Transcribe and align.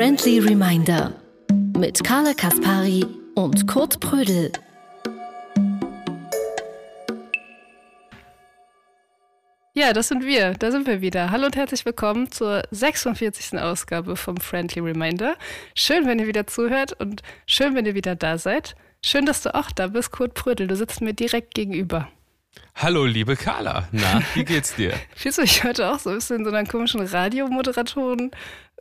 Friendly 0.00 0.38
Reminder 0.38 1.12
mit 1.76 2.02
Carla 2.02 2.32
Kaspari 2.32 3.04
und 3.34 3.66
Kurt 3.66 4.00
Prödel. 4.00 4.50
Ja, 9.74 9.92
das 9.92 10.08
sind 10.08 10.24
wir. 10.24 10.54
Da 10.54 10.70
sind 10.70 10.86
wir 10.86 11.02
wieder. 11.02 11.30
Hallo 11.30 11.44
und 11.44 11.56
herzlich 11.56 11.84
willkommen 11.84 12.32
zur 12.32 12.62
46. 12.70 13.58
Ausgabe 13.58 14.16
vom 14.16 14.38
Friendly 14.38 14.80
Reminder. 14.80 15.36
Schön, 15.74 16.06
wenn 16.06 16.18
ihr 16.18 16.26
wieder 16.26 16.46
zuhört 16.46 16.98
und 16.98 17.20
schön, 17.44 17.74
wenn 17.74 17.84
ihr 17.84 17.94
wieder 17.94 18.16
da 18.16 18.38
seid. 18.38 18.76
Schön, 19.04 19.26
dass 19.26 19.42
du 19.42 19.54
auch 19.54 19.70
da 19.70 19.88
bist, 19.88 20.12
Kurt 20.12 20.32
Prödel. 20.32 20.66
Du 20.66 20.76
sitzt 20.76 21.02
mir 21.02 21.12
direkt 21.12 21.54
gegenüber. 21.54 22.08
Hallo, 22.74 23.04
liebe 23.04 23.36
Carla. 23.36 23.88
Na, 23.92 24.22
wie 24.34 24.44
geht's 24.44 24.74
dir? 24.74 24.94
Fühlst 25.14 25.36
du 25.36 25.42
dich 25.42 25.62
heute 25.64 25.92
auch 25.92 25.98
so 25.98 26.08
ein 26.10 26.16
bisschen 26.16 26.38
in 26.38 26.44
so 26.44 26.50
einer 26.50 26.66
komischen 26.66 27.00
Radiomoderatoren 27.00 28.30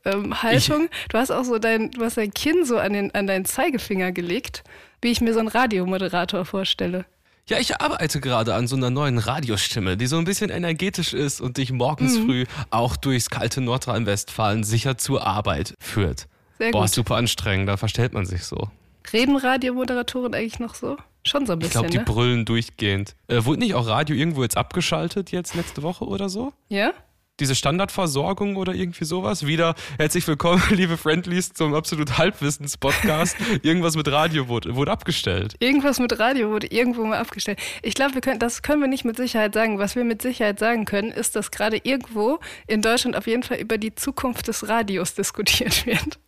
ähm, 0.06 0.42
Haltung? 0.42 0.90
du 1.10 1.18
hast 1.18 1.32
auch 1.32 1.44
so 1.44 1.60
dein, 1.60 1.92
du 1.92 2.04
hast 2.04 2.18
dein 2.18 2.34
Kinn 2.34 2.66
so 2.66 2.78
an, 2.78 2.94
den, 2.94 3.14
an 3.14 3.28
deinen 3.28 3.46
Zeigefinger 3.46 4.12
gelegt, 4.12 4.64
wie 5.02 5.10
ich 5.10 5.22
mir 5.22 5.34
so 5.34 5.40
einen 5.40 5.48
Radiomoderator 5.48 6.46
vorstelle. 6.46 7.06
Ja, 7.48 7.58
ich 7.58 7.82
arbeite 7.82 8.20
gerade 8.20 8.54
an 8.54 8.68
so 8.68 8.76
einer 8.76 8.92
neuen 8.92 9.18
Radiostimme, 9.18 9.98
die 9.98 10.06
so 10.06 10.18
ein 10.18 10.26
bisschen 10.26 10.52
energetisch 10.52 11.14
ist 11.14 11.42
und 11.42 11.58
dich 11.58 11.72
morgens 11.72 12.20
mhm. 12.20 12.26
früh 12.26 12.46
auch 12.70 12.96
durchs 12.96 13.32
kalte 13.32 13.60
Nordrhein-Westfalen 13.62 14.64
sicher 14.64 15.00
zur 15.00 15.26
Arbeit 15.26 15.74
führt. 15.80 16.28
Sehr 16.60 16.72
Boah, 16.72 16.82
gut. 16.82 16.92
super 16.92 17.16
anstrengend, 17.16 17.68
da 17.68 17.78
verstellt 17.78 18.14
man 18.14 18.28
sich 18.28 18.44
so. 18.44 18.70
Reden 19.12 19.36
Radiomoderatoren 19.36 20.36
eigentlich 20.36 20.60
noch 20.60 20.76
so? 20.76 20.98
Schon 21.24 21.48
so 21.48 21.54
ein 21.54 21.60
bisschen. 21.60 21.70
Ich 21.70 21.74
glaube, 21.74 21.90
die 21.90 21.98
ne? 21.98 22.04
brüllen 22.04 22.46
durchgehend. 22.46 23.16
Äh, 23.28 23.44
wurde 23.46 23.62
nicht 23.62 23.74
auch 23.74 23.88
Radio 23.88 24.16
irgendwo 24.16 24.44
jetzt 24.44 24.58
abgeschaltet, 24.58 25.32
jetzt 25.32 25.56
letzte 25.56 25.82
Woche 25.82 26.06
oder 26.06 26.30
so? 26.30 26.54
Ja? 26.68 26.94
Diese 27.40 27.56
Standardversorgung 27.56 28.58
oder 28.58 28.74
irgendwie 28.74 29.06
sowas. 29.06 29.46
Wieder 29.46 29.76
herzlich 29.98 30.28
willkommen, 30.28 30.62
liebe 30.72 30.98
Friendlies, 30.98 31.54
zum 31.54 31.74
absolut 31.74 32.18
Halbwissens-Podcast. 32.18 33.38
Irgendwas 33.64 33.96
mit 33.96 34.12
Radio 34.12 34.50
wurde, 34.50 34.76
wurde 34.76 34.92
abgestellt. 34.92 35.56
Irgendwas 35.60 36.00
mit 36.00 36.20
Radio 36.20 36.50
wurde 36.50 36.68
irgendwo 36.68 37.06
mal 37.06 37.18
abgestellt. 37.18 37.58
Ich 37.82 37.94
glaube, 37.94 38.16
wir 38.16 38.22
können, 38.22 38.40
das 38.40 38.62
können 38.62 38.82
wir 38.82 38.90
nicht 38.90 39.06
mit 39.06 39.16
Sicherheit 39.16 39.54
sagen. 39.54 39.80
Was 39.80 39.96
wir 39.96 40.04
mit 40.04 40.22
Sicherheit 40.22 40.60
sagen 40.60 40.84
können, 40.84 41.12
ist, 41.12 41.38
dass 41.38 41.50
gerade 41.52 41.80
irgendwo 41.84 42.40
in 42.68 42.82
Deutschland 42.82 43.16
auf 43.16 43.26
jeden 43.26 43.44
Fall 43.44 43.58
über 43.58 43.78
die 43.78 43.96
Zukunft 43.96 44.50
des 44.50 44.68
Radios 44.68 45.14
diskutiert 45.14 45.86
wird. 45.86 46.20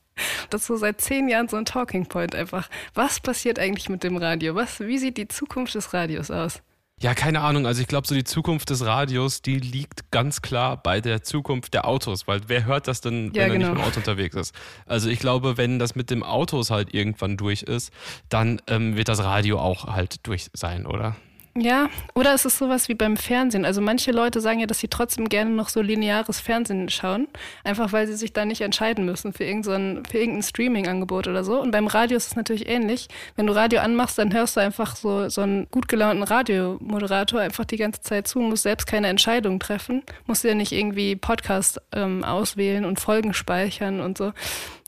Das 0.50 0.62
ist 0.62 0.68
so 0.68 0.78
seit 0.78 1.02
zehn 1.02 1.28
Jahren 1.28 1.50
so 1.50 1.58
ein 1.58 1.66
Talking 1.66 2.06
Point 2.06 2.36
einfach. 2.36 2.70
Was 2.94 3.20
passiert 3.20 3.60
eigentlich 3.60 3.90
mit 3.90 4.04
dem 4.04 4.16
Radio? 4.16 4.56
Was, 4.56 4.80
wie 4.80 4.98
sieht 4.98 5.18
die 5.18 5.28
Zukunft 5.28 5.76
des 5.76 5.94
Radios 5.94 6.32
aus? 6.32 6.62
Ja, 7.02 7.16
keine 7.16 7.42
Ahnung. 7.42 7.66
Also 7.66 7.82
ich 7.82 7.88
glaube, 7.88 8.08
so 8.08 8.14
die 8.14 8.24
Zukunft 8.24 8.70
des 8.70 8.86
Radios, 8.86 9.42
die 9.42 9.58
liegt 9.58 10.12
ganz 10.12 10.44
klar 10.44 10.78
bei 10.78 11.02
der 11.02 11.24
Zukunft 11.24 11.74
der 11.74 11.88
Autos, 11.88 12.28
weil 12.28 12.42
wer 12.46 12.66
hört 12.66 12.88
das 12.88 13.02
denn, 13.02 13.34
wenn 13.34 13.42
ja, 13.42 13.48
genau. 13.48 13.54
er 13.54 13.58
nicht 13.58 13.68
genau. 13.70 13.82
dem 13.82 13.88
Auto 13.88 14.00
unterwegs 14.00 14.36
ist? 14.36 14.54
Also 14.86 15.10
ich 15.10 15.18
glaube, 15.18 15.58
wenn 15.58 15.80
das 15.80 15.96
mit 15.96 16.12
dem 16.12 16.22
Autos 16.22 16.70
halt 16.70 16.94
irgendwann 16.94 17.38
durch 17.38 17.64
ist, 17.64 17.92
dann 18.30 18.62
ähm, 18.68 18.98
wird 18.98 19.08
das 19.08 19.24
Radio 19.24 19.60
auch 19.60 19.88
halt 19.88 20.28
durch 20.28 20.52
sein, 20.54 20.86
oder? 20.86 21.16
Ja, 21.58 21.90
oder 22.16 22.34
es 22.34 22.46
ist 22.46 22.58
sowas 22.58 22.88
wie 22.88 22.94
beim 22.94 23.18
Fernsehen. 23.18 23.66
Also 23.66 23.82
manche 23.82 24.12
Leute 24.12 24.40
sagen 24.40 24.62
ja, 24.62 24.68
dass 24.68 24.80
sie 24.80 24.88
trotzdem 24.88 25.28
gerne 25.28 25.50
noch 25.50 25.68
so 25.68 25.82
lineares 25.82 26.40
Fernsehen 26.40 26.88
schauen, 26.88 27.28
einfach 27.66 27.92
weil 27.92 28.08
sie 28.08 28.16
sich 28.16 28.32
da 28.32 28.46
nicht 28.46 28.62
entscheiden 28.62 29.04
müssen 29.04 29.34
für 29.34 29.44
irgendein, 29.44 30.06
für 30.06 30.20
irgendein 30.20 30.44
Streaming-Angebot 30.44 31.28
oder 31.28 31.44
so. 31.44 31.60
Und 31.60 31.72
beim 31.72 31.88
Radio 31.88 32.16
ist 32.16 32.28
es 32.28 32.36
natürlich 32.38 32.70
ähnlich. 32.70 33.10
Wenn 33.36 33.48
du 33.48 33.54
Radio 33.54 33.82
anmachst, 33.82 34.18
dann 34.18 34.34
hörst 34.34 34.56
du 34.56 34.62
einfach 34.62 34.96
so, 34.96 35.28
so 35.28 35.42
einen 35.42 35.68
gut 35.72 35.90
gelaunten 35.90 36.24
Radiomoderator 36.24 37.42
einfach 37.42 37.66
die 37.66 37.78
ganze 37.78 38.00
Zeit 38.00 38.30
zu, 38.30 38.40
musst 38.40 38.64
selbst 38.64 38.88
keine 38.88 39.08
Entscheidung 39.08 39.60
treffen, 39.60 40.04
musst 40.28 40.46
ja 40.46 40.56
nicht 40.56 40.72
irgendwie 40.72 41.18
Podcast 41.18 41.82
ähm, 41.92 42.24
auswählen 42.24 42.86
und 42.86 43.02
Folgen 43.02 43.34
speichern 43.34 44.00
und 44.00 44.18
so. 44.18 44.32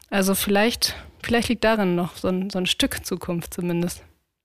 Also 0.09 0.33
vielleicht, 0.33 0.95
vielleicht 1.21 1.49
liegt 1.49 1.65
darin 1.65 1.95
noch 1.95 2.15
so 2.15 2.29
ein, 2.29 2.49
so 2.49 2.57
ein 2.57 2.67
Stück 2.67 3.05
Zukunft 3.05 3.53
zumindest. 3.53 4.01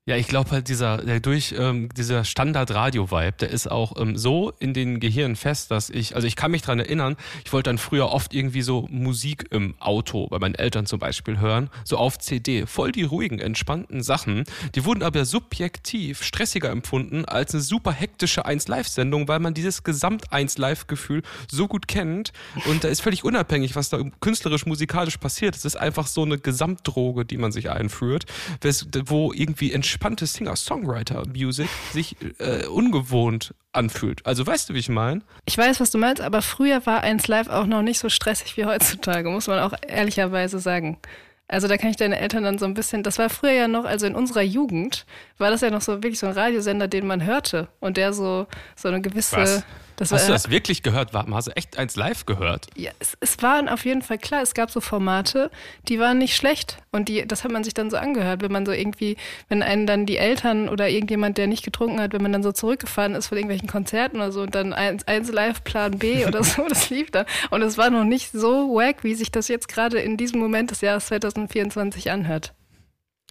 Ja, 0.08 0.16
ich 0.16 0.26
glaube 0.26 0.52
halt 0.52 0.69
dieser, 0.70 1.04
der 1.04 1.20
durch 1.20 1.54
ähm, 1.58 1.91
dieser 1.94 2.24
Standard-Radio-Vibe, 2.24 3.36
der 3.41 3.50
ist 3.50 3.70
auch 3.70 4.00
ähm, 4.00 4.16
so 4.16 4.54
in 4.58 4.72
den 4.72 5.00
Gehirn 5.00 5.36
fest, 5.36 5.70
dass 5.70 5.91
ich, 5.91 6.16
also 6.16 6.26
ich 6.26 6.34
kann 6.34 6.50
mich 6.50 6.62
dran 6.62 6.78
erinnern, 6.78 7.19
ich 7.44 7.52
wollte 7.52 7.69
dann 7.69 7.76
früher 7.76 8.08
oft 8.08 8.32
irgendwie 8.32 8.62
so 8.62 8.88
Musik 8.91 9.44
im 9.50 9.74
Auto 9.80 10.26
bei 10.28 10.38
meinen 10.38 10.54
Eltern 10.54 10.86
zum 10.86 10.98
Beispiel 10.98 11.41
hören, 11.41 11.69
so 11.84 11.98
auf 11.98 12.19
CD, 12.19 12.64
voll 12.64 12.91
die 12.91 13.02
ruhigen, 13.02 13.38
entspannten 13.38 14.02
Sachen. 14.02 14.44
Die 14.74 14.86
wurden 14.86 15.02
aber 15.02 15.26
subjektiv 15.26 16.22
stressiger 16.22 16.70
empfunden 16.70 17.26
als 17.26 17.52
eine 17.52 17.60
super 17.60 17.92
hektische 17.92 18.46
1-Live-Sendung, 18.46 19.28
weil 19.28 19.40
man 19.40 19.52
dieses 19.52 19.82
Gesamt-1-Live-Gefühl 19.82 21.20
so 21.50 21.69
gut 21.69 21.86
kennt 21.86 22.32
und 22.64 22.82
da 22.82 22.88
ist 22.88 23.02
völlig 23.02 23.25
unabhängig, 23.25 23.76
was 23.76 23.90
da 23.90 24.00
künstlerisch, 24.20 24.64
musikalisch 24.64 25.19
passiert. 25.19 25.54
Es 25.54 25.66
ist 25.66 25.76
einfach 25.76 26.06
so 26.06 26.22
eine 26.22 26.38
Gesamtdroge, 26.38 27.26
die 27.26 27.36
man 27.36 27.52
sich 27.52 27.69
einführt, 27.69 28.25
wo 29.04 29.34
irgendwie 29.34 29.75
entspannt 29.75 29.97
entspannte 29.98 30.26
Singer-Songwriter-Music 30.26 31.69
sich 31.92 32.16
äh, 32.38 32.66
ungewohnt 32.66 33.53
anfühlt. 33.72 34.25
Also 34.25 34.47
weißt 34.47 34.69
du, 34.69 34.75
wie 34.75 34.78
ich 34.78 34.88
meine? 34.88 35.22
Ich 35.44 35.59
weiß, 35.59 35.81
was 35.81 35.91
du 35.91 35.98
meinst, 35.98 36.22
aber 36.22 36.41
früher 36.41 36.86
war 36.86 37.00
eins 37.00 37.26
live 37.26 37.48
auch 37.48 37.66
noch 37.66 37.82
nicht 37.82 37.98
so 37.98 38.08
stressig 38.08 38.56
wie 38.56 38.64
heutzutage, 38.64 39.28
muss 39.28 39.48
man 39.48 39.58
auch 39.58 39.72
ehrlicherweise 39.87 40.60
sagen. 40.60 40.98
Also 41.48 41.66
da 41.66 41.76
kann 41.78 41.91
ich 41.91 41.97
deine 41.97 42.20
Eltern 42.20 42.44
dann 42.44 42.58
so 42.58 42.66
ein 42.66 42.75
bisschen, 42.75 43.03
das 43.03 43.19
war 43.19 43.28
früher 43.28 43.53
ja 43.53 43.66
noch, 43.66 43.87
also 43.87 44.06
in 44.06 44.14
unserer 44.14 44.42
Jugend 44.42 45.04
war 45.37 45.50
das 45.50 45.62
ja 45.62 45.70
noch 45.70 45.81
so 45.81 45.94
wirklich 45.94 46.20
so 46.20 46.28
ein 46.28 46.32
Radiosender, 46.32 46.87
den 46.87 47.06
man 47.06 47.25
hörte 47.25 47.66
und 47.81 47.97
der 47.97 48.12
so, 48.12 48.47
so 48.76 48.87
eine 48.87 49.00
gewisse 49.00 49.37
Was? 49.37 49.64
Das 49.98 50.12
Hast 50.12 50.22
war, 50.22 50.26
du 50.28 50.32
das 50.32 50.50
wirklich 50.50 50.84
gehört? 50.84 51.12
Hast 51.12 51.48
du 51.48 51.56
echt 51.56 51.76
eins 51.76 51.97
live 51.97 52.25
gehört? 52.25 52.69
Ja, 52.76 52.92
es, 53.00 53.19
es 53.19 53.42
waren 53.42 53.69
auf 53.69 53.84
jeden 53.84 54.00
Fall 54.00 54.19
klar, 54.19 54.42
es 54.42 54.54
gab 54.54 54.70
so 54.70 54.81
Formate, 54.81 55.50
die 55.88 55.98
waren 55.98 56.19
nicht 56.19 56.36
schlecht. 56.36 56.78
Und 56.92 57.09
die, 57.09 57.26
das 57.26 57.42
hat 57.42 57.50
man 57.50 57.64
sich 57.64 57.75
dann 57.75 57.91
so 57.91 57.97
angehört, 57.97 58.41
wenn 58.41 58.53
man 58.53 58.64
so 58.64 58.70
irgendwie, 58.70 59.16
wenn 59.48 59.60
einen 59.60 59.88
dann 59.88 60.06
die 60.06 60.16
Eltern 60.16 60.69
oder 60.69 60.88
irgendjemand, 60.88 61.37
der 61.37 61.48
nicht 61.48 61.64
getrunken 61.64 62.00
hat, 62.00 62.12
wenn 62.12 62.22
man 62.22 62.32
dann 62.32 62.44
so 62.44 62.53
zurückgefahren 62.53 63.16
ist 63.16 63.26
von 63.26 63.38
irgendwelchen 63.38 63.69
Konzerten 63.69 64.19
oder 64.19 64.31
so 64.31 64.42
und 64.42 64.54
dann 64.54 64.72
eins, 64.72 65.06
eins 65.08 65.32
live 65.32 65.64
Plan 65.64 65.98
B 65.98 66.25
oder 66.26 66.44
so, 66.44 66.69
das 66.69 66.91
lief 66.91 67.10
da. 67.10 67.26
Und 67.50 67.62
es 67.62 67.76
war 67.76 67.91
noch 67.91 68.04
nicht 68.04 68.31
so 68.31 68.72
wack, 68.75 69.03
wie 69.03 69.14
sich 69.14 69.32
das 69.32 69.48
jetzt 69.48 69.66
gerade 69.66 69.98
in 69.98 70.16
diesem 70.16 70.38
Moment 70.38 70.70
des 70.70 70.81
Jahres 70.81 71.06
2024 71.06 72.12
anhört. 72.12 72.54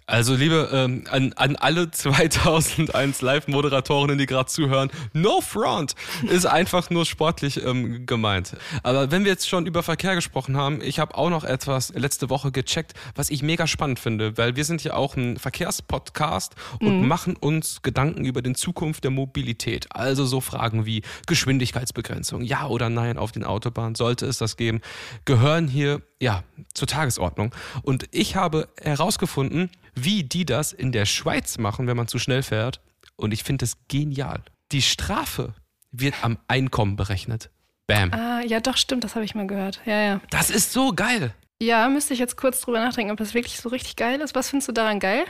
Also 0.10 0.36
liebe 0.36 0.70
ähm, 0.72 1.04
an, 1.12 1.34
an 1.34 1.58
alle 1.58 1.92
2001 1.92 3.22
Live-Moderatorinnen, 3.22 4.18
die 4.18 4.26
gerade 4.26 4.48
zuhören, 4.50 4.90
no 5.12 5.42
front 5.42 5.96
ist 6.30 6.46
einfach 6.46 6.90
nur 6.90 7.06
sportlich 7.06 7.64
ähm, 7.66 8.06
gemeint. 8.06 8.56
Aber 8.84 9.12
wenn 9.12 9.26
wir 9.26 9.32
jetzt 9.32 9.50
schon 9.50 9.66
über 9.66 9.84
Verkehr 9.84 10.16
gesprochen 10.16 10.56
haben, 10.56 10.82
ich 10.82 11.00
habe 11.00 11.16
auch 11.18 11.30
noch 11.30 11.44
etwas 11.44 11.94
letzte 11.94 12.30
Woche 12.30 12.54
gecheckt, 12.54 12.94
was 13.16 13.30
ich 13.30 13.44
mega 13.44 13.68
spannend 13.68 14.00
finde, 14.00 14.38
weil 14.38 14.56
wir 14.56 14.64
sind 14.64 14.82
ja 14.86 14.94
auch 14.94 15.18
ein 15.18 15.36
Verkehrspodcast 15.36 16.56
und 16.80 17.02
mhm. 17.02 17.08
machen 17.10 17.36
uns 17.36 17.82
Gedanken 17.82 18.24
über 18.24 18.42
den 18.42 18.56
Zukunft 18.56 19.04
der 19.04 19.12
Mobilität. 19.12 19.88
Also 19.90 20.26
so 20.26 20.40
Fragen 20.40 20.86
wie 20.86 21.02
Geschwindigkeitsbegrenzung, 21.26 22.44
ja 22.44 22.68
oder 22.68 22.90
nein 22.90 23.18
auf 23.18 23.34
den 23.34 23.44
Autobahnen, 23.44 23.96
sollte 23.96 24.26
es 24.26 24.38
das 24.38 24.56
geben, 24.56 24.80
gehören 25.26 25.68
hier 25.68 26.02
ja 26.22 26.44
zur 26.74 26.88
Tagesordnung. 26.88 27.54
Und 27.84 28.06
ich 28.12 28.38
habe 28.38 28.70
herausgefunden, 28.82 29.70
wie 30.04 30.24
die 30.24 30.46
das 30.46 30.74
in 30.74 30.92
der 30.92 31.06
Schweiz 31.06 31.58
machen, 31.58 31.88
wenn 31.88 31.98
man 31.98 32.08
zu 32.08 32.20
schnell 32.20 32.44
fährt. 32.44 32.82
Und 33.16 33.34
ich 33.34 33.44
finde 33.44 33.64
das 33.64 33.78
genial. 33.88 34.44
Die 34.72 34.82
Strafe 34.82 35.54
wird 35.92 36.16
am 36.24 36.38
Einkommen 36.48 36.96
berechnet. 36.96 37.50
Bam. 37.88 38.14
Ah, 38.14 38.42
ja, 38.42 38.60
doch, 38.60 38.78
stimmt, 38.78 39.04
das 39.04 39.16
habe 39.16 39.26
ich 39.26 39.34
mal 39.34 39.48
gehört. 39.48 39.82
Ja, 39.86 40.02
ja. 40.02 40.22
Das 40.30 40.50
ist 40.50 40.74
so 40.74 40.94
geil. 40.94 41.34
Ja, 41.62 41.88
müsste 41.88 42.14
ich 42.14 42.20
jetzt 42.20 42.38
kurz 42.38 42.62
drüber 42.62 42.80
nachdenken, 42.80 43.12
ob 43.12 43.18
das 43.18 43.34
wirklich 43.34 43.58
so 43.58 43.70
richtig 43.70 43.96
geil 43.96 44.22
ist. 44.22 44.36
Was 44.36 44.50
findest 44.50 44.68
du 44.68 44.74
daran 44.74 45.00
geil? 45.00 45.26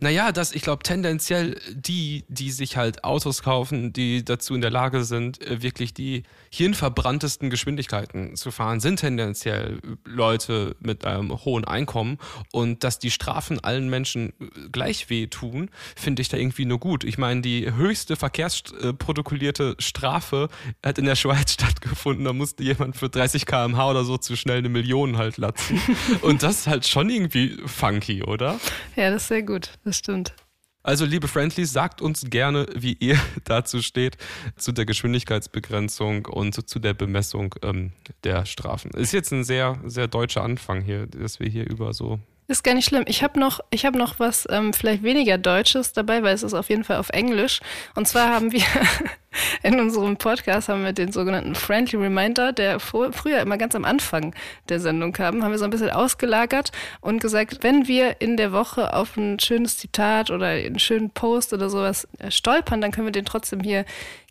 Naja, 0.00 0.32
dass 0.32 0.52
ich 0.52 0.62
glaube, 0.62 0.82
tendenziell 0.82 1.60
die, 1.72 2.24
die 2.28 2.50
sich 2.50 2.76
halt 2.76 3.04
Autos 3.04 3.42
kaufen, 3.42 3.92
die 3.92 4.24
dazu 4.24 4.54
in 4.54 4.60
der 4.60 4.70
Lage 4.70 5.04
sind, 5.04 5.40
äh, 5.42 5.62
wirklich 5.62 5.94
die 5.94 6.22
hirnverbranntesten 6.50 7.50
Geschwindigkeiten 7.50 8.36
zu 8.36 8.50
fahren, 8.50 8.80
sind 8.80 9.00
tendenziell 9.00 9.80
Leute 10.04 10.76
mit 10.80 11.04
einem 11.04 11.44
hohen 11.44 11.64
Einkommen. 11.64 12.18
Und 12.52 12.84
dass 12.84 12.98
die 12.98 13.10
Strafen 13.10 13.60
allen 13.60 13.88
Menschen 13.88 14.32
äh, 14.40 14.68
gleich 14.70 15.10
weh 15.10 15.26
tun, 15.26 15.70
finde 15.96 16.22
ich 16.22 16.28
da 16.28 16.36
irgendwie 16.36 16.64
nur 16.64 16.78
gut. 16.78 17.04
Ich 17.04 17.18
meine, 17.18 17.40
die 17.40 17.72
höchste 17.72 18.16
verkehrsprotokollierte 18.16 19.76
Strafe 19.78 20.48
hat 20.84 20.98
in 20.98 21.04
der 21.04 21.16
Schweiz 21.16 21.52
stattgefunden. 21.54 22.24
Da 22.24 22.32
musste 22.32 22.62
jemand 22.62 22.96
für 22.96 23.08
30 23.08 23.46
km/h 23.46 23.90
oder 23.90 24.04
so 24.04 24.16
zu 24.18 24.36
schnell 24.36 24.58
eine 24.58 24.68
Million 24.68 25.16
halt 25.16 25.36
latzen. 25.36 25.80
Und 26.22 26.42
das 26.42 26.60
ist 26.60 26.66
halt 26.66 26.86
schon 26.86 27.10
irgendwie 27.10 27.58
funky, 27.66 28.22
oder? 28.22 28.60
Ja, 28.96 29.10
das 29.10 29.22
ist 29.22 29.28
sehr 29.28 29.42
gut 29.42 29.69
das 29.84 29.96
stimmt. 29.96 30.34
Also, 30.82 31.04
liebe 31.04 31.28
Friendlies, 31.28 31.72
sagt 31.72 32.00
uns 32.00 32.24
gerne, 32.30 32.66
wie 32.74 32.94
ihr 32.94 33.18
dazu 33.44 33.82
steht, 33.82 34.16
zu 34.56 34.72
der 34.72 34.86
Geschwindigkeitsbegrenzung 34.86 36.26
und 36.26 36.68
zu 36.68 36.78
der 36.78 36.94
Bemessung 36.94 37.54
ähm, 37.62 37.92
der 38.24 38.46
Strafen. 38.46 38.90
Ist 38.92 39.12
jetzt 39.12 39.32
ein 39.32 39.44
sehr, 39.44 39.78
sehr 39.84 40.08
deutscher 40.08 40.42
Anfang 40.42 40.80
hier, 40.80 41.06
dass 41.06 41.38
wir 41.38 41.48
hier 41.48 41.68
über 41.68 41.92
so 41.92 42.18
Ist 42.50 42.64
gar 42.64 42.74
nicht 42.74 42.86
schlimm. 42.86 43.04
Ich 43.06 43.22
habe 43.22 43.38
noch, 43.38 43.60
ich 43.70 43.86
hab 43.86 43.94
noch 43.94 44.18
was 44.18 44.44
ähm, 44.50 44.72
vielleicht 44.72 45.04
weniger 45.04 45.38
Deutsches 45.38 45.92
dabei, 45.92 46.24
weil 46.24 46.34
es 46.34 46.42
ist 46.42 46.52
auf 46.52 46.68
jeden 46.68 46.82
Fall 46.82 46.96
auf 46.96 47.10
Englisch. 47.10 47.60
Und 47.94 48.08
zwar 48.08 48.30
haben 48.30 48.50
wir 48.50 48.64
in 49.62 49.78
unserem 49.78 50.16
Podcast 50.16 50.68
haben 50.68 50.82
wir 50.82 50.92
den 50.92 51.12
sogenannten 51.12 51.54
Friendly 51.54 51.96
Reminder, 51.96 52.52
der 52.52 52.80
vor, 52.80 53.12
früher 53.12 53.38
immer 53.38 53.56
ganz 53.56 53.76
am 53.76 53.84
Anfang 53.84 54.34
der 54.68 54.80
Sendung 54.80 55.12
kam, 55.12 55.44
haben 55.44 55.52
wir 55.52 55.58
so 55.60 55.64
ein 55.64 55.70
bisschen 55.70 55.90
ausgelagert 55.90 56.72
und 57.00 57.20
gesagt, 57.20 57.58
wenn 57.62 57.86
wir 57.86 58.20
in 58.20 58.36
der 58.36 58.50
Woche 58.50 58.94
auf 58.94 59.16
ein 59.16 59.38
schönes 59.38 59.78
Zitat 59.78 60.32
oder 60.32 60.46
einen 60.46 60.80
schönen 60.80 61.10
Post 61.10 61.52
oder 61.52 61.70
sowas 61.70 62.08
äh, 62.18 62.32
stolpern, 62.32 62.80
dann 62.80 62.90
können 62.90 63.06
wir 63.06 63.12
den 63.12 63.26
trotzdem 63.26 63.60
hier 63.60 63.84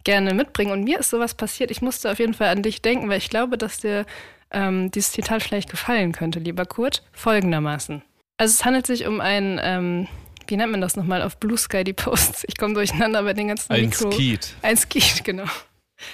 gerne 0.03 0.33
mitbringen. 0.33 0.73
Und 0.73 0.83
mir 0.83 0.99
ist 0.99 1.09
sowas 1.09 1.35
passiert. 1.35 1.71
Ich 1.71 1.81
musste 1.81 2.11
auf 2.11 2.19
jeden 2.19 2.33
Fall 2.33 2.49
an 2.49 2.63
dich 2.63 2.81
denken, 2.81 3.07
weil 3.07 3.19
ich 3.19 3.29
glaube, 3.29 3.57
dass 3.57 3.77
dir 3.77 4.05
ähm, 4.51 4.91
dieses 4.91 5.13
Zitat 5.13 5.41
vielleicht 5.41 5.69
gefallen 5.69 6.11
könnte, 6.11 6.39
lieber 6.39 6.65
Kurt, 6.65 7.01
folgendermaßen. 7.13 8.03
Also 8.39 8.53
es 8.53 8.63
handelt 8.63 8.87
sich 8.87 9.05
um 9.05 9.19
ein, 9.19 9.59
ähm, 9.61 10.07
wie 10.47 10.55
nennt 10.55 10.71
man 10.71 10.79
das 10.79 10.95
nochmal 10.95 11.21
auf 11.21 11.37
Blue 11.37 11.57
Sky, 11.57 11.83
die 11.83 11.91
Posts? 11.91 12.45
Ich 12.47 12.57
komme 12.57 12.73
durcheinander 12.73 13.21
bei 13.23 13.33
den 13.33 13.49
ganzen 13.49 13.73
Ein 13.73 13.81
Mikro. 13.81 14.11
Skeet. 14.11 14.55
Ein 14.61 14.77
Skeet, 14.77 15.25
genau. 15.25 15.43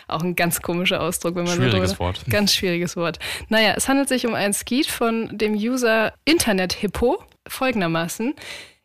Auch 0.07 0.23
ein 0.23 0.35
ganz 0.35 0.59
komischer 0.59 1.01
Ausdruck, 1.01 1.35
wenn 1.35 1.43
man 1.43 1.55
Schwieriges 1.55 1.91
so 1.91 1.99
Wort. 1.99 2.21
Ganz 2.27 2.55
schwieriges 2.55 2.97
Wort. 2.97 3.19
Naja, 3.49 3.75
es 3.77 3.87
handelt 3.87 4.09
sich 4.09 4.25
um 4.25 4.33
ein 4.33 4.53
Skeet 4.53 4.87
von 4.87 5.37
dem 5.37 5.53
User 5.53 6.13
Internet 6.25 6.73
Hippo 6.73 7.23
folgendermaßen. 7.47 8.33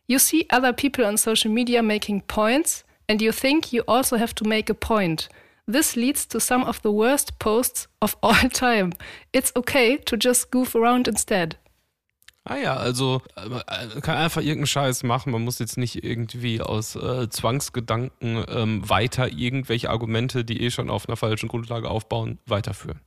You 0.06 0.18
see 0.18 0.46
other 0.52 0.74
people 0.74 1.06
on 1.06 1.16
social 1.16 1.50
media 1.50 1.80
making 1.80 2.20
points 2.26 2.84
and 3.08 3.22
you 3.22 3.32
think 3.32 3.72
you 3.72 3.82
also 3.86 4.18
have 4.18 4.34
to 4.34 4.44
make 4.46 4.70
a 4.70 4.74
point. 4.74 5.30
This 5.66 5.96
leads 5.96 6.28
to 6.28 6.40
some 6.40 6.62
of 6.62 6.80
the 6.82 6.90
worst 6.90 7.38
posts 7.38 7.88
of 8.00 8.18
all 8.20 8.34
time. 8.52 8.92
It's 9.32 9.50
okay 9.56 9.96
to 9.96 10.18
just 10.18 10.50
goof 10.50 10.74
around 10.74 11.08
instead. 11.08 11.56
Ah 12.44 12.56
ja, 12.56 12.76
also 12.76 13.20
äh, 13.36 14.00
kann 14.00 14.16
einfach 14.16 14.40
irgendeinen 14.40 14.66
Scheiß 14.66 15.02
machen. 15.02 15.32
Man 15.32 15.42
muss 15.42 15.58
jetzt 15.58 15.76
nicht 15.76 16.02
irgendwie 16.02 16.62
aus 16.62 16.96
äh, 16.96 17.28
Zwangsgedanken 17.28 18.44
ähm, 18.48 18.88
weiter 18.88 19.30
irgendwelche 19.30 19.90
Argumente, 19.90 20.44
die 20.44 20.62
eh 20.62 20.70
schon 20.70 20.90
auf 20.90 21.08
einer 21.08 21.16
falschen 21.16 21.48
Grundlage 21.48 21.90
aufbauen, 21.90 22.38
weiterführen. 22.46 23.00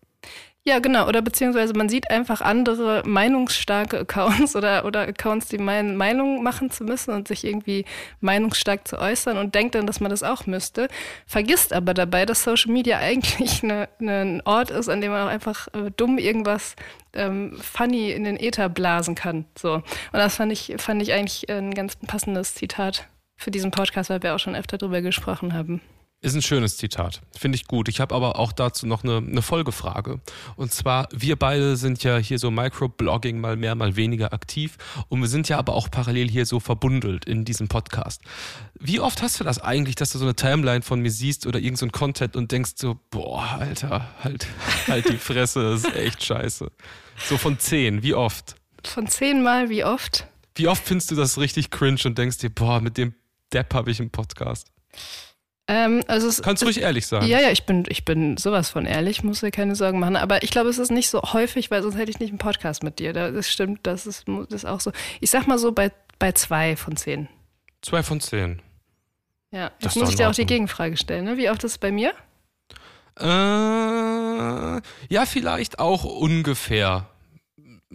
Ja, 0.65 0.79
genau. 0.79 1.09
Oder 1.09 1.21
beziehungsweise 1.21 1.73
man 1.73 1.89
sieht 1.89 2.09
einfach 2.09 2.39
andere 2.39 3.03
meinungsstarke 3.05 3.99
Accounts 3.99 4.55
oder, 4.55 4.85
oder 4.85 5.01
Accounts, 5.01 5.47
die 5.49 5.57
meinen, 5.57 5.97
Meinung 5.97 6.41
machen 6.41 6.71
zu 6.71 6.85
müssen 6.85 7.13
und 7.13 7.27
sich 7.27 7.43
irgendwie 7.43 7.83
meinungsstark 8.21 8.87
zu 8.87 8.97
äußern 8.97 9.37
und 9.37 9.55
denkt 9.55 9.75
dann, 9.75 9.85
dass 9.85 9.99
man 9.99 10.09
das 10.09 10.23
auch 10.23 10.45
müsste. 10.45 10.87
Vergisst 11.27 11.73
aber 11.73 11.93
dabei, 11.93 12.25
dass 12.25 12.43
Social 12.43 12.71
Media 12.71 12.97
eigentlich 12.99 13.61
eine, 13.61 13.89
eine, 13.99 14.21
ein 14.21 14.41
Ort 14.45 14.71
ist, 14.71 14.87
an 14.87 15.01
dem 15.01 15.11
man 15.11 15.27
auch 15.27 15.31
einfach 15.31 15.67
äh, 15.73 15.91
dumm 15.97 16.17
irgendwas 16.17 16.77
ähm, 17.11 17.57
funny 17.59 18.11
in 18.11 18.23
den 18.23 18.37
Äther 18.37 18.69
blasen 18.69 19.15
kann. 19.15 19.43
So. 19.57 19.73
Und 19.73 19.83
das 20.13 20.37
fand 20.37 20.53
ich, 20.53 20.75
fand 20.77 21.01
ich 21.01 21.11
eigentlich 21.11 21.49
ein 21.49 21.73
ganz 21.73 21.97
passendes 21.97 22.55
Zitat 22.55 23.09
für 23.35 23.51
diesen 23.51 23.71
Podcast, 23.71 24.09
weil 24.09 24.23
wir 24.23 24.33
auch 24.33 24.39
schon 24.39 24.55
öfter 24.55 24.77
drüber 24.77 25.01
gesprochen 25.01 25.53
haben. 25.53 25.81
Ist 26.23 26.35
ein 26.35 26.41
schönes 26.41 26.77
Zitat. 26.77 27.19
Finde 27.37 27.57
ich 27.57 27.67
gut. 27.67 27.89
Ich 27.89 27.99
habe 27.99 28.15
aber 28.15 28.39
auch 28.39 28.53
dazu 28.53 28.87
noch 28.87 29.03
eine, 29.03 29.17
eine 29.17 29.41
Folgefrage. 29.41 30.21
Und 30.55 30.71
zwar, 30.71 31.09
wir 31.11 31.35
beide 31.35 31.75
sind 31.75 32.01
ja 32.01 32.15
hier 32.15 32.39
so 32.39 32.49
Microblogging 32.49 33.41
mal 33.41 33.57
mehr, 33.57 33.75
mal 33.75 33.97
weniger 33.97 34.31
aktiv. 34.31 34.77
Und 35.09 35.19
wir 35.19 35.27
sind 35.27 35.49
ja 35.49 35.57
aber 35.57 35.73
auch 35.73 35.91
parallel 35.91 36.29
hier 36.29 36.45
so 36.45 36.61
verbundelt 36.61 37.25
in 37.25 37.43
diesem 37.43 37.67
Podcast. 37.67 38.21
Wie 38.79 39.01
oft 39.01 39.21
hast 39.21 39.41
du 39.41 39.43
das 39.43 39.59
eigentlich, 39.59 39.95
dass 39.95 40.13
du 40.13 40.17
so 40.17 40.23
eine 40.23 40.33
Timeline 40.33 40.81
von 40.81 41.01
mir 41.01 41.11
siehst 41.11 41.45
oder 41.45 41.59
irgendein 41.59 41.89
so 41.89 41.99
Content 41.99 42.37
und 42.37 42.53
denkst 42.53 42.71
so, 42.77 42.97
boah, 43.11 43.57
Alter, 43.59 44.07
halt, 44.23 44.47
halt 44.87 45.09
die 45.09 45.17
Fresse, 45.17 45.61
das 45.71 45.83
ist 45.83 45.93
echt 45.93 46.23
scheiße. 46.23 46.71
So 47.17 47.37
von 47.37 47.59
zehn, 47.59 48.01
wie 48.01 48.13
oft? 48.13 48.55
Von 48.85 49.07
zehnmal, 49.07 49.69
wie 49.69 49.83
oft? 49.83 50.25
Wie 50.55 50.69
oft 50.69 50.85
findest 50.85 51.11
du 51.11 51.15
das 51.15 51.37
richtig 51.37 51.69
cringe 51.69 51.99
und 52.05 52.17
denkst 52.17 52.37
dir, 52.37 52.49
boah, 52.49 52.79
mit 52.79 52.97
dem 52.97 53.13
Depp 53.51 53.73
habe 53.73 53.91
ich 53.91 53.99
einen 53.99 54.09
Podcast? 54.09 54.71
Ähm, 55.67 56.03
also 56.07 56.27
es, 56.27 56.41
Kannst 56.41 56.61
du 56.61 56.65
ruhig 56.65 56.81
ehrlich 56.81 57.07
sagen. 57.07 57.25
Ja, 57.25 57.39
ja, 57.39 57.49
ich 57.49 57.65
bin, 57.65 57.85
ich 57.87 58.03
bin 58.03 58.35
sowas 58.37 58.69
von 58.69 58.85
ehrlich, 58.85 59.23
muss 59.23 59.39
dir 59.39 59.51
keine 59.51 59.75
Sorgen 59.75 59.99
machen. 59.99 60.17
Aber 60.17 60.43
ich 60.43 60.51
glaube, 60.51 60.69
es 60.69 60.77
ist 60.77 60.91
nicht 60.91 61.09
so 61.09 61.21
häufig, 61.21 61.71
weil 61.71 61.81
sonst 61.81 61.95
hätte 61.97 62.11
ich 62.11 62.19
nicht 62.19 62.31
einen 62.31 62.37
Podcast 62.37 62.83
mit 62.83 62.99
dir. 62.99 63.13
Das 63.13 63.49
stimmt, 63.49 63.79
das 63.83 64.05
ist, 64.05 64.25
das 64.27 64.63
ist 64.63 64.65
auch 64.65 64.81
so. 64.81 64.91
Ich 65.21 65.29
sag 65.29 65.47
mal 65.47 65.57
so 65.57 65.71
bei, 65.71 65.91
bei 66.19 66.33
zwei 66.33 66.75
von 66.75 66.97
zehn. 66.97 67.29
Zwei 67.81 68.03
von 68.03 68.19
zehn. 68.19 68.61
Ja, 69.51 69.71
Das 69.79 69.95
jetzt 69.95 70.01
muss 70.01 70.09
ich 70.09 70.15
dir 70.17 70.29
auch 70.29 70.33
die. 70.33 70.45
Gegenfrage 70.45 70.97
stellen. 70.97 71.25
Ne? 71.25 71.37
Wie 71.37 71.49
oft 71.49 71.63
ist 71.63 71.71
es 71.73 71.77
bei 71.77 71.91
mir? 71.91 72.13
Äh, 73.19 73.25
ja, 75.09 75.25
vielleicht 75.25 75.79
auch 75.79 76.03
ungefähr 76.03 77.09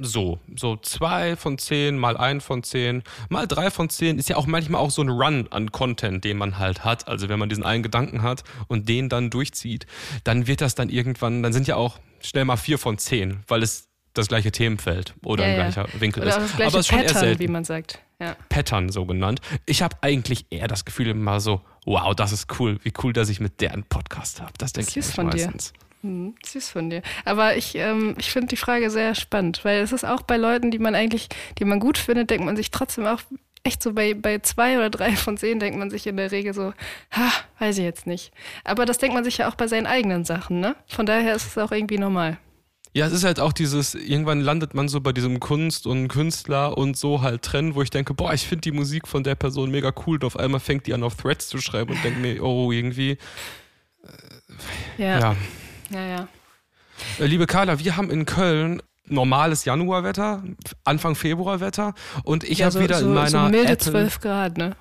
so. 0.00 0.38
So 0.56 0.76
zwei 0.76 1.36
von 1.36 1.58
zehn, 1.58 1.96
mal 1.98 2.16
ein 2.16 2.40
von 2.40 2.62
zehn, 2.62 3.02
mal 3.28 3.46
drei 3.46 3.70
von 3.70 3.88
zehn 3.90 4.18
ist 4.18 4.28
ja 4.28 4.36
auch 4.36 4.46
manchmal 4.46 4.80
auch 4.80 4.90
so 4.90 5.02
ein 5.02 5.08
Run 5.08 5.48
an 5.50 5.72
Content, 5.72 6.24
den 6.24 6.36
man 6.38 6.58
halt 6.58 6.84
hat. 6.84 7.08
Also 7.08 7.28
wenn 7.28 7.38
man 7.38 7.48
diesen 7.48 7.64
einen 7.64 7.82
Gedanken 7.82 8.22
hat 8.22 8.44
und 8.68 8.88
den 8.88 9.08
dann 9.08 9.30
durchzieht, 9.30 9.86
dann 10.24 10.46
wird 10.46 10.60
das 10.60 10.74
dann 10.74 10.88
irgendwann, 10.88 11.42
dann 11.42 11.52
sind 11.52 11.66
ja 11.66 11.76
auch 11.76 11.98
schnell 12.20 12.44
mal 12.44 12.56
vier 12.56 12.78
von 12.78 12.98
zehn, 12.98 13.40
weil 13.48 13.62
es 13.62 13.88
das 14.14 14.26
gleiche 14.28 14.50
Themenfeld 14.50 15.14
oder 15.24 15.44
Ja, 15.46 15.50
ein 15.52 15.56
ja. 15.58 15.70
gleicher 15.70 16.00
Winkel 16.00 16.22
Oder 16.22 16.30
ist. 16.30 16.36
auch 16.36 16.40
das 16.42 16.56
gleiche 16.56 16.68
Aber 16.70 16.78
es 16.80 16.86
ist 16.86 16.88
schon 16.88 16.98
eher 16.98 17.04
Pattern, 17.06 17.20
selten. 17.20 17.40
wie 17.40 17.48
man 17.48 17.64
sagt. 17.64 18.00
Ja. 18.20 18.36
Pattern 18.48 18.88
so 18.90 19.06
genannt. 19.06 19.40
Ich 19.64 19.80
habe 19.82 19.96
eigentlich 20.00 20.46
eher 20.50 20.66
das 20.66 20.84
Gefühl 20.84 21.06
immer 21.08 21.38
so, 21.38 21.60
wow, 21.84 22.14
das 22.16 22.32
ist 22.32 22.58
cool, 22.58 22.78
wie 22.82 22.92
cool, 23.02 23.12
dass 23.12 23.28
ich 23.28 23.38
mit 23.38 23.60
der 23.60 23.72
einen 23.72 23.84
Podcast 23.84 24.40
habe. 24.40 24.52
Das 24.58 24.72
denke 24.72 24.98
ich 24.98 25.06
von 25.06 25.30
dir. 25.30 25.52
Hm, 26.02 26.34
süß 26.44 26.70
von 26.70 26.90
dir. 26.90 27.02
Aber 27.24 27.56
ich, 27.56 27.74
ähm, 27.74 28.14
ich 28.18 28.30
finde 28.30 28.48
die 28.48 28.56
Frage 28.56 28.90
sehr 28.90 29.14
spannend, 29.14 29.64
weil 29.64 29.80
es 29.80 29.92
ist 29.92 30.04
auch 30.04 30.22
bei 30.22 30.36
Leuten, 30.36 30.70
die 30.70 30.78
man 30.78 30.94
eigentlich, 30.94 31.28
die 31.58 31.64
man 31.64 31.80
gut 31.80 31.98
findet, 31.98 32.30
denkt 32.30 32.44
man 32.44 32.56
sich 32.56 32.70
trotzdem 32.70 33.06
auch 33.06 33.20
echt 33.64 33.82
so 33.82 33.92
bei, 33.92 34.14
bei 34.14 34.38
zwei 34.38 34.76
oder 34.76 34.90
drei 34.90 35.16
von 35.16 35.36
zehn 35.36 35.58
denkt 35.58 35.78
man 35.78 35.90
sich 35.90 36.06
in 36.06 36.16
der 36.16 36.30
Regel 36.30 36.54
so, 36.54 36.72
ha, 37.12 37.30
weiß 37.58 37.78
ich 37.78 37.84
jetzt 37.84 38.06
nicht. 38.06 38.32
Aber 38.64 38.86
das 38.86 38.98
denkt 38.98 39.14
man 39.14 39.24
sich 39.24 39.38
ja 39.38 39.48
auch 39.48 39.56
bei 39.56 39.66
seinen 39.66 39.86
eigenen 39.86 40.24
Sachen, 40.24 40.60
ne? 40.60 40.76
Von 40.86 41.06
daher 41.06 41.34
ist 41.34 41.46
es 41.46 41.58
auch 41.58 41.72
irgendwie 41.72 41.98
normal. 41.98 42.38
Ja, 42.94 43.06
es 43.06 43.12
ist 43.12 43.24
halt 43.24 43.38
auch 43.38 43.52
dieses, 43.52 43.94
irgendwann 43.94 44.40
landet 44.40 44.74
man 44.74 44.88
so 44.88 45.00
bei 45.00 45.12
diesem 45.12 45.40
Kunst 45.40 45.86
und 45.86 46.08
Künstler 46.08 46.78
und 46.78 46.96
so 46.96 47.22
halt 47.22 47.42
Trend, 47.42 47.74
wo 47.74 47.82
ich 47.82 47.90
denke, 47.90 48.14
boah, 48.14 48.32
ich 48.32 48.46
finde 48.46 48.62
die 48.62 48.72
Musik 48.72 49.06
von 49.06 49.24
der 49.24 49.34
Person 49.34 49.70
mega 49.70 49.92
cool 50.06 50.16
und 50.16 50.24
auf 50.24 50.38
einmal 50.38 50.60
fängt 50.60 50.86
die 50.86 50.94
an 50.94 51.02
auf 51.02 51.16
Threads 51.16 51.48
zu 51.48 51.58
schreiben 51.58 51.90
und 51.90 52.02
denke 52.02 52.18
mir, 52.20 52.42
oh, 52.42 52.72
irgendwie, 52.72 53.18
Ja, 54.96 55.20
ja. 55.20 55.36
Ja, 55.90 56.04
ja. 56.06 56.28
Äh, 57.18 57.26
Liebe 57.26 57.46
Carla, 57.46 57.78
wir 57.78 57.96
haben 57.96 58.10
in 58.10 58.26
Köln 58.26 58.82
normales 59.06 59.64
Januarwetter, 59.64 60.42
Anfang 60.84 61.14
Februarwetter 61.14 61.94
und 62.24 62.44
ich 62.44 62.58
ja, 62.58 62.66
habe 62.66 62.74
so, 62.74 62.80
wieder 62.80 62.98
so, 62.98 63.06
in 63.06 63.14
meiner 63.14 63.44
so 63.44 63.50
milde 63.50 63.72
Apple, 63.72 63.92
12 63.92 64.20
Grad, 64.20 64.58
ne? 64.58 64.76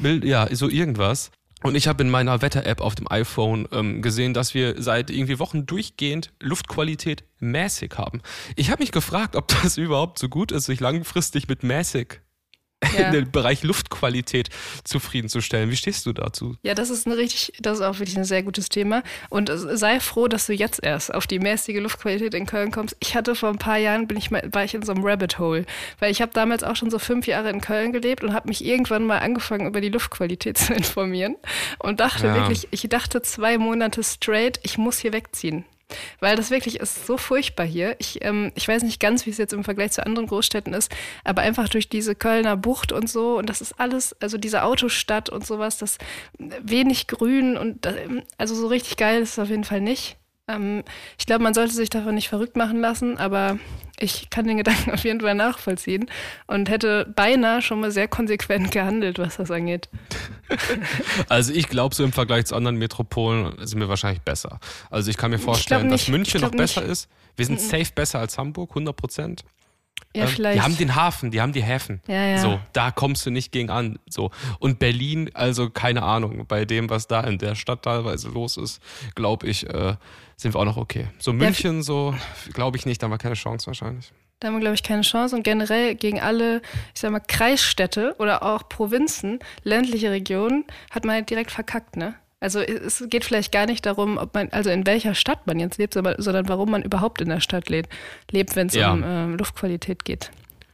Mild- 0.00 0.24
ja, 0.24 0.48
so 0.54 0.68
irgendwas. 0.68 1.30
Und 1.62 1.74
ich 1.74 1.88
habe 1.88 2.04
in 2.04 2.10
meiner 2.10 2.40
Wetter-App 2.40 2.80
auf 2.80 2.94
dem 2.94 3.10
iPhone 3.10 3.66
ähm, 3.72 4.00
gesehen, 4.00 4.32
dass 4.32 4.54
wir 4.54 4.80
seit 4.80 5.10
irgendwie 5.10 5.40
Wochen 5.40 5.66
durchgehend 5.66 6.32
Luftqualität 6.40 7.24
mäßig 7.40 7.94
haben. 7.96 8.22
Ich 8.54 8.70
habe 8.70 8.80
mich 8.80 8.92
gefragt, 8.92 9.34
ob 9.34 9.48
das 9.48 9.76
überhaupt 9.76 10.20
so 10.20 10.28
gut 10.28 10.52
ist, 10.52 10.66
sich 10.66 10.78
langfristig 10.78 11.48
mit 11.48 11.64
mäßig 11.64 12.20
Ja. 12.96 13.06
in 13.08 13.12
den 13.12 13.30
Bereich 13.32 13.64
Luftqualität 13.64 14.50
zufriedenzustellen. 14.84 15.70
Wie 15.70 15.76
stehst 15.76 16.06
du 16.06 16.12
dazu? 16.12 16.56
Ja, 16.62 16.74
das 16.74 16.90
ist 16.90 17.06
ein 17.06 17.12
richtig, 17.12 17.52
das 17.60 17.78
ist 17.78 17.84
auch 17.84 17.98
wirklich 17.98 18.16
ein 18.16 18.24
sehr 18.24 18.42
gutes 18.42 18.68
Thema. 18.68 19.02
Und 19.30 19.50
sei 19.54 20.00
froh, 20.00 20.28
dass 20.28 20.46
du 20.46 20.52
jetzt 20.54 20.82
erst 20.82 21.12
auf 21.12 21.26
die 21.26 21.38
mäßige 21.38 21.80
Luftqualität 21.80 22.34
in 22.34 22.46
Köln 22.46 22.70
kommst. 22.70 22.96
Ich 23.00 23.14
hatte 23.16 23.34
vor 23.34 23.48
ein 23.50 23.58
paar 23.58 23.78
Jahren 23.78 24.06
bin 24.06 24.16
ich 24.16 24.30
mal, 24.30 24.42
war 24.52 24.64
ich 24.64 24.74
in 24.74 24.82
so 24.82 24.92
einem 24.92 25.04
Rabbit 25.04 25.38
Hole, 25.38 25.66
weil 25.98 26.10
ich 26.12 26.22
habe 26.22 26.32
damals 26.32 26.62
auch 26.62 26.76
schon 26.76 26.90
so 26.90 26.98
fünf 26.98 27.26
Jahre 27.26 27.50
in 27.50 27.60
Köln 27.60 27.92
gelebt 27.92 28.22
und 28.22 28.32
habe 28.32 28.48
mich 28.48 28.64
irgendwann 28.64 29.04
mal 29.06 29.18
angefangen 29.18 29.66
über 29.66 29.80
die 29.80 29.90
Luftqualität 29.90 30.56
zu 30.58 30.72
informieren 30.72 31.36
und 31.80 32.00
dachte 32.00 32.26
Ja. 32.28 32.34
wirklich, 32.36 32.68
ich 32.70 32.82
dachte 32.88 33.22
zwei 33.22 33.58
Monate 33.58 34.02
straight, 34.04 34.60
ich 34.62 34.78
muss 34.78 34.98
hier 34.98 35.12
wegziehen. 35.12 35.64
Weil 36.20 36.36
das 36.36 36.50
wirklich 36.50 36.80
ist 36.80 37.06
so 37.06 37.16
furchtbar 37.16 37.66
hier. 37.66 37.96
Ich, 37.98 38.24
ähm, 38.24 38.52
ich 38.54 38.68
weiß 38.68 38.82
nicht 38.82 39.00
ganz, 39.00 39.26
wie 39.26 39.30
es 39.30 39.38
jetzt 39.38 39.52
im 39.52 39.64
Vergleich 39.64 39.92
zu 39.92 40.04
anderen 40.04 40.26
Großstädten 40.26 40.74
ist, 40.74 40.94
aber 41.24 41.42
einfach 41.42 41.68
durch 41.68 41.88
diese 41.88 42.14
Kölner 42.14 42.56
Bucht 42.56 42.92
und 42.92 43.08
so 43.08 43.38
und 43.38 43.48
das 43.48 43.60
ist 43.60 43.78
alles, 43.78 44.14
also 44.20 44.38
diese 44.38 44.62
Autostadt 44.62 45.30
und 45.30 45.46
sowas, 45.46 45.78
das 45.78 45.98
wenig 46.38 47.06
grün 47.06 47.56
und 47.56 47.86
äh, 47.86 48.22
also 48.36 48.54
so 48.54 48.66
richtig 48.66 48.96
geil 48.96 49.22
ist 49.22 49.32
es 49.32 49.38
auf 49.38 49.48
jeden 49.48 49.64
Fall 49.64 49.80
nicht. 49.80 50.16
Ähm, 50.48 50.82
ich 51.18 51.26
glaube, 51.26 51.42
man 51.42 51.54
sollte 51.54 51.74
sich 51.74 51.90
davon 51.90 52.14
nicht 52.14 52.28
verrückt 52.28 52.56
machen 52.56 52.80
lassen, 52.80 53.18
aber 53.18 53.58
ich 54.00 54.30
kann 54.30 54.46
den 54.46 54.56
Gedanken 54.56 54.90
auf 54.92 55.04
jeden 55.04 55.20
Fall 55.20 55.34
nachvollziehen 55.34 56.06
und 56.46 56.68
hätte 56.68 57.06
beinahe 57.14 57.62
schon 57.62 57.80
mal 57.80 57.90
sehr 57.90 58.08
konsequent 58.08 58.70
gehandelt, 58.70 59.18
was 59.18 59.36
das 59.36 59.50
angeht. 59.50 59.88
Also 61.28 61.52
ich 61.52 61.68
glaube, 61.68 61.94
so 61.94 62.04
im 62.04 62.12
Vergleich 62.12 62.46
zu 62.46 62.54
anderen 62.56 62.78
Metropolen 62.78 63.54
sind 63.66 63.80
wir 63.80 63.88
wahrscheinlich 63.90 64.22
besser. 64.22 64.60
Also 64.88 65.10
ich 65.10 65.18
kann 65.18 65.30
mir 65.30 65.38
vorstellen, 65.38 65.90
dass 65.90 66.08
München 66.08 66.40
noch 66.40 66.52
besser 66.52 66.80
nicht. 66.80 66.90
ist. 66.90 67.08
Wir 67.36 67.44
sind 67.44 67.60
safe 67.60 67.92
besser 67.94 68.18
als 68.20 68.38
Hamburg, 68.38 68.70
100 68.70 68.96
Prozent. 68.96 69.44
Ja, 70.14 70.24
Ähm, 70.24 70.28
vielleicht. 70.28 70.58
Die 70.58 70.62
haben 70.62 70.76
den 70.76 70.94
Hafen, 70.94 71.30
die 71.30 71.40
haben 71.40 71.52
die 71.52 71.62
Häfen. 71.62 72.00
Ja, 72.06 72.24
ja. 72.26 72.38
So, 72.38 72.60
da 72.72 72.90
kommst 72.90 73.24
du 73.26 73.30
nicht 73.30 73.52
gegen 73.52 73.70
an. 73.70 73.98
So. 74.08 74.30
Und 74.58 74.78
Berlin, 74.78 75.30
also 75.34 75.70
keine 75.70 76.02
Ahnung, 76.02 76.46
bei 76.46 76.64
dem, 76.64 76.90
was 76.90 77.06
da 77.06 77.20
in 77.20 77.38
der 77.38 77.54
Stadt 77.54 77.82
teilweise 77.82 78.28
los 78.28 78.56
ist, 78.56 78.82
glaube 79.14 79.46
ich, 79.46 79.68
äh, 79.68 79.96
sind 80.36 80.54
wir 80.54 80.60
auch 80.60 80.64
noch 80.64 80.76
okay. 80.76 81.08
So 81.18 81.32
München, 81.32 81.82
so 81.82 82.14
glaube 82.52 82.76
ich 82.76 82.86
nicht, 82.86 83.02
da 83.02 83.04
haben 83.04 83.12
wir 83.12 83.18
keine 83.18 83.34
Chance 83.34 83.66
wahrscheinlich. 83.66 84.12
Da 84.40 84.48
haben 84.48 84.54
wir, 84.54 84.60
glaube 84.60 84.74
ich, 84.76 84.84
keine 84.84 85.02
Chance. 85.02 85.34
Und 85.34 85.42
generell 85.42 85.96
gegen 85.96 86.20
alle, 86.20 86.62
ich 86.94 87.00
sag 87.00 87.10
mal, 87.10 87.18
Kreisstädte 87.20 88.14
oder 88.18 88.44
auch 88.44 88.68
Provinzen, 88.68 89.40
ländliche 89.64 90.12
Regionen, 90.12 90.64
hat 90.92 91.04
man 91.04 91.16
halt 91.16 91.30
direkt 91.30 91.50
verkackt, 91.50 91.96
ne? 91.96 92.14
Also 92.40 92.60
es 92.60 93.04
geht 93.08 93.24
vielleicht 93.24 93.50
gar 93.50 93.66
nicht 93.66 93.84
darum, 93.84 94.16
ob 94.16 94.34
man, 94.34 94.48
also 94.50 94.70
in 94.70 94.86
welcher 94.86 95.14
Stadt 95.14 95.46
man 95.46 95.58
jetzt 95.58 95.78
lebt, 95.78 95.94
sondern 95.94 96.48
warum 96.48 96.70
man 96.70 96.82
überhaupt 96.82 97.20
in 97.20 97.28
der 97.28 97.40
Stadt 97.40 97.68
lebt, 97.68 97.92
lebt 98.30 98.54
wenn 98.54 98.68
es 98.68 98.74
ja. 98.74 98.92
um 98.92 99.02
äh, 99.02 99.26
Luftqualität 99.36 100.04
geht. 100.04 100.30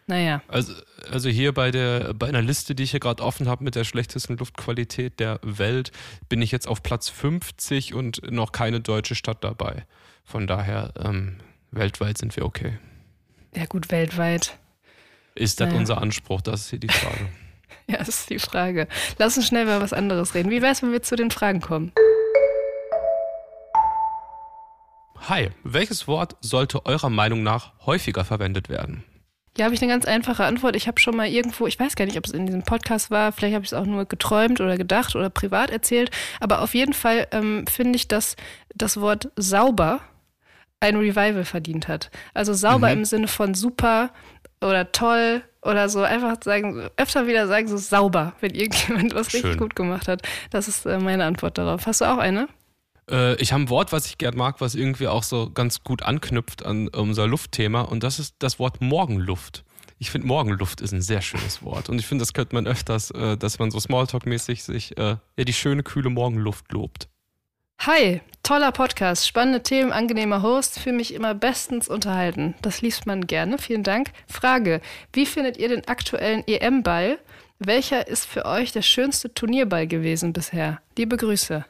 Naja. 0.07 0.43
Also, 0.49 0.75
also 1.11 1.31
hier 1.31 1.53
bei 1.53 1.71
der 1.71 2.13
bei 2.13 2.29
einer 2.29 2.43
Liste, 2.43 2.75
die 2.75 2.83
ich 2.83 2.91
hier 2.91 3.01
gerade 3.01 3.23
offen 3.23 3.49
habe 3.49 3.65
mit 3.65 3.75
der 3.75 3.85
schlechtesten 3.85 4.37
Luftqualität 4.37 5.19
der 5.19 5.41
Welt, 5.43 5.93
bin 6.29 6.43
ich 6.43 6.53
jetzt 6.53 6.69
auf 6.69 6.83
Platz 6.83 7.09
50 7.09 7.95
und 7.95 8.31
noch 8.31 8.53
keine 8.53 8.81
deutsche 8.81 9.15
Stadt 9.15 9.43
dabei. 9.43 9.87
Von 10.25 10.47
daher, 10.47 10.93
ähm, 11.03 11.37
weltweit 11.71 12.19
sind 12.19 12.37
wir 12.37 12.45
okay. 12.45 12.79
Ja, 13.57 13.65
gut, 13.65 13.91
weltweit. 13.91 14.59
Ist 15.35 15.61
das 15.61 15.69
naja. 15.69 15.81
unser 15.81 16.03
Anspruch? 16.03 16.43
Das 16.43 16.63
ist 16.63 16.71
hier 16.71 16.81
die 16.81 16.89
Frage. 16.89 17.29
ja, 17.89 17.99
das 17.99 18.09
ist 18.09 18.31
die 18.31 18.39
Frage. 18.39 18.89
Lass 19.19 19.37
uns 19.37 19.47
schnell 19.47 19.65
über 19.65 19.81
was 19.81 19.93
anderes 19.93 20.35
reden. 20.35 20.51
Wie 20.51 20.63
wäre 20.63 20.73
es, 20.73 20.83
wenn 20.83 20.93
wir 20.93 21.03
zu 21.03 21.17
den 21.17 21.31
Fragen 21.31 21.61
kommen? 21.61 21.93
Hi, 25.29 25.51
welches 25.63 26.07
Wort 26.07 26.37
sollte 26.41 26.85
eurer 26.85 27.11
Meinung 27.11 27.43
nach 27.43 27.73
häufiger 27.87 28.25
verwendet 28.25 28.69
werden? 28.69 29.05
Ja, 29.57 29.67
habe 29.67 29.75
ich 29.75 29.83
eine 29.83 29.93
ganz 29.93 30.05
einfache 30.05 30.45
Antwort. 30.45 30.75
Ich 30.77 30.89
habe 30.89 31.01
schon 31.01 31.17
mal 31.17 31.29
irgendwo, 31.29 31.67
ich 31.67 31.79
weiß 31.79 31.95
gar 31.95 32.05
nicht, 32.07 32.19
ob 32.19 32.27
es 32.27 32.33
in 32.33 32.45
diesem 32.45 32.63
Podcast 32.63 33.11
war, 33.11 33.33
vielleicht 33.33 33.55
habe 33.55 33.65
ich 33.65 33.71
es 33.71 33.79
auch 33.79 33.87
nur 33.87 34.05
geträumt 34.05 34.61
oder 34.61 34.77
gedacht 34.77 35.15
oder 35.15 35.31
privat 35.31 35.71
erzählt, 35.71 36.11
aber 36.41 36.61
auf 36.61 36.75
jeden 36.75 36.93
Fall 36.93 37.29
ähm, 37.31 37.65
finde 37.69 37.97
ich, 37.97 38.09
dass 38.09 38.37
das 38.75 39.01
Wort 39.01 39.31
sauber 39.37 40.01
ein 40.81 40.97
Revival 40.97 41.45
verdient 41.45 41.89
hat. 41.89 42.11
Also 42.35 42.53
sauber 42.53 42.89
mhm. 42.89 42.99
im 42.99 43.05
Sinne 43.05 43.29
von 43.29 43.55
super 43.55 44.11
oder 44.61 44.91
toll 44.93 45.43
oder 45.65 45.89
so. 45.89 46.03
Einfach 46.03 46.37
sagen, 46.43 46.89
öfter 46.97 47.27
wieder 47.27 47.47
sagen, 47.47 47.69
so 47.69 47.77
sauber, 47.77 48.35
wenn 48.41 48.55
irgendjemand 48.55 49.15
was 49.15 49.31
Schön. 49.31 49.43
richtig 49.43 49.61
gut 49.61 49.77
gemacht 49.77 50.09
hat. 50.09 50.23
Das 50.51 50.69
ist 50.69 50.87
äh, 50.87 50.99
meine 50.99 51.25
Antwort 51.25 51.59
darauf. 51.59 51.87
Hast 51.87 52.01
du 52.01 52.05
auch 52.05 52.19
eine? 52.19 52.49
Äh, 53.11 53.35
ich 53.37 53.53
habe 53.53 53.65
ein 53.65 53.71
Wort, 53.71 53.93
was 53.93 54.07
ich 54.07 54.19
gern 54.19 54.37
mag, 54.37 54.61
was 54.61 54.75
irgendwie 54.75 55.09
auch 55.09 55.23
so 55.23 55.51
ganz 55.51 55.83
gut 55.83 56.03
anknüpft 56.03 56.65
an 56.65 56.89
unser 56.89 57.27
Luftthema 57.27 57.83
und 57.83 58.03
das 58.03 58.19
ist 58.19 58.37
das 58.39 58.59
Wort 58.59 58.81
Morgenluft. 58.81 59.65
Ich 59.99 60.11
finde, 60.11 60.27
Morgenluft 60.27 60.81
ist 60.81 60.93
ein 60.93 61.01
sehr 61.01 61.23
schönes 61.23 61.63
Wort. 61.63 61.89
Und 61.89 61.99
ich 61.99 62.07
finde, 62.07 62.23
das 62.23 62.33
könnte 62.33 62.55
man 62.55 62.67
öfters, 62.67 63.11
äh, 63.13 63.37
dass 63.37 63.59
man 63.59 63.71
so 63.71 63.79
Smalltalk-mäßig 63.79 64.63
sich 64.63 64.99
äh, 64.99 65.17
ja, 65.37 65.45
die 65.45 65.53
schöne, 65.53 65.83
kühle 65.83 66.11
Morgenluft 66.11 66.71
lobt. 66.73 67.09
Hi, 67.81 68.23
toller 68.43 68.73
Podcast, 68.73 69.29
spannende 69.29 69.63
Themen, 69.63 69.93
angenehmer 69.93 70.41
Host, 70.41 70.79
fühle 70.79 70.97
mich 70.97 71.13
immer 71.13 71.35
bestens 71.35 71.87
unterhalten. 71.87 72.55
Das 72.63 72.81
liest 72.81 73.05
man 73.05 73.27
gerne, 73.27 73.59
vielen 73.59 73.83
Dank. 73.83 74.11
Frage, 74.27 74.81
wie 75.13 75.27
findet 75.27 75.59
ihr 75.59 75.69
den 75.69 75.87
aktuellen 75.87 76.45
EM-Ball? 76.47 77.19
Welcher 77.59 78.09
ist 78.09 78.25
für 78.25 78.47
euch 78.47 78.73
der 78.73 78.83
schönste 78.83 79.35
Turnierball 79.35 79.87
gewesen 79.87 80.33
bisher? 80.33 80.81
Liebe 80.97 81.19
Grüße. 81.19 81.67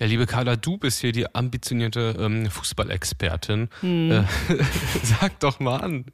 Ja, 0.00 0.06
liebe 0.06 0.26
Carla, 0.26 0.56
du 0.56 0.76
bist 0.76 1.00
hier 1.00 1.12
die 1.12 1.32
ambitionierte 1.32 2.16
ähm, 2.18 2.50
Fußballexpertin. 2.50 3.68
Hm. 3.80 4.10
Äh, 4.10 4.24
sag 5.04 5.38
doch 5.38 5.60
mal 5.60 5.80
an. 5.80 6.06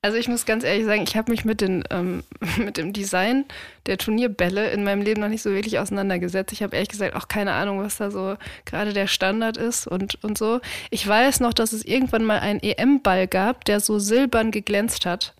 Also 0.00 0.16
ich 0.16 0.28
muss 0.28 0.46
ganz 0.46 0.62
ehrlich 0.62 0.84
sagen, 0.84 1.02
ich 1.02 1.16
habe 1.16 1.32
mich 1.32 1.44
mit, 1.44 1.60
den, 1.60 1.82
ähm, 1.90 2.22
mit 2.56 2.76
dem 2.76 2.92
Design 2.92 3.44
der 3.86 3.98
Turnierbälle 3.98 4.70
in 4.70 4.84
meinem 4.84 5.02
Leben 5.02 5.20
noch 5.20 5.28
nicht 5.28 5.42
so 5.42 5.50
wirklich 5.50 5.80
auseinandergesetzt. 5.80 6.52
Ich 6.52 6.62
habe 6.62 6.76
ehrlich 6.76 6.88
gesagt 6.88 7.16
auch 7.16 7.26
keine 7.26 7.52
Ahnung, 7.52 7.80
was 7.80 7.96
da 7.96 8.12
so 8.12 8.36
gerade 8.64 8.92
der 8.92 9.08
Standard 9.08 9.56
ist 9.56 9.88
und, 9.88 10.22
und 10.22 10.38
so. 10.38 10.60
Ich 10.90 11.06
weiß 11.06 11.40
noch, 11.40 11.52
dass 11.52 11.72
es 11.72 11.84
irgendwann 11.84 12.24
mal 12.24 12.38
einen 12.38 12.60
EM-Ball 12.60 13.26
gab, 13.26 13.64
der 13.64 13.80
so 13.80 13.98
silbern 13.98 14.52
geglänzt 14.52 15.04
hat. 15.04 15.34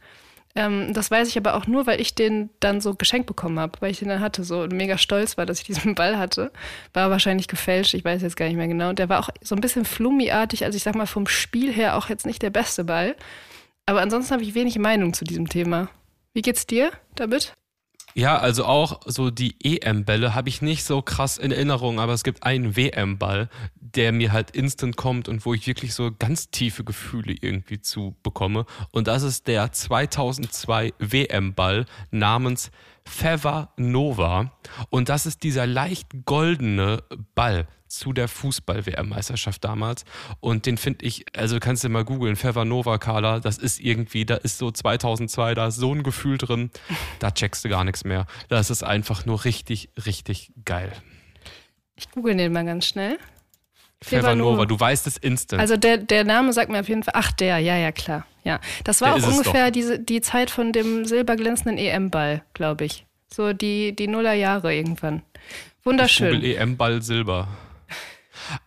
Ähm, 0.57 0.93
das 0.93 1.09
weiß 1.09 1.29
ich 1.29 1.39
aber 1.39 1.55
auch 1.55 1.69
nur, 1.69 1.87
weil 1.87 2.01
ich 2.01 2.17
den 2.17 2.51
dann 2.59 2.81
so 2.81 2.97
geschenkt 2.97 3.29
bekommen 3.29 3.61
habe, 3.61 3.79
weil 3.79 3.93
ich 3.93 4.01
den 4.01 4.09
dann 4.09 4.21
hatte 4.21 4.43
so 4.43 4.63
und 4.63 4.73
mega 4.73 4.99
stolz 4.99 5.39
war, 5.39 5.47
dass 5.47 5.61
ich 5.61 5.67
diesen 5.67 5.95
Ball 5.95 6.19
hatte. 6.19 6.51
War 6.95 7.11
wahrscheinlich 7.11 7.47
gefälscht, 7.47 7.95
ich 7.95 8.05
weiß 8.05 8.23
jetzt 8.23 8.37
gar 8.37 8.47
nicht 8.47 8.57
mehr 8.57 8.67
genau. 8.67 8.89
Und 8.89 8.99
der 8.99 9.09
war 9.09 9.21
auch 9.21 9.31
so 9.41 9.55
ein 9.55 9.61
bisschen 9.61 9.85
flummiartig, 9.85 10.65
also 10.65 10.75
ich 10.75 10.83
sag 10.83 10.97
mal 10.97 11.07
vom 11.07 11.29
Spiel 11.29 11.73
her 11.73 11.97
auch 11.97 12.09
jetzt 12.09 12.27
nicht 12.27 12.43
der 12.43 12.51
beste 12.51 12.83
Ball. 12.83 13.15
Aber 13.89 14.03
ansonsten 14.03 14.35
habe 14.35 14.43
ich 14.43 14.55
wenig 14.55 14.79
Meinung 14.79 15.15
zu 15.15 15.25
diesem 15.25 15.49
Thema. 15.49 15.89
Wie 16.35 16.43
geht's 16.43 16.67
dir 16.67 16.93
damit? 17.15 17.55
Ja, 18.13 18.37
also 18.37 18.67
auch 18.67 19.01
so 19.07 19.31
die 19.31 19.55
EM-Bälle 19.63 20.35
habe 20.35 20.51
ich 20.51 20.61
nicht 20.61 20.85
so 20.85 21.01
krass 21.01 21.39
in 21.39 21.53
Erinnerung, 21.53 21.99
aber 21.99 22.13
es 22.13 22.23
gibt 22.23 22.43
einen 22.43 22.77
WM-Ball, 22.77 23.49
der 23.77 24.13
mir 24.13 24.33
halt 24.33 24.51
instant 24.51 24.99
kommt 24.99 25.27
und 25.27 25.47
wo 25.47 25.55
ich 25.55 25.67
wirklich 25.67 25.95
so 25.95 26.11
ganz 26.13 26.51
tiefe 26.51 26.85
Gefühle 26.85 27.35
irgendwie 27.41 27.81
zu 27.81 28.15
bekomme. 28.23 28.67
Und 28.91 29.09
das 29.09 29.23
ist 29.23 29.47
der 29.47 29.73
2002 29.73 30.93
WM-Ball 30.99 31.87
namens 32.11 32.71
Feather 33.07 33.73
Nova. 33.79 34.53
Und 34.91 35.09
das 35.09 35.25
ist 35.25 35.43
dieser 35.43 35.67
leicht 35.67 36.27
goldene 36.27 37.05
Ball 37.35 37.67
zu 37.89 38.13
der 38.13 38.29
Fußball-WM-Meisterschaft 38.29 39.65
damals. 39.65 40.05
Und 40.41 40.67
den 40.67 40.77
finde 40.77 41.05
ich, 41.05 41.25
also 41.37 41.59
kannst 41.59 41.85
du 41.85 41.89
mal 41.89 42.05
googeln, 42.05 42.37
Feather 42.37 42.65
Nova 42.65 42.99
Carla, 42.99 43.41
das 43.41 43.59
ist 43.59 43.81
irgendwie, 43.81 44.25
da 44.25 44.37
ist 44.37 44.59
so 44.59 44.71
2002, 44.71 45.55
da 45.55 45.69
ist 45.69 45.77
so 45.77 45.95
ein 45.95 46.03
Gefühl 46.03 46.39
drin, 46.39 46.71
da 47.19 47.31
checkst 47.31 47.65
du 47.65 47.69
gar 47.69 47.85
nichts 47.85 48.05
mehr. 48.05 48.27
Das 48.49 48.71
ist 48.71 48.83
einfach 48.83 49.27
nur 49.27 49.45
richtig, 49.45 49.91
richtig 50.07 50.53
geil. 50.65 50.93
Ich 51.97 52.11
google 52.11 52.37
den 52.37 52.53
mal 52.53 52.65
ganz 52.65 52.87
schnell. 52.87 53.19
Feather 54.03 54.37
Nova, 54.37 54.65
du 54.65 54.79
weißt 54.79 55.09
es 55.09 55.17
instant. 55.17 55.61
Also 55.61 55.77
der, 55.77 55.99
der 55.99 56.23
Name 56.23 56.53
sagt 56.53 56.71
mir 56.71 56.79
auf 56.79 56.89
jeden 56.89 57.03
Fall, 57.03 57.15
ach 57.17 57.33
der, 57.33 57.59
ja, 57.59 57.77
ja, 57.77 57.91
klar. 57.91 58.27
Ja, 58.45 58.61
das 58.85 59.01
war 59.01 59.15
der 59.15 59.25
auch 59.25 59.29
ungefähr 59.29 59.71
diese, 59.71 59.99
die 59.99 60.21
Zeit 60.21 60.51
von 60.51 60.73
dem 60.73 61.05
silberglänzenden 61.05 61.77
EM-Ball, 61.77 62.43
glaube 62.55 62.85
ich. 62.85 63.07
So 63.33 63.53
die, 63.53 63.95
die 63.95 64.07
Nullerjahre 64.07 64.75
irgendwann. 64.75 65.23
Wunderschön. 65.85 66.43
EM-Ball 66.43 67.03
Silber. 67.03 67.49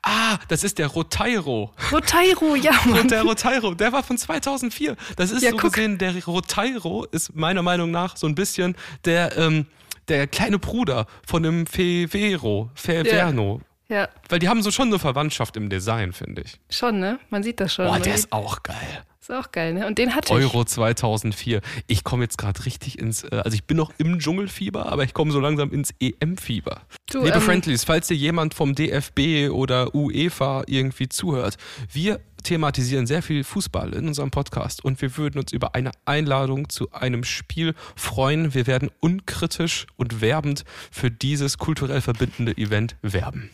Ah, 0.01 0.38
das 0.47 0.63
ist 0.63 0.77
der 0.77 0.88
Rotairo. 0.88 1.73
Rotairo, 1.91 2.55
ja, 2.55 2.73
Mann. 2.85 3.07
Der 3.07 3.23
Rotairo, 3.23 3.73
der 3.73 3.91
war 3.91 4.03
von 4.03 4.17
2004. 4.17 4.95
Das 5.15 5.31
ist 5.31 5.43
ja, 5.43 5.51
so 5.51 5.57
guck. 5.57 5.73
gesehen, 5.73 5.97
der 5.97 6.23
Rotairo 6.25 7.05
ist 7.05 7.35
meiner 7.35 7.61
Meinung 7.61 7.91
nach 7.91 8.17
so 8.17 8.27
ein 8.27 8.35
bisschen 8.35 8.75
der, 9.05 9.38
ähm, 9.38 9.65
der 10.07 10.27
kleine 10.27 10.59
Bruder 10.59 11.07
von 11.25 11.43
dem 11.43 11.65
Fevero, 11.65 12.69
Feverno. 12.75 13.61
Ja. 13.88 14.07
Weil 14.29 14.39
die 14.39 14.47
haben 14.47 14.61
so 14.61 14.71
schon 14.71 14.88
eine 14.88 15.00
Verwandtschaft 15.00 15.57
im 15.57 15.69
Design, 15.69 16.13
finde 16.13 16.43
ich. 16.43 16.59
Schon, 16.69 17.00
ne? 17.00 17.19
Man 17.29 17.43
sieht 17.43 17.59
das 17.59 17.73
schon. 17.73 17.88
Boah, 17.88 18.00
der 18.00 18.15
ist 18.15 18.31
auch 18.31 18.63
geil. 18.63 19.03
Ist 19.31 19.38
auch 19.38 19.51
geil, 19.53 19.73
ne? 19.73 19.88
Und 19.88 19.97
den 19.97 20.13
hatte 20.13 20.33
ich. 20.33 20.43
Euro 20.43 20.65
2004. 20.65 21.61
Ich 21.88 22.03
komme 22.03 22.23
jetzt 22.23 22.38
gerade 22.38 22.65
richtig 22.65 23.00
ins, 23.00 23.23
äh, 23.23 23.41
also 23.45 23.55
ich 23.55 23.63
bin 23.63 23.77
noch 23.77 23.93
im 23.97 24.19
Dschungelfieber, 24.19 24.88
aber 24.88 25.05
ich 25.05 25.13
komme 25.13 25.31
so 25.31 25.39
langsam 25.39 25.71
ins 25.71 25.93
EM-Fieber. 26.01 26.81
Liebe 27.13 27.29
ähm, 27.29 27.41
Friendlies, 27.41 27.85
falls 27.85 28.09
dir 28.09 28.17
jemand 28.17 28.53
vom 28.53 28.75
DFB 28.75 29.50
oder 29.50 29.95
UEFA 29.95 30.63
irgendwie 30.67 31.07
zuhört, 31.07 31.55
wir 31.89 32.19
thematisieren 32.43 33.07
sehr 33.07 33.21
viel 33.21 33.45
Fußball 33.45 33.93
in 33.93 34.07
unserem 34.09 34.31
Podcast 34.31 34.83
und 34.83 35.01
wir 35.01 35.15
würden 35.15 35.39
uns 35.39 35.53
über 35.53 35.75
eine 35.75 35.91
Einladung 36.03 36.67
zu 36.67 36.91
einem 36.91 37.23
Spiel 37.23 37.73
freuen. 37.95 38.53
Wir 38.53 38.67
werden 38.67 38.89
unkritisch 39.00 39.88
und 39.95 40.19
werbend 40.19 40.65
für 40.91 41.09
dieses 41.09 41.57
kulturell 41.57 42.01
verbindende 42.01 42.57
Event 42.57 42.97
werben. 43.01 43.50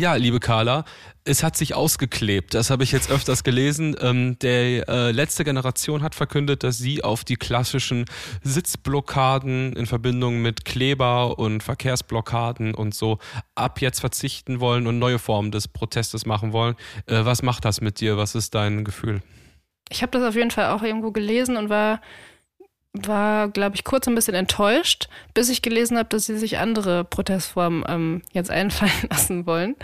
Ja, 0.00 0.14
liebe 0.14 0.38
Carla, 0.38 0.84
es 1.24 1.42
hat 1.42 1.56
sich 1.56 1.74
ausgeklebt. 1.74 2.54
Das 2.54 2.70
habe 2.70 2.84
ich 2.84 2.92
jetzt 2.92 3.10
öfters 3.10 3.42
gelesen. 3.42 3.96
Ähm, 4.00 4.38
der 4.38 4.88
äh, 4.88 5.10
letzte 5.10 5.42
Generation 5.42 6.04
hat 6.04 6.14
verkündet, 6.14 6.62
dass 6.62 6.78
sie 6.78 7.02
auf 7.02 7.24
die 7.24 7.34
klassischen 7.34 8.04
Sitzblockaden 8.44 9.72
in 9.72 9.86
Verbindung 9.86 10.40
mit 10.40 10.64
Kleber 10.64 11.40
und 11.40 11.64
Verkehrsblockaden 11.64 12.76
und 12.76 12.94
so 12.94 13.18
ab 13.56 13.80
jetzt 13.80 13.98
verzichten 13.98 14.60
wollen 14.60 14.86
und 14.86 15.00
neue 15.00 15.18
Formen 15.18 15.50
des 15.50 15.66
Protestes 15.66 16.26
machen 16.26 16.52
wollen. 16.52 16.76
Äh, 17.06 17.24
was 17.24 17.42
macht 17.42 17.64
das 17.64 17.80
mit 17.80 17.98
dir? 17.98 18.16
Was 18.16 18.36
ist 18.36 18.54
dein 18.54 18.84
Gefühl? 18.84 19.20
Ich 19.90 20.02
habe 20.02 20.12
das 20.12 20.22
auf 20.22 20.36
jeden 20.36 20.52
Fall 20.52 20.66
auch 20.66 20.82
irgendwo 20.82 21.10
gelesen 21.10 21.56
und 21.56 21.70
war 21.70 22.00
war, 23.06 23.48
glaube 23.48 23.76
ich, 23.76 23.84
kurz 23.84 24.08
ein 24.08 24.14
bisschen 24.14 24.34
enttäuscht, 24.34 25.08
bis 25.34 25.48
ich 25.48 25.62
gelesen 25.62 25.98
habe, 25.98 26.08
dass 26.08 26.26
sie 26.26 26.38
sich 26.38 26.58
andere 26.58 27.04
Protestformen 27.04 27.84
ähm, 27.86 28.22
jetzt 28.32 28.50
einfallen 28.50 28.92
lassen 29.10 29.46
wollen. 29.46 29.76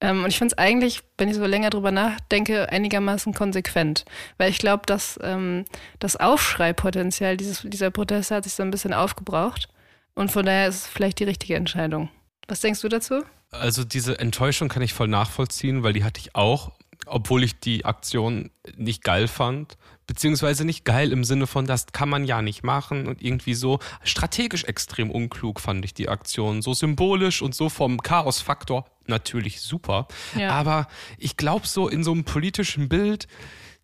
Ähm, 0.00 0.24
und 0.24 0.30
ich 0.30 0.38
finde 0.38 0.54
es 0.54 0.58
eigentlich, 0.58 1.02
wenn 1.16 1.28
ich 1.28 1.36
so 1.36 1.46
länger 1.46 1.70
drüber 1.70 1.90
nachdenke, 1.90 2.68
einigermaßen 2.70 3.32
konsequent. 3.34 4.04
Weil 4.36 4.50
ich 4.50 4.58
glaube, 4.58 4.82
dass 4.86 5.18
ähm, 5.22 5.64
das 5.98 6.16
Aufschreipotenzial 6.16 7.36
dieses, 7.36 7.62
dieser 7.64 7.90
Proteste 7.90 8.34
hat 8.34 8.44
sich 8.44 8.54
so 8.54 8.62
ein 8.62 8.70
bisschen 8.70 8.92
aufgebraucht. 8.92 9.68
Und 10.14 10.30
von 10.30 10.44
daher 10.44 10.68
ist 10.68 10.76
es 10.76 10.86
vielleicht 10.86 11.20
die 11.20 11.24
richtige 11.24 11.56
Entscheidung. 11.56 12.10
Was 12.48 12.60
denkst 12.60 12.80
du 12.82 12.88
dazu? 12.88 13.22
Also 13.50 13.84
diese 13.84 14.18
Enttäuschung 14.18 14.68
kann 14.68 14.82
ich 14.82 14.92
voll 14.92 15.08
nachvollziehen, 15.08 15.82
weil 15.82 15.92
die 15.92 16.04
hatte 16.04 16.20
ich 16.20 16.34
auch 16.34 16.72
obwohl 17.06 17.42
ich 17.44 17.58
die 17.58 17.84
Aktion 17.84 18.50
nicht 18.76 19.02
geil 19.02 19.28
fand, 19.28 19.76
beziehungsweise 20.06 20.64
nicht 20.64 20.84
geil 20.84 21.12
im 21.12 21.24
Sinne 21.24 21.46
von, 21.46 21.66
das 21.66 21.86
kann 21.92 22.08
man 22.08 22.24
ja 22.24 22.42
nicht 22.42 22.62
machen 22.64 23.06
und 23.06 23.22
irgendwie 23.22 23.54
so 23.54 23.78
strategisch 24.02 24.64
extrem 24.64 25.10
unklug 25.10 25.60
fand 25.60 25.84
ich 25.84 25.94
die 25.94 26.08
Aktion. 26.08 26.62
So 26.62 26.74
symbolisch 26.74 27.42
und 27.42 27.54
so 27.54 27.68
vom 27.68 28.02
Chaos-Faktor 28.02 28.86
natürlich 29.06 29.60
super. 29.60 30.06
Ja. 30.36 30.50
Aber 30.50 30.88
ich 31.18 31.36
glaube 31.36 31.66
so 31.66 31.88
in 31.88 32.04
so 32.04 32.12
einem 32.12 32.24
politischen 32.24 32.88
Bild, 32.88 33.26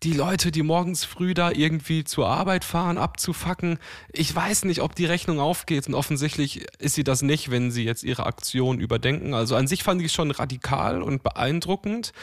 die 0.03 0.13
Leute, 0.13 0.51
die 0.51 0.63
morgens 0.63 1.03
früh 1.03 1.33
da 1.33 1.51
irgendwie 1.51 2.05
zur 2.05 2.27
Arbeit 2.29 2.63
fahren, 2.63 2.97
abzufacken. 2.97 3.79
Ich 4.13 4.33
weiß 4.33 4.63
nicht, 4.63 4.81
ob 4.81 4.95
die 4.95 5.05
Rechnung 5.05 5.39
aufgeht 5.39 5.87
und 5.87 5.93
offensichtlich 5.93 6.65
ist 6.79 6.95
sie 6.95 7.03
das 7.03 7.21
nicht, 7.21 7.51
wenn 7.51 7.69
sie 7.69 7.83
jetzt 7.83 8.03
ihre 8.03 8.25
Aktion 8.25 8.79
überdenken. 8.79 9.33
Also 9.33 9.55
an 9.55 9.67
sich 9.67 9.83
fand 9.83 9.99
ich 10.01 10.07
es 10.07 10.13
schon 10.13 10.31
radikal 10.31 11.01
und 11.01 11.21
beeindruckend, 11.21 12.13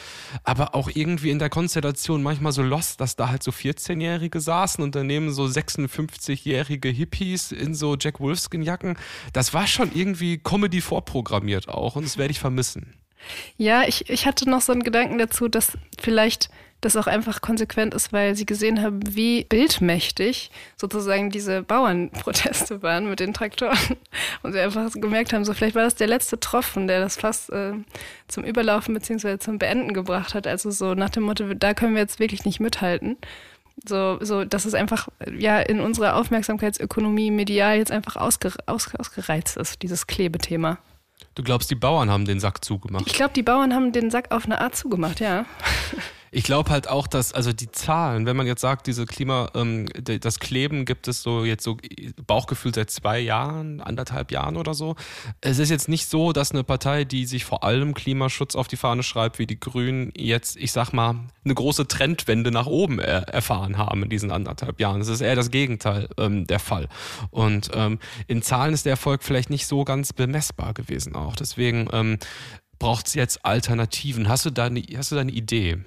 aber 0.43 0.73
auch 0.73 0.89
irgendwie 0.91 1.29
in 1.29 1.37
der 1.37 1.49
Konstellation 1.49 2.23
manchmal 2.23 2.51
so 2.51 2.63
lost, 2.63 2.99
dass 2.99 3.15
da 3.15 3.29
halt 3.29 3.43
so 3.43 3.51
14-Jährige 3.51 4.39
saßen 4.39 4.83
und 4.83 4.95
daneben 4.95 5.31
so 5.31 5.45
56-jährige 5.45 6.89
Hippies 6.89 7.51
in 7.51 7.75
so 7.75 7.95
Jack 7.95 8.19
Wolfskin-Jacken. 8.19 8.97
Das 9.33 9.53
war 9.53 9.67
schon 9.67 9.91
irgendwie 9.93 10.39
Comedy 10.39 10.81
vorprogrammiert 10.81 11.69
auch 11.69 11.95
und 11.95 12.05
das 12.05 12.17
werde 12.17 12.31
ich 12.31 12.39
vermissen. 12.39 12.95
Ja, 13.57 13.83
ich, 13.87 14.09
ich 14.09 14.25
hatte 14.25 14.49
noch 14.49 14.61
so 14.61 14.71
einen 14.71 14.83
Gedanken 14.83 15.17
dazu, 15.17 15.47
dass 15.47 15.77
vielleicht 15.99 16.49
das 16.81 16.95
auch 16.95 17.07
einfach 17.07 17.41
konsequent 17.41 17.93
ist, 17.93 18.13
weil 18.13 18.35
sie 18.35 18.45
gesehen 18.45 18.81
haben, 18.81 18.99
wie 19.07 19.45
bildmächtig 19.45 20.51
sozusagen 20.75 21.31
diese 21.31 21.63
Bauernproteste 21.63 22.81
waren 22.83 23.09
mit 23.09 23.19
den 23.19 23.33
Traktoren. 23.33 23.77
Und 24.43 24.53
sie 24.53 24.59
einfach 24.59 24.91
gemerkt 24.93 25.33
haben, 25.33 25.43
so 25.43 25.53
vielleicht 25.53 25.75
war 25.75 25.83
das 25.83 25.95
der 25.95 26.07
letzte 26.07 26.39
Tropfen, 26.39 26.87
der 26.87 26.99
das 26.99 27.17
fast 27.17 27.49
äh, 27.49 27.73
zum 28.27 28.43
Überlaufen 28.43 28.93
bzw. 28.93 29.39
zum 29.39 29.57
Beenden 29.57 29.93
gebracht 29.93 30.35
hat. 30.35 30.45
Also 30.45 30.69
so 30.69 30.93
nach 30.93 31.09
dem 31.09 31.23
Motto, 31.23 31.53
da 31.53 31.73
können 31.73 31.95
wir 31.95 32.01
jetzt 32.01 32.19
wirklich 32.19 32.45
nicht 32.45 32.59
mithalten. 32.59 33.17
So, 33.87 34.17
so, 34.21 34.43
dass 34.43 34.65
es 34.65 34.73
einfach 34.73 35.07
ja 35.31 35.59
in 35.59 35.79
unserer 35.79 36.15
Aufmerksamkeitsökonomie 36.15 37.31
medial 37.31 37.77
jetzt 37.77 37.91
einfach 37.91 38.15
ausge, 38.15 38.51
aus, 38.65 38.93
ausgereizt 38.95 39.57
ist, 39.57 39.81
dieses 39.81 40.07
Klebethema. 40.07 40.79
Du 41.35 41.43
glaubst, 41.43 41.69
die 41.69 41.75
Bauern 41.75 42.09
haben 42.09 42.25
den 42.25 42.39
Sack 42.39 42.65
zugemacht? 42.65 43.05
Ich 43.05 43.13
glaube, 43.13 43.33
die 43.35 43.43
Bauern 43.43 43.73
haben 43.73 43.91
den 43.91 44.09
Sack 44.09 44.31
auf 44.31 44.45
eine 44.45 44.59
Art 44.61 44.75
zugemacht, 44.75 45.19
ja. 45.19 45.45
Ich 46.31 46.43
glaube 46.43 46.69
halt 46.69 46.89
auch, 46.89 47.07
dass, 47.07 47.33
also 47.33 47.53
die 47.53 47.71
Zahlen, 47.71 48.25
wenn 48.25 48.35
man 48.35 48.47
jetzt 48.47 48.61
sagt, 48.61 48.87
diese 48.87 49.05
Klima, 49.05 49.49
ähm, 49.55 49.87
das 50.03 50.39
Kleben 50.39 50.85
gibt 50.85 51.07
es 51.07 51.21
so 51.21 51.45
jetzt 51.45 51.63
so 51.63 51.77
Bauchgefühl 52.25 52.73
seit 52.73 52.89
zwei 52.89 53.19
Jahren, 53.19 53.81
anderthalb 53.81 54.31
Jahren 54.31 54.57
oder 54.57 54.73
so. 54.73 54.95
Es 55.41 55.59
ist 55.59 55.69
jetzt 55.69 55.89
nicht 55.89 56.09
so, 56.09 56.33
dass 56.33 56.51
eine 56.51 56.63
Partei, 56.63 57.05
die 57.05 57.25
sich 57.25 57.45
vor 57.45 57.63
allem 57.63 57.93
Klimaschutz 57.93 58.55
auf 58.55 58.67
die 58.67 58.77
Fahne 58.77 59.03
schreibt, 59.03 59.39
wie 59.39 59.47
die 59.47 59.59
Grünen, 59.59 60.11
jetzt, 60.15 60.57
ich 60.57 60.71
sag 60.71 60.91
mal, 60.91 61.15
eine 61.45 61.55
große 61.55 61.87
Trendwende 61.87 62.51
nach 62.51 62.67
oben 62.67 62.99
er 62.99 63.29
erfahren 63.29 63.77
haben 63.77 64.03
in 64.03 64.09
diesen 64.09 64.31
anderthalb 64.31 64.79
Jahren. 64.79 65.01
Es 65.01 65.07
ist 65.07 65.21
eher 65.21 65.35
das 65.35 65.51
Gegenteil 65.51 66.09
ähm, 66.17 66.45
der 66.45 66.59
Fall. 66.59 66.89
Und 67.31 67.71
ähm, 67.73 67.99
in 68.27 68.41
Zahlen 68.41 68.73
ist 68.73 68.85
der 68.85 68.91
Erfolg 68.91 69.23
vielleicht 69.23 69.49
nicht 69.49 69.67
so 69.67 69.85
ganz 69.85 70.13
bemessbar 70.13 70.73
gewesen 70.73 71.15
auch. 71.15 71.35
Deswegen 71.35 71.87
ähm, 71.93 72.17
braucht 72.79 73.07
es 73.07 73.13
jetzt 73.13 73.45
Alternativen. 73.45 74.27
Hast 74.27 74.45
du 74.45 74.49
da 74.49 74.65
eine, 74.65 74.83
hast 74.95 75.11
du 75.11 75.15
da 75.15 75.21
eine 75.21 75.31
Idee? 75.31 75.79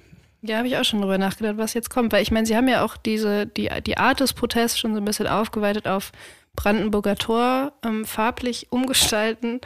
Ja, 0.43 0.57
habe 0.57 0.67
ich 0.67 0.77
auch 0.77 0.83
schon 0.83 1.01
drüber 1.01 1.19
nachgedacht, 1.19 1.57
was 1.57 1.73
jetzt 1.73 1.89
kommt. 1.89 2.11
Weil 2.11 2.23
ich 2.23 2.31
meine, 2.31 2.47
sie 2.47 2.55
haben 2.55 2.67
ja 2.67 2.83
auch 2.83 2.97
diese, 2.97 3.45
die, 3.45 3.69
die 3.85 3.97
Art 3.97 4.19
des 4.19 4.33
Protests 4.33 4.79
schon 4.79 4.93
so 4.93 5.01
ein 5.01 5.05
bisschen 5.05 5.27
aufgeweitet 5.27 5.87
auf 5.87 6.11
Brandenburger 6.55 7.15
Tor, 7.15 7.73
ähm, 7.83 8.05
farblich 8.05 8.67
umgestalten 8.71 9.61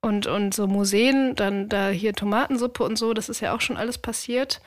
und, 0.00 0.26
und 0.26 0.54
so 0.54 0.66
Museen, 0.66 1.34
dann 1.34 1.68
da 1.68 1.88
hier 1.88 2.12
Tomatensuppe 2.12 2.84
und 2.84 2.96
so, 2.96 3.14
das 3.14 3.28
ist 3.28 3.40
ja 3.40 3.54
auch 3.54 3.60
schon 3.60 3.76
alles 3.76 3.98
passiert. 3.98 4.60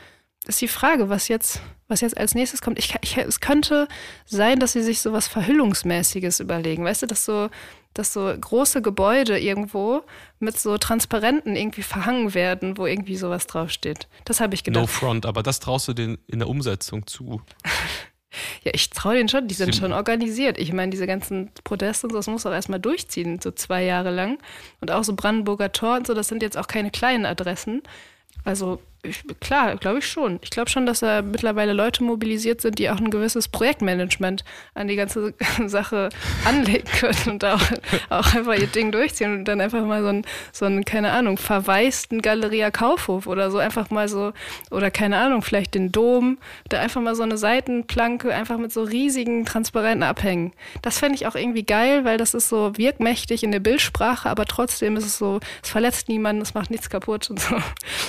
Ist 0.45 0.61
die 0.61 0.67
Frage, 0.67 1.07
was 1.07 1.29
jetzt, 1.29 1.61
was 1.87 2.01
jetzt 2.01 2.17
als 2.17 2.35
nächstes 2.35 2.61
kommt. 2.61 2.77
Ich, 2.77 2.93
ich, 3.01 3.17
es 3.17 3.39
könnte 3.39 3.87
sein, 4.25 4.59
dass 4.59 4.73
sie 4.73 4.83
sich 4.83 4.99
so 4.99 5.13
was 5.13 5.27
Verhüllungsmäßiges 5.27 6.41
überlegen. 6.41 6.83
Weißt 6.83 7.03
du, 7.03 7.05
dass 7.07 7.23
so 7.23 7.49
dass 7.93 8.13
so 8.13 8.33
große 8.39 8.81
Gebäude 8.81 9.39
irgendwo 9.39 10.03
mit 10.39 10.59
so 10.59 10.77
Transparenten 10.77 11.55
irgendwie 11.55 11.83
verhangen 11.83 12.33
werden, 12.33 12.77
wo 12.77 12.85
irgendwie 12.85 13.15
sowas 13.15 13.47
draufsteht. 13.47 14.07
Das 14.25 14.39
habe 14.39 14.55
ich 14.55 14.63
gedacht. 14.63 14.81
No 14.81 14.87
front, 14.87 15.25
aber 15.25 15.43
das 15.43 15.59
traust 15.59 15.87
du 15.87 15.93
denen 15.93 16.17
in 16.27 16.39
der 16.39 16.49
Umsetzung 16.49 17.05
zu. 17.07 17.41
ja, 18.63 18.71
ich 18.73 18.89
traue 18.89 19.15
denen 19.15 19.29
schon, 19.29 19.47
die 19.47 19.55
sind 19.55 19.75
schon 19.75 19.93
organisiert. 19.93 20.57
Ich 20.57 20.73
meine, 20.73 20.89
diese 20.89 21.07
ganzen 21.07 21.51
Proteste 21.63 22.07
und 22.07 22.11
so, 22.11 22.17
das 22.17 22.27
muss 22.27 22.45
auch 22.45 22.51
erstmal 22.51 22.79
durchziehen, 22.79 23.39
so 23.41 23.51
zwei 23.51 23.83
Jahre 23.83 24.11
lang. 24.11 24.39
Und 24.81 24.91
auch 24.91 25.03
so 25.03 25.15
Brandenburger 25.15 25.71
Tor 25.71 25.97
und 25.97 26.07
so, 26.07 26.13
das 26.13 26.27
sind 26.27 26.41
jetzt 26.41 26.57
auch 26.57 26.67
keine 26.67 26.91
kleinen 26.91 27.25
Adressen. 27.25 27.81
Also 28.43 28.81
ich, 29.05 29.21
klar, 29.41 29.75
glaube 29.75 29.99
ich 29.99 30.07
schon. 30.07 30.39
Ich 30.43 30.49
glaube 30.49 30.69
schon, 30.69 30.85
dass 30.85 31.01
da 31.01 31.21
mittlerweile 31.21 31.73
Leute 31.73 32.03
mobilisiert 32.03 32.61
sind, 32.61 32.79
die 32.79 32.89
auch 32.89 32.97
ein 32.97 33.11
gewisses 33.11 33.49
Projektmanagement 33.49 34.45
an 34.75 34.87
die 34.87 34.95
ganze 34.95 35.33
Sache 35.67 36.07
anlegen 36.45 36.87
können 36.87 37.31
und 37.31 37.43
auch, 37.43 37.61
auch 38.09 38.33
einfach 38.33 38.55
ihr 38.55 38.67
Ding 38.67 38.93
durchziehen 38.93 39.39
und 39.39 39.45
dann 39.45 39.59
einfach 39.59 39.85
mal 39.85 40.01
so 40.01 40.07
einen, 40.07 40.25
so 40.53 40.65
einen, 40.65 40.85
keine 40.85 41.11
Ahnung, 41.11 41.37
verwaisten 41.37 42.21
Galeria 42.21 42.71
Kaufhof 42.71 43.27
oder 43.27 43.51
so 43.51 43.57
einfach 43.57 43.89
mal 43.89 44.07
so, 44.07 44.31
oder 44.71 44.89
keine 44.89 45.17
Ahnung, 45.17 45.41
vielleicht 45.41 45.75
den 45.75 45.91
Dom, 45.91 46.37
da 46.69 46.79
einfach 46.79 47.01
mal 47.01 47.15
so 47.15 47.23
eine 47.23 47.37
Seitenplanke 47.37 48.33
einfach 48.33 48.57
mit 48.57 48.71
so 48.71 48.83
riesigen 48.83 49.43
Transparenten 49.43 50.03
abhängen. 50.03 50.53
Das 50.81 50.97
fände 50.97 51.15
ich 51.15 51.27
auch 51.27 51.35
irgendwie 51.35 51.65
geil, 51.65 52.05
weil 52.05 52.17
das 52.17 52.33
ist 52.33 52.47
so 52.47 52.77
wirkmächtig 52.77 53.43
in 53.43 53.51
der 53.51 53.59
Bildsprache, 53.59 54.29
aber 54.29 54.45
trotzdem 54.45 54.95
ist 54.95 55.05
es 55.05 55.17
so, 55.17 55.41
es 55.61 55.69
verletzt 55.69 56.07
niemanden, 56.07 56.41
es 56.41 56.53
macht 56.53 56.71
nichts 56.71 56.89
kaputt 56.89 57.29
und 57.29 57.41
so. 57.41 57.57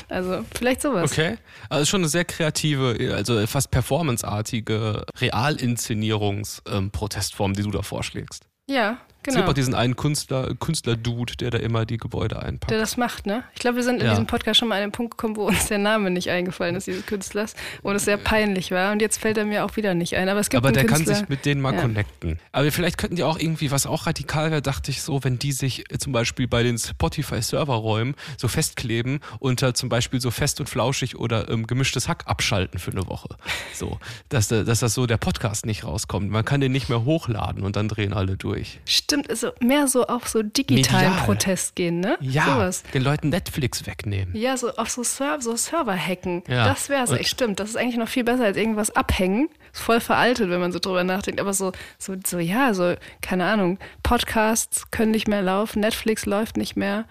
Also 0.08 0.44
vielleicht 0.54 0.83
sowas. 0.84 1.10
Okay. 1.10 1.38
Also 1.68 1.86
schon 1.86 2.02
eine 2.02 2.08
sehr 2.08 2.24
kreative, 2.24 3.12
also 3.14 3.44
fast 3.46 3.72
performanceartige 3.72 5.04
Realinszenierungs-Protestform, 5.18 7.54
die 7.54 7.62
du 7.62 7.72
da 7.72 7.82
vorschlägst. 7.82 8.46
Ja, 8.70 8.98
Genau. 9.24 9.36
Es 9.36 9.40
gibt 9.40 9.48
auch 9.48 9.54
diesen 9.54 9.74
einen 9.74 9.96
Künstler, 9.96 10.54
Künstler-Dude, 10.54 11.36
der 11.36 11.50
da 11.50 11.58
immer 11.58 11.86
die 11.86 11.96
Gebäude 11.96 12.40
einpackt. 12.40 12.70
Der 12.70 12.78
das 12.78 12.98
macht, 12.98 13.24
ne? 13.24 13.42
Ich 13.54 13.60
glaube, 13.60 13.76
wir 13.76 13.82
sind 13.82 14.00
in 14.00 14.06
ja. 14.06 14.10
diesem 14.10 14.26
Podcast 14.26 14.60
schon 14.60 14.68
mal 14.68 14.76
an 14.76 14.82
den 14.82 14.92
Punkt 14.92 15.16
gekommen, 15.16 15.36
wo 15.36 15.46
uns 15.46 15.68
der 15.68 15.78
Name 15.78 16.10
nicht 16.10 16.28
eingefallen 16.28 16.76
ist, 16.76 16.86
dieses 16.86 17.06
Künstlers, 17.06 17.54
und 17.82 17.96
es 17.96 18.04
sehr 18.04 18.18
peinlich 18.18 18.70
war. 18.70 18.92
Und 18.92 19.00
jetzt 19.00 19.18
fällt 19.18 19.38
er 19.38 19.46
mir 19.46 19.64
auch 19.64 19.76
wieder 19.76 19.94
nicht 19.94 20.14
ein. 20.16 20.28
Aber 20.28 20.40
es 20.40 20.50
gibt 20.50 20.62
Aber 20.62 20.72
der 20.72 20.84
Künstler, 20.84 21.14
kann 21.14 21.20
sich 21.20 21.28
mit 21.30 21.46
denen 21.46 21.62
mal 21.62 21.74
ja. 21.74 21.80
connecten. 21.80 22.38
Aber 22.52 22.70
vielleicht 22.70 22.98
könnten 22.98 23.16
die 23.16 23.24
auch 23.24 23.38
irgendwie, 23.38 23.70
was 23.70 23.86
auch 23.86 24.06
radikal 24.06 24.50
wäre, 24.50 24.60
dachte 24.60 24.90
ich 24.90 25.00
so, 25.00 25.24
wenn 25.24 25.38
die 25.38 25.52
sich 25.52 25.84
zum 25.98 26.12
Beispiel 26.12 26.46
bei 26.46 26.62
den 26.62 26.76
Spotify-Serverräumen 26.76 28.14
so 28.36 28.48
festkleben 28.48 29.20
unter 29.38 29.72
zum 29.72 29.88
Beispiel 29.88 30.20
so 30.20 30.30
fest 30.30 30.60
und 30.60 30.68
flauschig 30.68 31.16
oder 31.16 31.48
ähm, 31.48 31.66
gemischtes 31.66 32.08
Hack 32.08 32.24
abschalten 32.26 32.78
für 32.78 32.90
eine 32.90 33.06
Woche. 33.06 33.28
So, 33.72 33.98
dass, 34.28 34.48
dass 34.48 34.80
das 34.80 34.94
so 34.94 35.06
der 35.06 35.16
Podcast 35.16 35.66
nicht 35.66 35.84
rauskommt. 35.84 36.30
Man 36.30 36.44
kann 36.44 36.60
den 36.60 36.72
nicht 36.72 36.88
mehr 36.88 37.04
hochladen 37.04 37.62
und 37.62 37.76
dann 37.76 37.88
drehen 37.88 38.12
alle 38.12 38.36
durch. 38.36 38.80
Stimmt, 38.84 39.13
also 39.28 39.50
mehr 39.60 39.88
so 39.88 39.94
so 39.94 40.06
auf 40.08 40.28
so 40.28 40.42
digitalen 40.42 41.10
Medial. 41.10 41.24
Protest 41.24 41.76
gehen, 41.76 42.00
ne? 42.00 42.18
Ja, 42.20 42.46
Sowas. 42.46 42.82
den 42.92 43.02
Leuten 43.02 43.28
Netflix 43.28 43.86
wegnehmen. 43.86 44.34
Ja, 44.36 44.56
so 44.56 44.74
auf 44.74 44.90
so, 44.90 45.04
Server, 45.04 45.40
so 45.40 45.56
Server 45.56 45.96
hacken. 45.96 46.42
Ja. 46.48 46.66
Das 46.66 46.88
wäre 46.88 47.04
es 47.04 47.12
echt, 47.12 47.30
stimmt. 47.30 47.60
Das 47.60 47.70
ist 47.70 47.76
eigentlich 47.76 47.96
noch 47.96 48.08
viel 48.08 48.24
besser 48.24 48.44
als 48.44 48.56
irgendwas 48.56 48.90
abhängen. 48.90 49.48
Ist 49.72 49.82
voll 49.82 50.00
veraltet, 50.00 50.50
wenn 50.50 50.60
man 50.60 50.72
so 50.72 50.80
drüber 50.80 51.04
nachdenkt. 51.04 51.40
Aber 51.40 51.54
so, 51.54 51.70
so, 51.96 52.16
so 52.26 52.40
ja, 52.40 52.74
so, 52.74 52.94
keine 53.22 53.46
Ahnung, 53.46 53.78
Podcasts 54.02 54.90
können 54.90 55.12
nicht 55.12 55.28
mehr 55.28 55.42
laufen, 55.42 55.78
Netflix 55.80 56.26
läuft 56.26 56.56
nicht 56.56 56.76
mehr. 56.76 57.06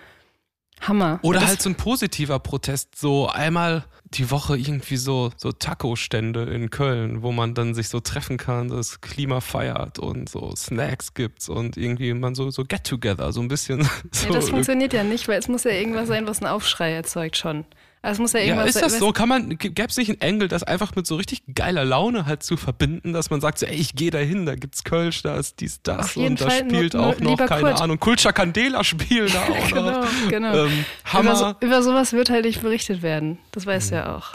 Hammer. 0.81 1.19
Oder 1.21 1.39
ja, 1.39 1.47
halt 1.47 1.61
so 1.61 1.69
ein 1.69 1.75
positiver 1.75 2.39
Protest, 2.39 2.99
so 2.99 3.29
einmal 3.29 3.85
die 4.13 4.31
Woche 4.31 4.57
irgendwie 4.57 4.97
so, 4.97 5.31
so 5.37 5.51
Taco-Stände 5.51 6.43
in 6.43 6.69
Köln, 6.69 7.21
wo 7.21 7.31
man 7.31 7.53
dann 7.53 7.73
sich 7.73 7.89
so 7.89 7.99
treffen 7.99 8.37
kann, 8.37 8.69
das 8.69 9.01
Klima 9.01 9.41
feiert 9.41 9.99
und 9.99 10.29
so 10.29 10.53
Snacks 10.55 11.13
gibt 11.13 11.47
und 11.49 11.77
irgendwie 11.77 12.13
man 12.13 12.35
so, 12.35 12.49
so 12.51 12.63
Get-Together, 12.63 13.31
so 13.31 13.41
ein 13.41 13.47
bisschen. 13.47 13.87
So 14.11 14.27
ja, 14.27 14.33
das 14.33 14.49
funktioniert 14.51 14.93
ja 14.93 15.03
nicht, 15.03 15.27
weil 15.27 15.39
es 15.39 15.47
muss 15.47 15.63
ja 15.63 15.71
irgendwas 15.71 16.07
sein, 16.07 16.27
was 16.27 16.41
einen 16.41 16.51
Aufschrei 16.51 16.93
erzeugt 16.93 17.37
schon. 17.37 17.65
Also 18.03 18.17
es 18.17 18.19
muss 18.19 18.33
ja 18.33 18.41
irgendwas 18.41 18.75
ja, 18.75 18.81
ist 18.81 18.93
das 18.93 18.99
so? 18.99 19.13
Kann 19.13 19.29
man, 19.29 19.57
gäbe 19.57 19.87
es 19.87 19.95
nicht 19.95 20.09
einen 20.09 20.19
Engel, 20.19 20.49
das 20.49 20.63
einfach 20.63 20.93
mit 20.93 21.07
so 21.07 21.15
richtig 21.15 21.41
geiler 21.55 21.85
Laune 21.85 22.25
halt 22.25 22.43
zu 22.43 22.57
verbinden, 22.57 23.13
dass 23.13 23.29
man 23.29 23.39
sagt, 23.39 23.59
so, 23.59 23.65
ey, 23.65 23.75
ich 23.75 23.95
gehe 23.95 24.11
da 24.11 24.17
hin, 24.17 24.45
da 24.45 24.55
gibt's 24.55 24.83
Kölsch, 24.83 25.23
da 25.23 25.37
ist 25.37 25.61
dies, 25.61 25.81
das 25.83 26.17
und 26.17 26.41
da 26.41 26.51
spielt 26.51 26.97
auch 26.97 27.17
noch, 27.21 27.37
keine 27.37 27.69
Kurt. 27.69 27.81
Ahnung, 27.81 27.99
Kulcha 28.01 28.33
Candela 28.33 28.83
spielt 28.83 29.33
da 29.33 29.43
auch 29.49 29.67
genau, 29.69 30.01
noch. 30.01 30.07
Genau, 30.27 30.65
ähm, 30.65 30.85
Hammer. 31.05 31.31
Über, 31.31 31.35
so, 31.35 31.65
über 31.65 31.81
sowas 31.81 32.11
wird 32.11 32.29
halt 32.29 32.43
nicht 32.43 32.61
berichtet 32.61 33.01
werden. 33.01 33.39
Das 33.51 33.65
weißt 33.65 33.91
du 33.91 33.95
mhm. 33.95 34.01
ja 34.01 34.15
auch. 34.17 34.33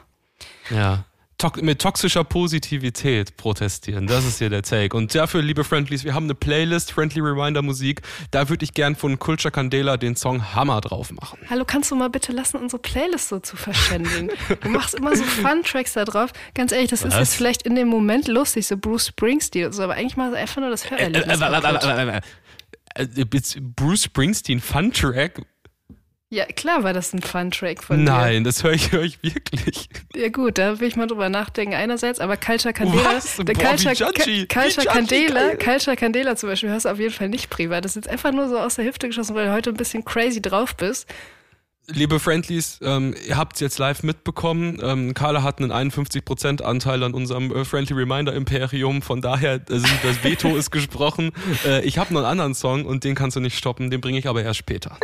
Ja 0.71 1.05
to 1.39 1.53
mit 1.63 1.81
toxischer 1.81 2.25
Positivität 2.25 3.37
protestieren. 3.37 4.07
Das 4.07 4.25
ist 4.25 4.39
hier 4.39 4.51
der 4.51 4.63
Take. 4.63 4.97
Und 4.97 5.15
dafür, 5.15 5.41
liebe 5.41 5.65
Friendlies, 5.65 6.05
wir 6.05 6.13
haben 6.15 6.25
eine 6.25 6.35
Playlist, 6.35 6.93
Friendly 6.93 7.21
Reminder 7.21 7.63
Musik. 7.63 8.03
Da 8.33 8.49
würde 8.49 8.65
ich 8.65 8.75
gern 8.75 8.97
von 8.97 9.19
Culture 9.19 9.53
Candela 9.53 9.97
den 9.97 10.17
Song 10.17 10.55
Hammer 10.55 10.81
drauf 10.81 11.13
machen. 11.13 11.39
Hallo, 11.49 11.65
kannst 11.65 11.91
du 11.91 11.95
mal 11.95 12.11
bitte 12.11 12.33
lassen, 12.33 12.57
unsere 12.57 12.83
Playlist 12.83 13.29
so 13.29 13.39
zu 13.39 13.57
verschändeln? 13.57 14.31
du 14.61 14.69
machst 14.69 14.95
immer 14.95 15.17
so 15.17 15.23
Fun-Tracks 15.25 15.95
da 15.95 16.05
drauf. 16.05 16.33
Ganz 16.55 16.73
ehrlich, 16.73 16.91
das 16.91 17.05
Was? 17.05 17.15
ist 17.15 17.19
jetzt 17.21 17.35
vielleicht 17.37 17.63
in 17.63 17.77
dem 17.77 17.89
Moment 17.89 18.29
lustig, 18.29 18.67
so 18.67 18.77
Bruce 18.77 19.07
Springsteen 19.07 19.67
und 19.67 19.73
so, 19.73 19.83
aber 19.83 19.95
eigentlich 19.95 20.17
mal 20.17 20.35
einfach 20.35 20.61
nur 20.61 20.71
das 20.71 20.91
Hörerlebnis. 20.91 21.41
Äh, 21.41 23.05
äh, 23.05 23.21
äh, 23.21 23.61
Bruce 23.77 24.05
Springsteen 24.05 24.61
Fun-Track? 24.61 25.43
Ja, 26.31 26.45
klar 26.45 26.83
war 26.85 26.93
das 26.93 27.15
ein 27.15 27.23
Fun-Track 27.23 27.83
von 27.83 28.05
Nein, 28.05 28.45
das 28.45 28.63
höre 28.63 28.73
ich, 28.73 28.93
hör 28.93 29.03
ich 29.03 29.23
wirklich. 29.23 29.89
Ja 30.15 30.29
gut, 30.29 30.59
da 30.59 30.79
will 30.79 30.89
ich 30.89 30.97
mal 30.97 31.07
drüber 31.07 31.31
nachdenken 31.31 31.75
einerseits, 31.75 32.21
aber 32.21 32.37
Culture 32.37 32.75
Candela, 32.75 33.15
Was? 33.17 33.37
der 33.37 33.45
Boah, 33.45 33.65
Culture, 33.65 33.95
Culture 33.95 34.87
Candela. 34.87 35.57
Culture 35.57 35.97
Candela 35.97 36.37
zum 36.37 36.51
Beispiel 36.51 36.69
hörst 36.69 36.85
du 36.85 36.91
auf 36.91 36.99
jeden 36.99 37.15
Fall 37.15 37.31
nicht 37.31 37.49
privat. 37.49 37.83
Das 37.83 37.93
ist 37.93 38.05
jetzt 38.05 38.09
einfach 38.09 38.33
nur 38.33 38.47
so 38.51 38.59
aus 38.59 38.75
der 38.75 38.85
Hüfte 38.85 39.09
geschossen, 39.09 39.35
weil 39.35 39.47
du 39.47 39.53
heute 39.53 39.71
ein 39.71 39.77
bisschen 39.77 40.05
crazy 40.05 40.43
drauf 40.43 40.77
bist. 40.77 41.09
Liebe 41.91 42.21
Friendlies, 42.21 42.79
ähm, 42.83 43.15
ihr 43.27 43.39
habt 43.39 43.55
es 43.55 43.61
jetzt 43.61 43.79
live 43.79 44.03
mitbekommen. 44.03 44.79
Ähm, 44.83 45.15
Carla 45.15 45.43
hat 45.43 45.63
einen 45.63 45.73
51% 45.73 46.61
Anteil 46.61 47.03
an 47.03 47.15
unserem 47.15 47.51
äh, 47.57 47.65
Friendly 47.65 47.95
Reminder 47.95 48.35
Imperium. 48.35 49.01
Von 49.01 49.23
daher, 49.23 49.55
äh, 49.55 49.61
das 49.67 50.23
Veto 50.23 50.55
ist 50.59 50.71
gesprochen. 50.71 51.33
Äh, 51.65 51.87
ich 51.87 51.97
habe 51.97 52.13
noch 52.13 52.21
einen 52.21 52.29
anderen 52.29 52.55
Song 52.55 52.85
und 52.85 53.05
den 53.05 53.15
kannst 53.15 53.37
du 53.37 53.41
nicht 53.41 53.57
stoppen. 53.57 53.91
Den 53.91 54.03
bringe 54.03 54.19
ich 54.19 54.29
aber 54.29 54.43
erst 54.43 54.59
später. 54.59 54.99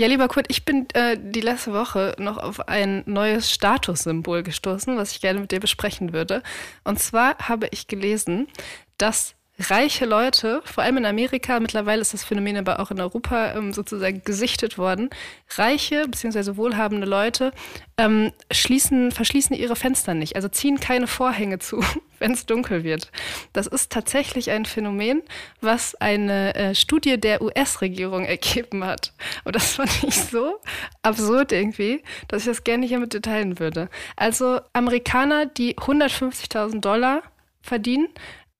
Ja, 0.00 0.06
lieber 0.06 0.28
Kurt, 0.28 0.46
ich 0.48 0.64
bin 0.64 0.88
äh, 0.94 1.18
die 1.20 1.42
letzte 1.42 1.74
Woche 1.74 2.14
noch 2.18 2.38
auf 2.38 2.68
ein 2.70 3.02
neues 3.04 3.52
Statussymbol 3.52 4.42
gestoßen, 4.42 4.96
was 4.96 5.12
ich 5.12 5.20
gerne 5.20 5.40
mit 5.40 5.52
dir 5.52 5.60
besprechen 5.60 6.14
würde. 6.14 6.42
Und 6.84 6.98
zwar 6.98 7.36
habe 7.36 7.68
ich 7.70 7.86
gelesen, 7.86 8.48
dass 8.96 9.34
reiche 9.68 10.06
Leute, 10.06 10.62
vor 10.64 10.84
allem 10.84 10.98
in 10.98 11.06
Amerika, 11.06 11.60
mittlerweile 11.60 12.00
ist 12.00 12.14
das 12.14 12.24
Phänomen 12.24 12.56
aber 12.56 12.80
auch 12.80 12.90
in 12.90 13.00
Europa 13.00 13.54
ähm, 13.54 13.72
sozusagen 13.72 14.22
gesichtet 14.24 14.78
worden, 14.78 15.10
reiche 15.56 16.06
bzw. 16.08 16.56
wohlhabende 16.56 17.06
Leute 17.06 17.52
ähm, 17.98 18.32
schließen, 18.50 19.12
verschließen 19.12 19.54
ihre 19.54 19.76
Fenster 19.76 20.14
nicht, 20.14 20.36
also 20.36 20.48
ziehen 20.48 20.80
keine 20.80 21.06
Vorhänge 21.06 21.58
zu, 21.58 21.84
wenn 22.18 22.32
es 22.32 22.46
dunkel 22.46 22.84
wird. 22.84 23.10
Das 23.52 23.66
ist 23.66 23.92
tatsächlich 23.92 24.50
ein 24.50 24.64
Phänomen, 24.64 25.22
was 25.60 25.94
eine 25.96 26.54
äh, 26.54 26.74
Studie 26.74 27.20
der 27.20 27.42
US-Regierung 27.42 28.24
ergeben 28.24 28.84
hat. 28.84 29.12
Und 29.44 29.56
das 29.56 29.74
fand 29.74 29.90
ich 30.04 30.14
so 30.14 30.60
absurd 31.02 31.52
irgendwie, 31.52 32.02
dass 32.28 32.42
ich 32.42 32.48
das 32.48 32.64
gerne 32.64 32.86
hier 32.86 32.98
mit 32.98 33.12
dir 33.12 33.22
teilen 33.22 33.58
würde. 33.58 33.88
Also 34.16 34.60
Amerikaner, 34.72 35.46
die 35.46 35.76
150.000 35.76 36.80
Dollar 36.80 37.22
verdienen, 37.62 38.08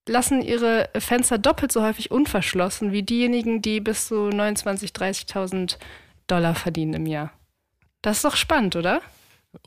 lassen 0.08 0.42
ihre 0.42 0.88
Fenster 0.98 1.38
doppelt 1.38 1.72
so 1.72 1.82
häufig 1.82 2.10
unverschlossen 2.10 2.92
wie 2.92 3.02
diejenigen, 3.02 3.62
die 3.62 3.80
bis 3.80 4.08
zu 4.08 4.14
29.000, 4.28 4.92
30.000 5.28 5.76
Dollar 6.26 6.54
verdienen 6.54 6.94
im 6.94 7.06
Jahr. 7.06 7.32
Das 8.02 8.18
ist 8.18 8.24
doch 8.24 8.36
spannend, 8.36 8.76
oder? 8.76 9.00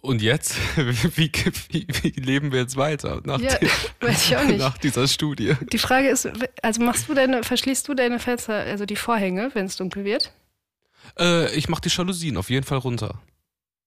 Und 0.01 0.21
jetzt? 0.21 0.55
Wie, 1.17 1.29
wie, 1.69 1.87
wie 2.01 2.19
leben 2.21 2.53
wir 2.53 2.61
jetzt 2.61 2.77
weiter 2.77 3.21
nach, 3.25 3.39
Ja, 3.41 3.57
der- 3.57 3.69
weiß 3.99 4.25
ich 4.27 4.37
auch 4.37 4.43
nicht. 4.45 4.59
nach 4.59 4.77
dieser 4.77 5.07
Studie? 5.09 5.55
Die 5.73 5.77
Frage 5.77 6.07
ist, 6.07 6.29
also 6.61 6.81
machst 6.81 7.09
du 7.09 7.13
deine, 7.13 7.43
verschließt 7.43 7.85
du 7.89 7.93
deine 7.93 8.17
Fenster, 8.19 8.53
also 8.55 8.85
die 8.85 8.95
Vorhänge, 8.95 9.51
wenn 9.53 9.65
es 9.65 9.75
dunkel 9.75 10.05
wird? 10.05 10.31
Äh, 11.19 11.53
ich 11.55 11.67
mache 11.67 11.81
die 11.81 11.89
Jalousien 11.89 12.37
auf 12.37 12.49
jeden 12.49 12.65
Fall 12.65 12.77
runter. 12.77 13.19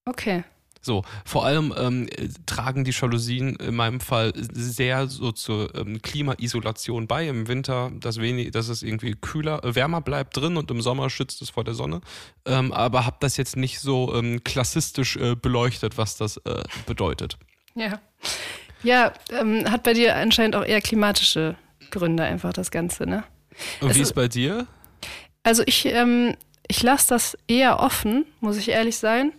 Okay. 0.05 0.43
So, 0.81 1.03
vor 1.25 1.45
allem 1.45 1.73
ähm, 1.77 2.07
äh, 2.09 2.29
tragen 2.45 2.83
die 2.83 2.91
Jalousien 2.91 3.55
in 3.57 3.75
meinem 3.75 3.99
Fall 3.99 4.31
sehr 4.35 5.07
so 5.07 5.31
zur 5.31 5.73
ähm, 5.75 6.01
Klimaisolation 6.01 7.07
bei 7.07 7.27
im 7.27 7.47
Winter, 7.47 7.91
dass, 7.99 8.19
wenig, 8.19 8.51
dass 8.51 8.67
es 8.69 8.83
irgendwie 8.83 9.13
kühler, 9.15 9.63
äh, 9.63 9.75
wärmer 9.75 10.01
bleibt 10.01 10.37
drin 10.37 10.55
und 10.57 10.69
im 10.71 10.81
Sommer 10.81 11.09
schützt 11.09 11.41
es 11.41 11.49
vor 11.49 11.63
der 11.63 11.73
Sonne. 11.73 12.01
Ähm, 12.45 12.71
aber 12.71 13.05
habe 13.05 13.17
das 13.19 13.37
jetzt 13.37 13.57
nicht 13.57 13.79
so 13.79 14.13
ähm, 14.15 14.43
klassistisch 14.43 15.17
äh, 15.17 15.35
beleuchtet, 15.35 15.97
was 15.97 16.15
das 16.17 16.37
äh, 16.37 16.63
bedeutet. 16.85 17.37
Ja. 17.75 17.99
Ja, 18.83 19.11
ähm, 19.31 19.69
hat 19.69 19.83
bei 19.83 19.93
dir 19.93 20.15
anscheinend 20.15 20.55
auch 20.55 20.63
eher 20.63 20.81
klimatische 20.81 21.55
Gründe 21.89 22.23
einfach 22.23 22.53
das 22.53 22.69
Ganze, 22.71 23.05
ne? 23.07 23.23
Und 23.81 23.89
Es 23.89 23.95
wie 23.95 24.01
ist- 24.01 24.09
ist 24.09 24.13
bei 24.13 24.27
dir? 24.27 24.67
Also 25.43 25.63
ich, 25.65 25.85
ähm, 25.85 26.35
ich 26.67 26.83
lasse 26.83 27.07
das 27.09 27.37
eher 27.47 27.79
offen, 27.79 28.25
muss 28.41 28.57
ich 28.57 28.69
ehrlich 28.69 28.97
sein. 28.97 29.31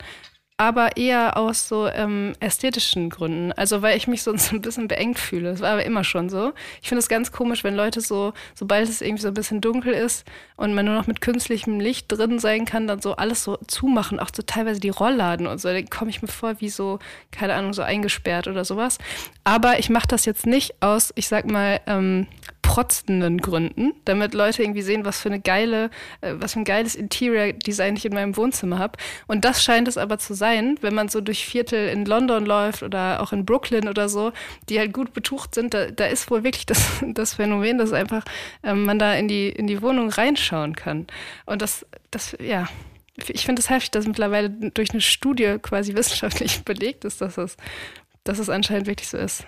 Aber 0.61 0.97
eher 0.97 1.37
aus 1.37 1.69
so 1.69 1.87
ähm, 1.87 2.33
ästhetischen 2.41 3.11
Gründen. 3.11 3.53
Also 3.53 3.81
weil 3.81 3.97
ich 3.97 4.09
mich 4.09 4.25
so, 4.25 4.37
so 4.37 4.57
ein 4.57 4.61
bisschen 4.61 4.89
beengt 4.89 5.19
fühle. 5.19 5.53
Das 5.53 5.61
war 5.61 5.71
aber 5.71 5.85
immer 5.85 6.03
schon 6.03 6.29
so. 6.29 6.53
Ich 6.83 6.89
finde 6.89 6.99
es 6.99 7.09
ganz 7.09 7.31
komisch, 7.31 7.63
wenn 7.63 7.77
Leute 7.77 8.01
so, 8.01 8.33
sobald 8.55 8.89
es 8.89 9.01
irgendwie 9.01 9.23
so 9.23 9.29
ein 9.29 9.35
bisschen 9.35 9.61
dunkel 9.61 9.95
ist 9.95 10.27
und 10.57 10.75
man 10.75 10.85
nur 10.85 10.97
noch 10.97 11.07
mit 11.07 11.21
künstlichem 11.21 11.79
Licht 11.79 12.11
drin 12.11 12.41
sein 12.41 12.65
kann, 12.65 12.89
dann 12.89 13.01
so 13.01 13.15
alles 13.15 13.45
so 13.45 13.57
zumachen, 13.69 14.19
auch 14.19 14.31
so 14.35 14.43
teilweise 14.43 14.81
die 14.81 14.89
Rollladen 14.91 15.47
und 15.47 15.61
so. 15.61 15.69
Da 15.69 15.81
komme 15.83 16.11
ich 16.11 16.23
mir 16.23 16.29
vor 16.29 16.61
wie 16.61 16.71
so, 16.71 16.99
keine 17.31 17.55
Ahnung, 17.55 17.73
so 17.73 17.83
eingesperrt 17.83 18.49
oder 18.49 18.65
sowas. 18.65 18.99
Aber 19.45 19.79
ich 19.79 19.91
mache 19.91 20.09
das 20.09 20.25
jetzt 20.25 20.45
nicht 20.45 20.83
aus, 20.83 21.13
ich 21.15 21.29
sag 21.29 21.49
mal, 21.49 21.81
ähm, 21.87 22.27
protzenden 22.69 23.39
Gründen, 23.39 23.95
damit 24.05 24.35
Leute 24.35 24.63
irgendwie 24.63 24.83
sehen, 24.83 25.07
was 25.07 25.23
für 25.23 25.31
eine 25.31 25.41
geile, 25.41 25.89
äh, 26.21 26.35
was 26.35 26.53
für 26.53 26.61
ein 26.61 26.67
geiles 26.67 26.97
Interior-Design 26.97 27.97
ich 27.97 28.05
in 28.05 28.13
meinem 28.13 28.37
Wohnzimmer 28.37 28.79
habe. 28.79 28.99
Und 29.27 29.47
das 29.47 29.65
scheint 29.65 29.89
es 29.89 29.97
aber 29.97 30.19
zu 30.19 30.35
sein, 30.35 30.77
wenn 30.83 30.95
man 30.95 31.09
so 31.09 31.23
durch 31.23 31.47
Viertel 31.47 31.89
in 31.89 32.05
London 32.05 32.45
läuft 32.45 32.83
oder 32.83 33.23
auch 33.23 33.33
in 33.33 33.47
Brooklyn 33.47 33.89
oder 33.89 34.11
so, 34.11 34.33
die 34.69 34.79
halt 34.79 34.93
gut 34.93 35.15
betucht 35.15 35.55
sind, 35.55 35.73
da, 35.73 35.91
da 35.91 36.05
ist 36.05 36.31
wohl 36.31 36.45
wirklich 36.45 36.67
das, 36.67 37.03
das 37.07 37.35
Phänomen, 37.35 37.79
dass 37.79 37.95
einfach 37.95 38.23
ähm, 38.63 38.85
man 38.85 38.99
da 38.99 39.15
in 39.15 39.29
die, 39.29 39.49
in 39.49 39.67
die 39.67 39.81
Wohnung 39.81 40.11
reinschauen 40.11 40.77
kann. 40.77 41.07
Und 41.47 41.63
das, 41.63 41.87
das, 42.11 42.37
ja. 42.39 42.69
Ich 43.29 43.47
finde 43.47 43.61
es 43.61 43.71
heftig, 43.71 43.93
dass 43.93 44.07
mittlerweile 44.07 44.51
durch 44.51 44.91
eine 44.91 45.01
Studie 45.01 45.57
quasi 45.63 45.95
wissenschaftlich 45.97 46.65
belegt 46.65 47.07
ist, 47.07 47.23
dass 47.23 47.39
es, 47.39 47.57
dass 48.25 48.39
es 48.39 48.51
anscheinend 48.51 48.87
wirklich 48.87 49.09
so 49.09 49.17
ist. 49.17 49.47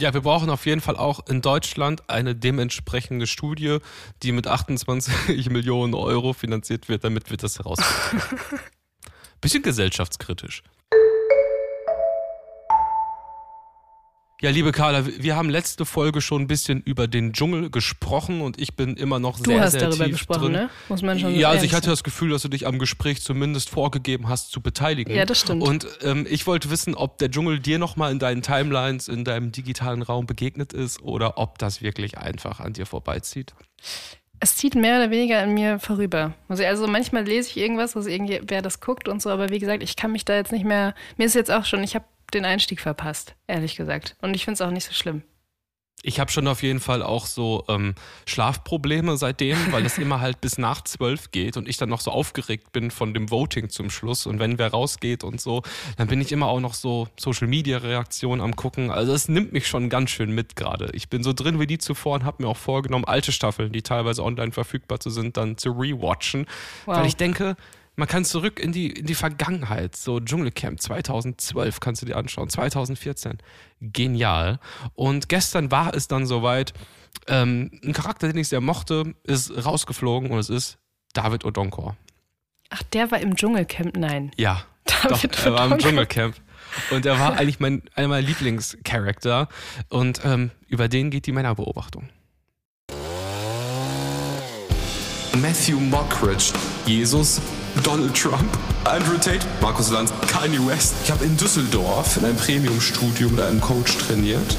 Ja, 0.00 0.14
wir 0.14 0.22
brauchen 0.22 0.48
auf 0.48 0.64
jeden 0.64 0.80
Fall 0.80 0.96
auch 0.96 1.26
in 1.26 1.42
Deutschland 1.42 2.08
eine 2.08 2.34
dementsprechende 2.34 3.26
Studie, 3.26 3.78
die 4.22 4.32
mit 4.32 4.46
28 4.46 5.50
Millionen 5.50 5.92
Euro 5.92 6.32
finanziert 6.32 6.88
wird, 6.88 7.04
damit 7.04 7.28
wir 7.28 7.36
das 7.36 7.58
herausfinden. 7.58 8.22
Bisschen 9.42 9.62
gesellschaftskritisch. 9.62 10.62
Ja, 14.42 14.48
liebe 14.48 14.72
Carla, 14.72 15.04
wir 15.06 15.36
haben 15.36 15.50
letzte 15.50 15.84
Folge 15.84 16.22
schon 16.22 16.42
ein 16.42 16.46
bisschen 16.46 16.80
über 16.80 17.06
den 17.06 17.34
Dschungel 17.34 17.68
gesprochen 17.68 18.40
und 18.40 18.58
ich 18.58 18.74
bin 18.74 18.96
immer 18.96 19.18
noch 19.18 19.38
Du 19.38 19.50
sehr, 19.50 19.60
hast 19.60 19.72
sehr 19.72 19.82
darüber 19.82 20.04
tief 20.06 20.14
gesprochen, 20.14 20.40
drin. 20.40 20.52
ne? 20.52 20.70
Muss 20.88 21.02
man 21.02 21.18
schon 21.18 21.34
Ja, 21.34 21.50
also 21.50 21.66
ich 21.66 21.74
hatte 21.74 21.86
sein. 21.86 21.92
das 21.92 22.04
Gefühl, 22.04 22.30
dass 22.30 22.40
du 22.40 22.48
dich 22.48 22.66
am 22.66 22.78
Gespräch 22.78 23.20
zumindest 23.20 23.68
vorgegeben 23.68 24.30
hast 24.30 24.50
zu 24.50 24.62
beteiligen. 24.62 25.14
Ja, 25.14 25.26
das 25.26 25.40
stimmt. 25.40 25.62
Und 25.62 25.86
ähm, 26.02 26.26
ich 26.28 26.46
wollte 26.46 26.70
wissen, 26.70 26.94
ob 26.94 27.18
der 27.18 27.30
Dschungel 27.30 27.60
dir 27.60 27.78
nochmal 27.78 28.12
in 28.12 28.18
deinen 28.18 28.40
Timelines, 28.40 29.08
in 29.08 29.24
deinem 29.24 29.52
digitalen 29.52 30.00
Raum 30.00 30.24
begegnet 30.24 30.72
ist 30.72 31.02
oder 31.02 31.36
ob 31.36 31.58
das 31.58 31.82
wirklich 31.82 32.16
einfach 32.16 32.60
an 32.60 32.72
dir 32.72 32.86
vorbeizieht. 32.86 33.52
Es 34.42 34.56
zieht 34.56 34.74
mehr 34.74 34.96
oder 34.96 35.10
weniger 35.10 35.42
an 35.42 35.52
mir 35.52 35.78
vorüber. 35.78 36.32
Also, 36.48 36.64
also 36.64 36.86
manchmal 36.86 37.24
lese 37.24 37.50
ich 37.50 37.58
irgendwas, 37.58 37.92
dass 37.92 38.06
irgendwer 38.06 38.62
das 38.62 38.80
guckt 38.80 39.06
und 39.06 39.20
so, 39.20 39.28
aber 39.28 39.50
wie 39.50 39.58
gesagt, 39.58 39.82
ich 39.82 39.96
kann 39.96 40.12
mich 40.12 40.24
da 40.24 40.34
jetzt 40.34 40.50
nicht 40.50 40.64
mehr. 40.64 40.94
Mir 41.18 41.26
ist 41.26 41.34
jetzt 41.34 41.50
auch 41.50 41.66
schon, 41.66 41.82
ich 41.84 41.94
habe 41.94 42.06
den 42.30 42.44
Einstieg 42.44 42.80
verpasst, 42.80 43.34
ehrlich 43.46 43.76
gesagt. 43.76 44.16
Und 44.20 44.34
ich 44.34 44.44
finde 44.44 44.54
es 44.54 44.60
auch 44.60 44.70
nicht 44.70 44.86
so 44.86 44.92
schlimm. 44.92 45.22
Ich 46.02 46.18
habe 46.18 46.30
schon 46.30 46.48
auf 46.48 46.62
jeden 46.62 46.80
Fall 46.80 47.02
auch 47.02 47.26
so 47.26 47.64
ähm, 47.68 47.94
Schlafprobleme 48.24 49.18
seitdem, 49.18 49.58
weil 49.70 49.84
es 49.84 49.98
immer 49.98 50.20
halt 50.20 50.40
bis 50.40 50.56
nach 50.56 50.82
zwölf 50.82 51.30
geht 51.30 51.58
und 51.58 51.68
ich 51.68 51.76
dann 51.76 51.90
noch 51.90 52.00
so 52.00 52.10
aufgeregt 52.10 52.72
bin 52.72 52.90
von 52.90 53.12
dem 53.12 53.30
Voting 53.30 53.68
zum 53.68 53.90
Schluss. 53.90 54.26
Und 54.26 54.38
wenn 54.38 54.58
wer 54.58 54.70
rausgeht 54.70 55.24
und 55.24 55.42
so, 55.42 55.62
dann 55.98 56.08
bin 56.08 56.20
ich 56.22 56.32
immer 56.32 56.46
auch 56.46 56.60
noch 56.60 56.72
so 56.72 57.08
Social 57.18 57.48
Media 57.48 57.78
Reaktionen 57.78 58.40
am 58.40 58.56
gucken. 58.56 58.90
Also 58.90 59.12
es 59.12 59.28
nimmt 59.28 59.52
mich 59.52 59.68
schon 59.68 59.90
ganz 59.90 60.10
schön 60.10 60.30
mit 60.30 60.56
gerade. 60.56 60.88
Ich 60.94 61.10
bin 61.10 61.22
so 61.22 61.34
drin 61.34 61.60
wie 61.60 61.66
die 61.66 61.78
zuvor 61.78 62.14
und 62.14 62.24
habe 62.24 62.42
mir 62.42 62.48
auch 62.48 62.56
vorgenommen, 62.56 63.04
alte 63.04 63.32
Staffeln, 63.32 63.70
die 63.70 63.82
teilweise 63.82 64.24
online 64.24 64.52
verfügbar 64.52 65.00
zu 65.00 65.10
sind, 65.10 65.36
dann 65.36 65.58
zu 65.58 65.70
rewatchen. 65.72 66.46
Wow. 66.86 66.96
Weil 66.96 67.06
ich 67.06 67.16
denke, 67.16 67.56
man 67.96 68.08
kann 68.08 68.24
zurück 68.24 68.60
in 68.60 68.72
die, 68.72 68.90
in 68.90 69.06
die 69.06 69.14
Vergangenheit. 69.14 69.96
So 69.96 70.20
Dschungelcamp 70.20 70.80
2012 70.80 71.80
kannst 71.80 72.02
du 72.02 72.06
dir 72.06 72.16
anschauen, 72.16 72.48
2014. 72.48 73.38
Genial. 73.80 74.58
Und 74.94 75.28
gestern 75.28 75.70
war 75.70 75.94
es 75.94 76.08
dann 76.08 76.26
soweit. 76.26 76.72
Ähm, 77.26 77.70
ein 77.84 77.92
Charakter, 77.92 78.28
den 78.28 78.38
ich 78.38 78.48
sehr 78.48 78.60
mochte, 78.60 79.14
ist 79.24 79.52
rausgeflogen 79.64 80.30
und 80.30 80.38
es 80.38 80.48
ist 80.48 80.78
David 81.12 81.44
Odonkor. 81.44 81.96
Ach, 82.70 82.82
der 82.84 83.10
war 83.10 83.20
im 83.20 83.36
Dschungelcamp? 83.36 83.96
Nein. 83.96 84.30
Ja, 84.36 84.64
doch, 84.84 85.20
David 85.20 85.44
er 85.44 85.52
war 85.52 85.72
im. 85.72 85.78
Dschungelcamp. 85.78 86.36
Und 86.90 87.04
er 87.04 87.18
war 87.18 87.36
eigentlich 87.36 87.58
mein, 87.58 87.82
einer 87.94 88.08
meiner 88.08 88.26
Lieblingscharakter. 88.26 89.48
Und 89.88 90.24
ähm, 90.24 90.50
über 90.68 90.88
den 90.88 91.10
geht 91.10 91.26
die 91.26 91.32
Männerbeobachtung. 91.32 92.08
Matthew 95.36 95.80
Mockridge, 95.80 96.52
Jesus, 96.86 97.40
Donald 97.82 98.14
Trump, 98.14 98.58
Andrew 98.84 99.16
Tate, 99.16 99.46
Markus 99.60 99.90
Lanz, 99.90 100.12
Kanye 100.26 100.58
West. 100.66 100.94
Ich 101.04 101.10
habe 101.10 101.24
in 101.24 101.36
Düsseldorf 101.36 102.16
in 102.16 102.24
einem 102.24 102.36
Premium-Studio 102.36 103.28
mit 103.28 103.40
einem 103.40 103.60
Coach 103.60 103.96
trainiert. 103.98 104.56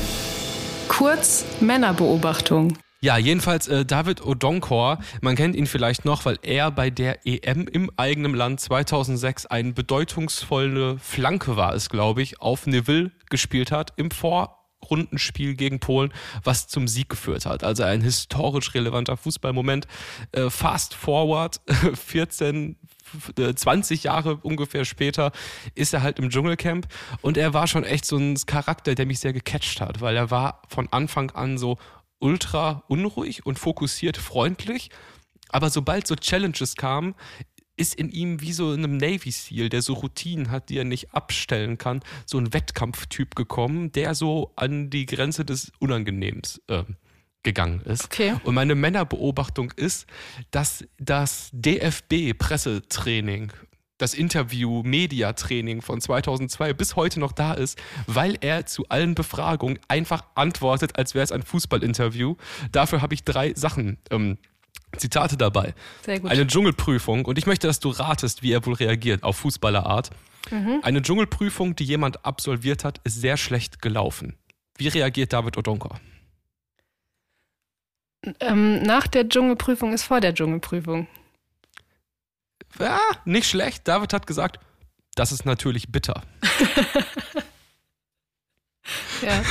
Kurz 0.87 1.45
Männerbeobachtung. 1.59 2.77
Ja, 3.01 3.17
jedenfalls 3.17 3.67
äh, 3.67 3.83
David 3.83 4.25
Odonkor, 4.25 4.99
man 5.21 5.35
kennt 5.35 5.55
ihn 5.55 5.65
vielleicht 5.65 6.05
noch, 6.05 6.25
weil 6.25 6.37
er 6.43 6.69
bei 6.71 6.89
der 6.89 7.25
EM 7.25 7.67
im 7.67 7.89
eigenen 7.97 8.35
Land 8.35 8.59
2006 8.59 9.47
eine 9.47 9.73
bedeutungsvolle 9.73 10.99
Flanke 10.99 11.55
war 11.57 11.73
es, 11.73 11.89
glaube 11.89 12.21
ich, 12.21 12.41
auf 12.41 12.67
Neville 12.67 13.11
gespielt 13.29 13.71
hat 13.71 13.93
im 13.97 14.11
Vor 14.11 14.61
Rundenspiel 14.89 15.55
gegen 15.55 15.79
Polen, 15.79 16.13
was 16.43 16.67
zum 16.67 16.87
Sieg 16.87 17.09
geführt 17.09 17.45
hat. 17.45 17.63
Also 17.63 17.83
ein 17.83 18.01
historisch 18.01 18.73
relevanter 18.73 19.17
Fußballmoment. 19.17 19.87
Äh, 20.31 20.49
fast 20.49 20.93
forward, 20.93 21.61
14, 21.93 22.77
20 23.55 24.03
Jahre 24.03 24.37
ungefähr 24.37 24.85
später 24.85 25.31
ist 25.75 25.93
er 25.93 26.01
halt 26.01 26.19
im 26.19 26.29
Dschungelcamp 26.29 26.87
und 27.21 27.37
er 27.37 27.53
war 27.53 27.67
schon 27.67 27.83
echt 27.83 28.05
so 28.05 28.17
ein 28.17 28.35
Charakter, 28.45 28.95
der 28.95 29.05
mich 29.05 29.19
sehr 29.19 29.33
gecatcht 29.33 29.81
hat, 29.81 30.01
weil 30.01 30.15
er 30.15 30.31
war 30.31 30.61
von 30.69 30.87
Anfang 30.91 31.31
an 31.31 31.57
so 31.57 31.77
ultra 32.19 32.83
unruhig 32.87 33.45
und 33.45 33.59
fokussiert 33.59 34.17
freundlich. 34.17 34.89
Aber 35.49 35.69
sobald 35.69 36.07
so 36.07 36.15
Challenges 36.15 36.75
kamen, 36.75 37.15
ist 37.77 37.95
in 37.95 38.09
ihm 38.09 38.41
wie 38.41 38.53
so 38.53 38.73
in 38.73 38.83
einem 38.83 38.97
Navy 38.97 39.31
SEAL, 39.31 39.69
der 39.69 39.81
so 39.81 39.93
Routinen 39.93 40.51
hat, 40.51 40.69
die 40.69 40.77
er 40.77 40.83
nicht 40.83 41.13
abstellen 41.13 41.77
kann, 41.77 42.01
so 42.25 42.37
ein 42.37 42.53
Wettkampftyp 42.53 43.35
gekommen, 43.35 43.91
der 43.91 44.13
so 44.13 44.53
an 44.55 44.89
die 44.89 45.05
Grenze 45.05 45.45
des 45.45 45.71
Unangenehms 45.79 46.61
äh, 46.67 46.83
gegangen 47.43 47.81
ist. 47.81 48.05
Okay. 48.05 48.35
Und 48.43 48.55
meine 48.55 48.75
Männerbeobachtung 48.75 49.71
ist, 49.75 50.05
dass 50.51 50.85
das 50.99 51.49
DFB-Pressetraining 51.53 53.51
das 53.97 54.13
Interview, 54.15 54.81
Mediatraining 54.83 55.81
von 55.81 56.01
2002 56.01 56.73
bis 56.73 56.95
heute 56.95 57.19
noch 57.19 57.31
da 57.31 57.53
ist, 57.53 57.79
weil 58.07 58.37
er 58.41 58.65
zu 58.65 58.85
allen 58.89 59.13
Befragungen 59.13 59.79
einfach 59.87 60.23
antwortet, 60.33 60.97
als 60.97 61.13
wäre 61.13 61.23
es 61.23 61.31
ein 61.31 61.43
Fußballinterview. 61.43 62.35
Dafür 62.71 63.01
habe 63.01 63.13
ich 63.13 63.23
drei 63.23 63.53
Sachen 63.53 63.99
ähm, 64.09 64.39
Zitate 64.97 65.37
dabei. 65.37 65.73
Sehr 66.03 66.19
gut. 66.19 66.31
Eine 66.31 66.47
Dschungelprüfung 66.47 67.25
und 67.25 67.37
ich 67.37 67.45
möchte, 67.45 67.67
dass 67.67 67.79
du 67.79 67.89
ratest, 67.89 68.41
wie 68.43 68.51
er 68.51 68.65
wohl 68.65 68.73
reagiert 68.73 69.23
auf 69.23 69.37
Fußballerart. 69.37 70.09
Mhm. 70.49 70.79
Eine 70.81 71.01
Dschungelprüfung, 71.01 71.75
die 71.75 71.83
jemand 71.83 72.25
absolviert 72.25 72.83
hat, 72.83 72.99
ist 73.03 73.21
sehr 73.21 73.37
schlecht 73.37 73.81
gelaufen. 73.81 74.35
Wie 74.77 74.87
reagiert 74.87 75.31
David 75.31 75.57
Odonko? 75.57 75.95
Ähm, 78.39 78.83
nach 78.83 79.07
der 79.07 79.27
Dschungelprüfung 79.27 79.93
ist 79.93 80.03
vor 80.03 80.21
der 80.21 80.33
Dschungelprüfung. 80.33 81.07
Ja, 82.79 82.99
nicht 83.25 83.49
schlecht. 83.49 83.87
David 83.87 84.13
hat 84.13 84.27
gesagt, 84.27 84.59
das 85.15 85.31
ist 85.31 85.45
natürlich 85.45 85.91
bitter. 85.91 86.21
Ja, 89.21 89.43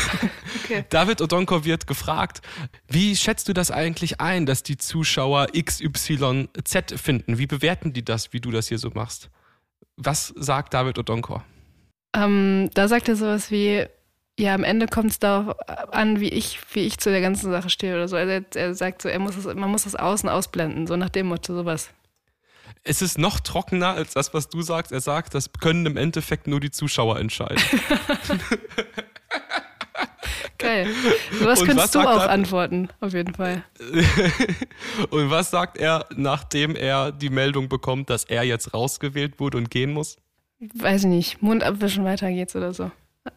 okay. 0.62 0.85
David 0.90 1.20
Odonko 1.20 1.64
wird 1.64 1.87
gefragt, 1.87 2.42
wie 2.88 3.16
schätzt 3.16 3.48
du 3.48 3.52
das 3.52 3.70
eigentlich 3.70 4.20
ein, 4.20 4.46
dass 4.46 4.62
die 4.62 4.76
Zuschauer 4.76 5.46
XYZ 5.46 6.94
finden? 6.96 7.38
Wie 7.38 7.46
bewerten 7.46 7.92
die 7.92 8.04
das, 8.04 8.33
wie 8.33 8.40
du 8.40 8.50
das 8.50 8.68
hier 8.68 8.78
so 8.78 8.90
machst? 8.90 9.30
Was 9.96 10.33
sagt 10.37 10.74
David 10.74 10.98
Odonko? 10.98 11.42
Ähm, 12.14 12.70
da 12.74 12.88
sagt 12.88 13.09
er 13.09 13.16
sowas 13.16 13.50
wie, 13.50 13.87
ja, 14.40 14.55
am 14.55 14.64
Ende 14.64 14.87
kommt 14.87 15.11
es 15.11 15.18
darauf 15.18 15.55
an, 15.92 16.18
wie 16.20 16.29
ich, 16.31 16.59
wie 16.72 16.81
ich 16.81 16.98
zu 16.98 17.11
der 17.11 17.20
ganzen 17.20 17.50
Sache 17.50 17.68
stehe 17.70 17.94
oder 17.94 18.09
so. 18.09 18.16
Also 18.16 18.33
er, 18.33 18.44
er 18.55 18.74
sagt 18.74 19.03
so, 19.03 19.09
er 19.09 19.18
muss 19.18 19.37
es, 19.37 19.44
man 19.44 19.70
muss 19.70 19.85
das 19.85 19.94
Außen 19.96 20.29
ausblenden, 20.29 20.87
so 20.87 20.96
nach 20.96 21.11
dem 21.11 21.26
Motto, 21.26 21.55
sowas. 21.55 21.90
Es 22.83 23.03
ist 23.03 23.18
noch 23.18 23.40
trockener 23.40 23.88
als 23.90 24.14
das, 24.14 24.33
was 24.33 24.48
du 24.48 24.62
sagst. 24.62 24.90
Er 24.92 25.00
sagt, 25.03 25.35
das 25.35 25.50
können 25.61 25.85
im 25.85 25.96
Endeffekt 25.98 26.46
nur 26.46 26.61
die 26.61 26.70
Zuschauer 26.70 27.18
entscheiden. 27.18 27.62
Geil. 30.59 30.88
Sowas 31.38 31.61
Und 31.61 31.66
könntest 31.68 31.94
was 31.94 32.03
du 32.03 32.09
auch 32.09 32.22
er- 32.22 32.31
antworten, 32.31 32.88
auf 33.00 33.12
jeden 33.14 33.35
Fall. 33.35 33.62
Und 35.11 35.31
was 35.31 35.50
sagt 35.50 35.79
er, 35.79 36.07
nachdem 36.14 36.76
er 36.76 37.12
die 37.12 37.31
Meldung 37.31 37.68
bekommt, 37.68 38.11
dass 38.11 38.24
er 38.24 38.42
jetzt 38.44 38.74
rausgewählt 38.74 39.40
wurde 39.40 39.57
und 39.59 39.70
gehen 39.70 39.92
muss? 39.92 40.16
Weiß 40.74 41.03
ich 41.03 41.09
nicht, 41.09 41.42
Mund 41.42 41.62
abwischen, 41.64 42.05
weiter 42.05 42.31
geht's 42.31 42.55
oder 42.55 42.74
so. 42.74 42.90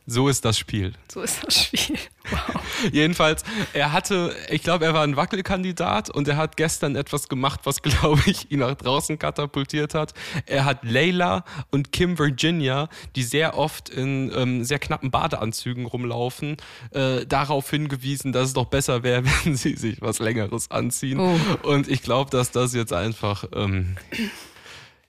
So 0.05 0.27
ist 0.27 0.43
das 0.45 0.57
Spiel. 0.57 0.93
So 1.11 1.21
ist 1.21 1.43
das 1.43 1.63
Spiel. 1.63 1.97
Wow. 2.29 2.61
Jedenfalls, 2.91 3.43
er 3.73 3.91
hatte, 3.91 4.35
ich 4.49 4.63
glaube, 4.63 4.85
er 4.85 4.93
war 4.93 5.03
ein 5.03 5.15
Wackelkandidat 5.15 6.09
und 6.09 6.27
er 6.27 6.37
hat 6.37 6.57
gestern 6.57 6.95
etwas 6.95 7.29
gemacht, 7.29 7.61
was, 7.63 7.81
glaube 7.81 8.21
ich, 8.25 8.51
ihn 8.51 8.59
nach 8.59 8.75
draußen 8.75 9.19
katapultiert 9.19 9.93
hat. 9.93 10.13
Er 10.45 10.65
hat 10.65 10.83
Layla 10.83 11.43
und 11.71 11.91
Kim 11.91 12.19
Virginia, 12.19 12.89
die 13.15 13.23
sehr 13.23 13.57
oft 13.57 13.89
in 13.89 14.31
ähm, 14.35 14.63
sehr 14.63 14.79
knappen 14.79 15.11
Badeanzügen 15.11 15.85
rumlaufen, 15.85 16.57
äh, 16.91 17.25
darauf 17.25 17.69
hingewiesen, 17.69 18.31
dass 18.31 18.49
es 18.49 18.53
doch 18.53 18.65
besser 18.65 19.03
wäre, 19.03 19.23
wenn 19.43 19.55
sie 19.55 19.75
sich 19.75 20.01
was 20.01 20.19
Längeres 20.19 20.71
anziehen. 20.71 21.19
Oh. 21.19 21.39
Und 21.63 21.87
ich 21.87 22.01
glaube, 22.01 22.29
dass 22.31 22.51
das 22.51 22.73
jetzt 22.73 22.93
einfach. 22.93 23.45
Ähm, 23.53 23.95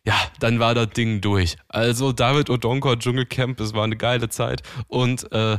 ja, 0.07 0.15
dann 0.39 0.59
war 0.59 0.75
das 0.75 0.91
Ding 0.91 1.21
durch. 1.21 1.57
Also 1.69 2.13
David 2.13 2.51
Odonko 2.51 2.97
Dschungelcamp, 2.97 3.61
es 3.61 3.75
war 3.75 3.85
eine 3.85 3.97
geile 3.97 4.29
Zeit 4.29 4.63
und 4.87 5.31
äh, 5.33 5.59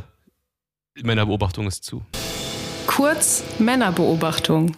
Männerbeobachtung 1.02 1.68
ist 1.68 1.84
zu. 1.84 2.06
Kurz 2.88 3.44
Männerbeobachtung. 3.60 4.76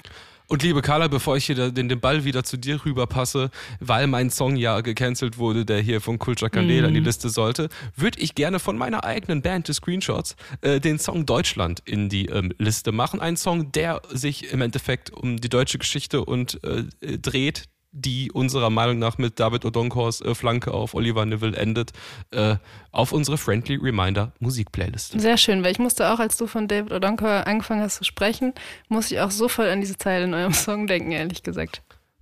Und 0.50 0.64
liebe 0.64 0.82
Carla, 0.82 1.10
bevor 1.10 1.36
ich 1.36 1.46
hier 1.46 1.72
den, 1.72 1.90
den 1.90 2.00
Ball 2.00 2.24
wieder 2.24 2.42
zu 2.46 2.56
dir 2.56 2.84
rüberpasse, 2.86 3.52
weil 3.82 4.08
mein 4.08 4.30
Song 4.30 4.56
ja 4.56 4.80
gecancelt 4.80 5.38
wurde, 5.38 5.66
der 5.66 5.82
hier 5.82 6.00
von 6.00 6.20
Kulture 6.20 6.50
Candela 6.50 6.88
in 6.88 6.94
die 6.94 7.02
Liste 7.02 7.30
sollte, 7.30 7.68
würde 7.98 8.22
ich 8.22 8.34
gerne 8.34 8.60
von 8.60 8.78
meiner 8.78 9.04
eigenen 9.04 9.42
Band, 9.42 9.68
The 9.68 9.74
Screenshots, 9.74 10.38
äh, 10.62 10.80
den 10.80 11.00
Song 11.00 11.26
Deutschland 11.26 11.82
in 11.84 12.08
die 12.08 12.28
ähm, 12.28 12.54
Liste 12.60 12.94
machen. 12.94 13.20
Ein 13.20 13.36
Song, 13.36 13.74
der 13.74 14.02
sich 14.10 14.54
im 14.54 14.62
Endeffekt 14.62 15.10
um 15.10 15.36
die 15.36 15.50
deutsche 15.50 15.80
Geschichte 15.80 16.24
und 16.24 16.64
äh, 16.64 17.18
dreht, 17.18 17.66
die 17.98 18.32
unserer 18.32 18.70
Meinung 18.70 19.00
nach 19.00 19.18
mit 19.18 19.40
David 19.40 19.66
Odonkors 19.66 20.22
äh, 20.22 20.36
Flanke 20.36 20.74
auf 20.74 20.94
Oliver 20.94 21.26
Neville 21.26 21.58
endet, 21.58 21.92
äh, 22.32 22.56
auf 22.92 23.12
unsere 23.12 23.38
Friendly 23.38 23.76
Reminder 23.76 24.32
Musikplaylist. 24.40 25.20
Sehr 25.20 25.38
schön, 25.38 25.64
weil 25.64 25.72
ich 25.72 25.80
musste 25.80 26.12
auch, 26.12 26.20
als 26.20 26.38
du 26.38 26.48
von 26.48 26.68
David 26.68 26.92
Odonkor 26.92 27.48
angefangen 27.48 27.82
hast 27.82 27.96
zu 27.98 28.04
sprechen, 28.04 28.54
musste 28.88 29.16
ich 29.16 29.22
auch 29.22 29.32
sofort 29.32 29.70
an 29.70 29.82
diese 29.82 29.98
Zeile 29.98 30.26
in 30.26 30.34
eurem 30.34 30.54
Song 30.54 30.88
denken, 30.88 31.12
ehrlich 31.12 31.44
gesagt. 31.44 31.82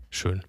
Schön. 0.10 0.44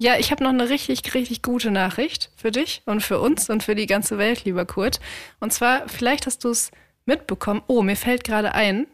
Ja, 0.00 0.16
ich 0.16 0.30
habe 0.30 0.44
noch 0.44 0.50
eine 0.50 0.68
richtig, 0.68 1.12
richtig 1.14 1.42
gute 1.42 1.72
Nachricht 1.72 2.30
für 2.36 2.52
dich 2.52 2.82
und 2.86 3.02
für 3.02 3.18
uns 3.18 3.50
und 3.50 3.64
für 3.64 3.74
die 3.74 3.86
ganze 3.86 4.16
Welt, 4.16 4.44
lieber 4.44 4.64
Kurt. 4.64 5.00
Und 5.40 5.52
zwar, 5.52 5.88
vielleicht 5.88 6.26
hast 6.26 6.44
du 6.44 6.50
es 6.50 6.70
mitbekommen. 7.04 7.62
Oh, 7.66 7.82
mir 7.82 7.96
fällt 7.96 8.22
gerade 8.22 8.54
ein, 8.54 8.86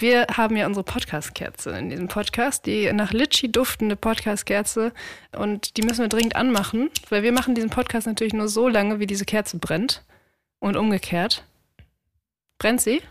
wir 0.00 0.26
haben 0.36 0.56
ja 0.56 0.66
unsere 0.66 0.84
Podcast-Kerze 0.84 1.70
in 1.78 1.90
diesem 1.90 2.08
Podcast, 2.08 2.66
die 2.66 2.92
nach 2.92 3.12
Litschi 3.12 3.50
duftende 3.50 3.96
Podcast-Kerze. 3.96 4.92
Und 5.32 5.76
die 5.76 5.82
müssen 5.82 6.00
wir 6.00 6.08
dringend 6.08 6.36
anmachen, 6.36 6.90
weil 7.08 7.22
wir 7.22 7.32
machen 7.32 7.54
diesen 7.54 7.70
Podcast 7.70 8.06
natürlich 8.06 8.32
nur 8.32 8.48
so 8.48 8.68
lange, 8.68 9.00
wie 9.00 9.06
diese 9.06 9.24
Kerze 9.24 9.58
brennt. 9.58 10.04
Und 10.58 10.76
umgekehrt. 10.76 11.44
Brennt 12.58 12.82
sie? 12.82 13.02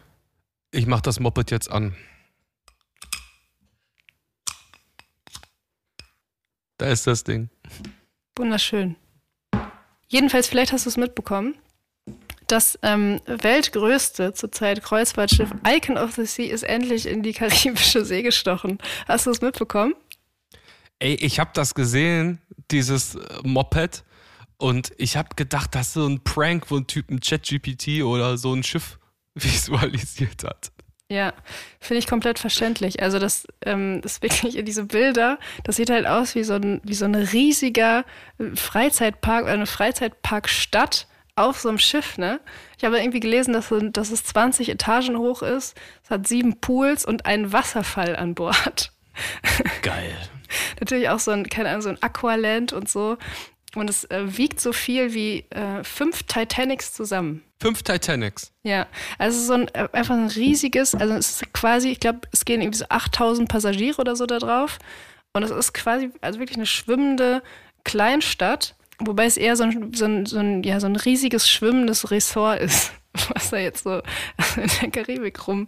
Ich 0.72 0.86
mach 0.86 1.02
das 1.02 1.20
Moped 1.20 1.50
jetzt 1.50 1.72
an. 1.72 1.96
Da 6.78 6.88
ist 6.88 7.08
das 7.08 7.24
Ding. 7.24 7.50
Wunderschön. 8.38 8.96
Jedenfalls, 10.08 10.48
vielleicht 10.48 10.72
hast 10.72 10.86
du 10.86 10.90
es 10.90 10.98
mitbekommen. 10.98 11.56
Das 12.50 12.80
ähm, 12.82 13.22
weltgrößte 13.28 14.34
zurzeit 14.34 14.84
Kreuzfahrtschiff 14.84 15.52
Icon 15.68 16.00
of 16.00 16.16
the 16.16 16.26
Sea 16.26 16.52
ist 16.52 16.64
endlich 16.64 17.06
in 17.06 17.22
die 17.22 17.34
karibische 17.34 18.04
See 18.04 18.24
gestochen. 18.24 18.80
Hast 19.08 19.28
du 19.28 19.32
es 19.32 19.40
mitbekommen? 19.40 19.94
Ey, 20.98 21.14
ich 21.14 21.40
hab 21.40 21.54
das 21.54 21.76
gesehen, 21.76 22.42
dieses 22.72 23.16
äh, 23.16 23.20
Moped, 23.44 24.04
und 24.58 24.92
ich 24.98 25.16
hab 25.16 25.38
gedacht, 25.38 25.74
das 25.74 25.88
ist 25.88 25.94
so 25.94 26.06
ein 26.06 26.24
Prank, 26.24 26.66
wo 26.70 26.78
ein 26.78 26.88
Typ 26.88 27.10
ein 27.10 27.22
ChatGPT 27.22 28.04
oder 28.04 28.38
so 28.38 28.54
ein 28.54 28.64
Schiff 28.64 29.00
visualisiert 29.36 30.44
hat. 30.44 30.72
Ja, 31.08 31.34
finde 31.80 32.00
ich 32.00 32.08
komplett 32.08 32.40
verständlich. 32.40 33.02
Also 33.02 33.20
das 33.20 33.48
ähm, 33.64 34.02
ist 34.04 34.22
wirklich 34.24 34.64
diese 34.66 34.86
Bilder, 34.86 35.38
das 35.64 35.76
sieht 35.76 35.92
halt 35.92 36.08
aus 36.08 36.34
wie 36.34 36.44
so 36.44 36.54
ein, 36.54 36.82
wie 36.84 36.96
so 36.96 37.06
ein 37.06 37.16
riesiger 37.16 38.06
Freizeitpark 38.56 39.44
oder 39.44 39.54
eine 39.54 39.68
Freizeitparkstadt 39.68 41.08
auf 41.40 41.60
so 41.60 41.70
einem 41.70 41.80
Schiff, 41.80 42.18
ne? 42.18 42.40
Ich 42.78 42.86
habe 42.86 43.00
irgendwie 43.00 43.20
gelesen, 43.20 43.54
dass, 43.54 43.74
dass 43.92 44.12
es 44.12 44.24
20 44.24 44.70
Etagen 44.70 45.18
hoch 45.18 45.42
ist. 45.42 45.76
Es 46.04 46.10
hat 46.10 46.28
sieben 46.28 46.60
Pools 46.60 47.06
und 47.06 47.26
einen 47.26 47.52
Wasserfall 47.52 48.16
an 48.16 48.36
Bord. 48.36 48.92
Geil. 49.82 50.16
Natürlich 50.80 51.10
auch 51.10 51.20
so 51.20 51.32
ein, 51.32 51.50
keine 51.50 51.70
Ahnung, 51.70 51.82
so 51.82 51.90
ein 51.90 52.02
Aqualand 52.02 52.74
und 52.74 52.90
so. 52.90 53.18
Und 53.76 53.90
es 53.90 54.06
äh, 54.06 54.38
wiegt 54.38 54.60
so 54.60 54.74
viel 54.74 55.14
wie 55.14 55.46
äh, 55.52 55.84
fünf 55.84 56.24
Titanics 56.24 56.94
zusammen. 56.94 57.44
Fünf 57.62 57.84
Titanics. 57.84 58.52
Ja, 58.64 58.88
also 59.18 59.36
es 59.36 59.42
ist 59.42 59.48
so 59.48 59.54
ein, 59.54 59.68
äh, 59.76 59.88
einfach 59.92 60.16
ein 60.16 60.28
riesiges, 60.28 60.96
also 60.96 61.14
es 61.14 61.42
ist 61.42 61.54
quasi, 61.54 61.90
ich 61.90 62.00
glaube, 62.00 62.22
es 62.32 62.46
gehen 62.46 62.62
irgendwie 62.62 62.80
so 62.80 62.86
8000 62.90 63.48
Passagiere 63.48 64.02
oder 64.02 64.16
so 64.16 64.26
da 64.26 64.40
drauf. 64.40 64.80
Und 65.34 65.44
es 65.44 65.52
ist 65.52 65.74
quasi, 65.74 66.10
also 66.22 66.40
wirklich 66.40 66.58
eine 66.58 66.66
schwimmende 66.66 67.44
Kleinstadt, 67.84 68.76
wobei 69.00 69.26
es 69.26 69.38
eher 69.38 69.56
so 69.56 69.64
ein, 69.64 69.94
so 69.94 70.06
ein, 70.06 70.26
so 70.26 70.38
ein, 70.40 70.64
ja, 70.64 70.80
so 70.80 70.88
ein 70.88 70.96
riesiges 70.96 71.50
schwimmendes 71.50 72.12
Ressort 72.12 72.60
ist, 72.60 72.92
was 73.34 73.50
da 73.50 73.58
jetzt 73.58 73.84
so 73.84 73.98
in 74.56 74.70
der 74.82 74.92
Karibik 74.92 75.48
rum, 75.48 75.68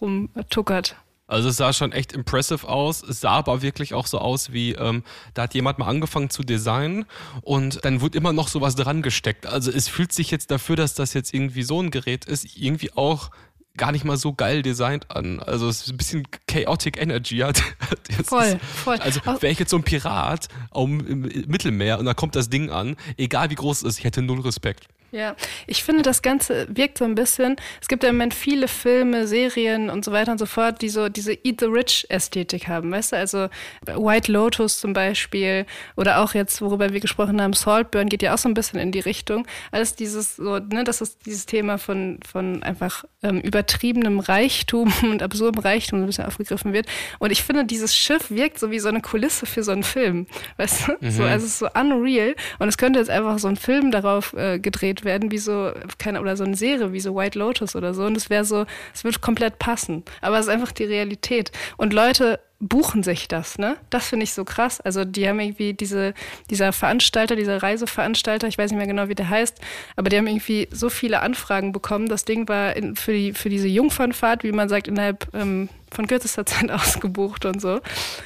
rumtuckert. 0.00 0.96
Also 1.28 1.50
es 1.50 1.58
sah 1.58 1.74
schon 1.74 1.92
echt 1.92 2.12
impressive 2.14 2.66
aus. 2.66 3.02
Es 3.02 3.20
sah 3.20 3.32
aber 3.32 3.60
wirklich 3.60 3.92
auch 3.92 4.06
so 4.06 4.18
aus 4.18 4.50
wie, 4.50 4.72
ähm, 4.72 5.04
da 5.34 5.42
hat 5.42 5.54
jemand 5.54 5.78
mal 5.78 5.86
angefangen 5.86 6.30
zu 6.30 6.42
designen 6.42 7.04
und 7.42 7.84
dann 7.84 8.00
wurde 8.00 8.16
immer 8.16 8.32
noch 8.32 8.48
sowas 8.48 8.76
dran 8.76 9.02
gesteckt. 9.02 9.44
Also 9.44 9.70
es 9.70 9.88
fühlt 9.88 10.12
sich 10.12 10.30
jetzt 10.30 10.50
dafür, 10.50 10.76
dass 10.76 10.94
das 10.94 11.12
jetzt 11.12 11.34
irgendwie 11.34 11.64
so 11.64 11.82
ein 11.82 11.90
Gerät 11.90 12.24
ist, 12.24 12.56
irgendwie 12.56 12.92
auch 12.94 13.30
gar 13.78 13.92
nicht 13.92 14.04
mal 14.04 14.18
so 14.18 14.34
geil 14.34 14.62
designt 14.62 15.10
an. 15.10 15.40
Also 15.40 15.68
es 15.68 15.82
ist 15.82 15.90
ein 15.90 15.96
bisschen 15.96 16.28
chaotic 16.46 17.00
Energy 17.00 17.38
hat. 17.38 17.62
voll, 18.24 18.44
ist, 18.44 18.58
voll. 18.62 18.96
Also 18.96 19.20
wäre 19.24 19.48
ich 19.48 19.58
jetzt 19.58 19.70
so 19.70 19.76
ein 19.76 19.82
Pirat 19.82 20.48
im 20.74 21.22
Mittelmeer 21.46 21.98
und 21.98 22.04
da 22.04 22.12
kommt 22.12 22.36
das 22.36 22.50
Ding 22.50 22.70
an, 22.70 22.96
egal 23.16 23.48
wie 23.50 23.54
groß 23.54 23.78
es 23.78 23.84
ist, 23.84 23.98
ich 24.00 24.04
hätte 24.04 24.20
null 24.20 24.40
Respekt. 24.40 24.88
Ja, 25.10 25.36
ich 25.66 25.82
finde, 25.84 26.02
das 26.02 26.20
Ganze 26.20 26.66
wirkt 26.68 26.98
so 26.98 27.04
ein 27.04 27.14
bisschen. 27.14 27.56
Es 27.80 27.88
gibt 27.88 28.02
ja 28.02 28.10
im 28.10 28.16
Moment 28.16 28.34
viele 28.34 28.68
Filme, 28.68 29.26
Serien 29.26 29.88
und 29.88 30.04
so 30.04 30.12
weiter 30.12 30.32
und 30.32 30.38
so 30.38 30.44
fort, 30.44 30.82
die 30.82 30.90
so 30.90 31.08
diese 31.08 31.32
Eat 31.32 31.60
the 31.60 31.66
Rich 31.66 32.06
Ästhetik 32.10 32.68
haben, 32.68 32.90
weißt 32.92 33.12
du? 33.12 33.16
Also 33.16 33.48
White 33.86 34.30
Lotus 34.30 34.78
zum 34.78 34.92
Beispiel 34.92 35.64
oder 35.96 36.20
auch 36.20 36.34
jetzt, 36.34 36.60
worüber 36.60 36.92
wir 36.92 37.00
gesprochen 37.00 37.40
haben, 37.40 37.54
Saltburn 37.54 38.10
geht 38.10 38.22
ja 38.22 38.34
auch 38.34 38.38
so 38.38 38.50
ein 38.50 38.54
bisschen 38.54 38.78
in 38.80 38.92
die 38.92 39.00
Richtung. 39.00 39.46
Alles 39.70 39.94
dieses 39.94 40.36
so, 40.36 40.58
ne, 40.58 40.84
das 40.84 41.00
ist 41.00 41.24
dieses 41.24 41.46
Thema 41.46 41.78
von, 41.78 42.20
von 42.30 42.62
einfach 42.62 43.04
ähm, 43.22 43.40
übertriebenem 43.40 44.20
Reichtum 44.20 44.92
und 45.02 45.22
absurdem 45.22 45.62
Reichtum 45.62 46.02
ein 46.02 46.06
bisschen 46.06 46.26
aufgegriffen 46.26 46.74
wird. 46.74 46.86
Und 47.18 47.30
ich 47.30 47.42
finde, 47.42 47.64
dieses 47.64 47.96
Schiff 47.96 48.30
wirkt 48.30 48.58
so 48.58 48.70
wie 48.70 48.78
so 48.78 48.88
eine 48.88 49.00
Kulisse 49.00 49.46
für 49.46 49.62
so 49.62 49.72
einen 49.72 49.84
Film, 49.84 50.26
weißt 50.58 50.88
du? 50.88 50.92
Mhm. 51.00 51.10
So, 51.10 51.22
also 51.22 51.46
es 51.46 51.52
ist 51.52 51.58
so 51.60 51.68
unreal 51.72 52.34
und 52.58 52.68
es 52.68 52.76
könnte 52.76 52.98
jetzt 52.98 53.10
einfach 53.10 53.38
so 53.38 53.48
ein 53.48 53.56
Film 53.56 53.90
darauf 53.90 54.34
äh, 54.34 54.58
gedreht 54.58 54.97
gedreht 54.98 55.04
werden, 55.04 55.30
wie 55.30 55.38
so, 55.38 55.72
keine, 55.98 56.20
oder 56.20 56.36
so 56.36 56.44
eine 56.44 56.56
Serie 56.56 56.92
wie 56.92 57.00
so 57.00 57.14
White 57.14 57.38
Lotus 57.38 57.76
oder 57.76 57.94
so. 57.94 58.04
Und 58.04 58.16
es 58.16 58.30
wäre 58.30 58.44
so, 58.44 58.66
es 58.94 59.04
wird 59.04 59.20
komplett 59.20 59.58
passen. 59.58 60.04
Aber 60.20 60.38
es 60.38 60.46
ist 60.46 60.52
einfach 60.52 60.72
die 60.72 60.84
Realität. 60.84 61.52
Und 61.76 61.92
Leute 61.92 62.40
buchen 62.60 63.04
sich 63.04 63.28
das, 63.28 63.56
ne? 63.56 63.76
Das 63.88 64.08
finde 64.08 64.24
ich 64.24 64.32
so 64.34 64.44
krass. 64.44 64.80
Also 64.80 65.04
die 65.04 65.28
haben 65.28 65.38
irgendwie 65.38 65.74
diese, 65.74 66.12
dieser 66.50 66.72
Veranstalter, 66.72 67.36
dieser 67.36 67.62
Reiseveranstalter, 67.62 68.48
ich 68.48 68.58
weiß 68.58 68.72
nicht 68.72 68.78
mehr 68.78 68.88
genau, 68.88 69.08
wie 69.08 69.14
der 69.14 69.30
heißt, 69.30 69.60
aber 69.94 70.08
die 70.08 70.16
haben 70.16 70.26
irgendwie 70.26 70.66
so 70.72 70.90
viele 70.90 71.20
Anfragen 71.20 71.70
bekommen. 71.70 72.08
Das 72.08 72.24
Ding 72.24 72.48
war 72.48 72.74
in, 72.74 72.96
für, 72.96 73.12
die, 73.12 73.32
für 73.32 73.48
diese 73.48 73.68
Jungfernfahrt, 73.68 74.42
wie 74.42 74.50
man 74.50 74.68
sagt, 74.68 74.88
innerhalb 74.88 75.32
ähm, 75.34 75.68
von 75.92 76.08
kürzester 76.08 76.46
Zeit 76.46 76.72
ausgebucht 76.72 77.44
und 77.44 77.60
so. 77.60 77.78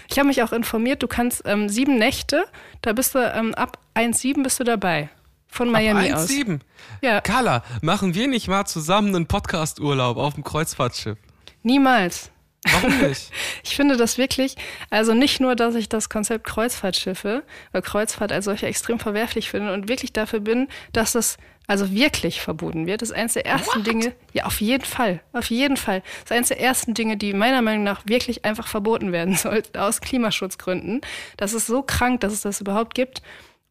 Ich 0.09 0.19
habe 0.19 0.29
mich 0.29 0.43
auch 0.43 0.53
informiert, 0.53 1.03
du 1.03 1.09
kannst 1.09 1.43
ähm, 1.45 1.69
sieben 1.69 1.99
Nächte, 1.99 2.45
da 2.81 2.95
bist 2.95 3.15
du 3.15 3.19
ähm, 3.19 3.55
ab 3.55 3.77
1,7 3.95 4.43
bist 4.43 4.59
du 4.61 4.65
dabei. 4.65 5.11
Von 5.53 5.71
Miami 5.71 6.11
Ab 6.11 6.21
1, 6.21 6.31
aus. 6.31 6.59
Ja. 7.03 7.21
Carla, 7.21 7.63
machen 7.83 8.15
wir 8.15 8.27
nicht 8.27 8.49
mal 8.49 8.65
zusammen 8.65 9.15
einen 9.15 9.27
Podcast-Urlaub 9.27 10.17
auf 10.17 10.33
dem 10.33 10.45
Kreuzfahrtschiff? 10.45 11.19
Niemals. 11.63 12.31
Warum 12.65 12.99
nicht? 13.07 13.31
ich 13.63 13.77
finde 13.77 13.99
das 13.99 14.17
wirklich, 14.17 14.55
also 14.89 15.13
nicht 15.13 15.41
nur, 15.41 15.55
dass 15.55 15.75
ich 15.75 15.91
das 15.91 16.09
Konzept 16.09 16.47
Kreuzfahrtschiffe, 16.47 17.43
weil 17.71 17.83
Kreuzfahrt 17.83 18.33
als 18.33 18.47
solche 18.47 18.67
extrem 18.67 18.99
verwerflich 18.99 19.51
finde 19.51 19.75
und 19.75 19.91
wirklich 19.91 20.15
dafür 20.15 20.41
bin, 20.41 20.69
dass 20.95 21.13
das 21.13 21.37
also 21.67 21.93
wirklich 21.93 22.41
verboten 22.41 22.87
wird. 22.87 23.03
Das 23.03 23.11
ist 23.11 23.15
eines 23.15 23.35
der 23.35 23.45
ersten 23.45 23.81
What? 23.81 23.87
Dinge, 23.87 24.15
ja, 24.33 24.45
auf 24.45 24.63
jeden 24.63 24.87
Fall, 24.87 25.21
auf 25.35 25.51
jeden 25.51 25.77
Fall. 25.77 26.01
Das 26.01 26.31
ist 26.31 26.33
eines 26.33 26.49
der 26.49 26.61
ersten 26.61 26.95
Dinge, 26.95 27.19
die 27.19 27.35
meiner 27.35 27.61
Meinung 27.61 27.85
nach 27.85 28.07
wirklich 28.07 28.47
einfach 28.47 28.69
verboten 28.69 29.13
werden 29.13 29.35
sollten, 29.37 29.77
aus 29.77 30.01
Klimaschutzgründen. 30.01 31.03
Das 31.37 31.53
ist 31.53 31.67
so 31.67 31.83
krank, 31.83 32.21
dass 32.21 32.33
es 32.33 32.41
das 32.41 32.63
überhaupt 32.63 32.95
gibt. 32.95 33.21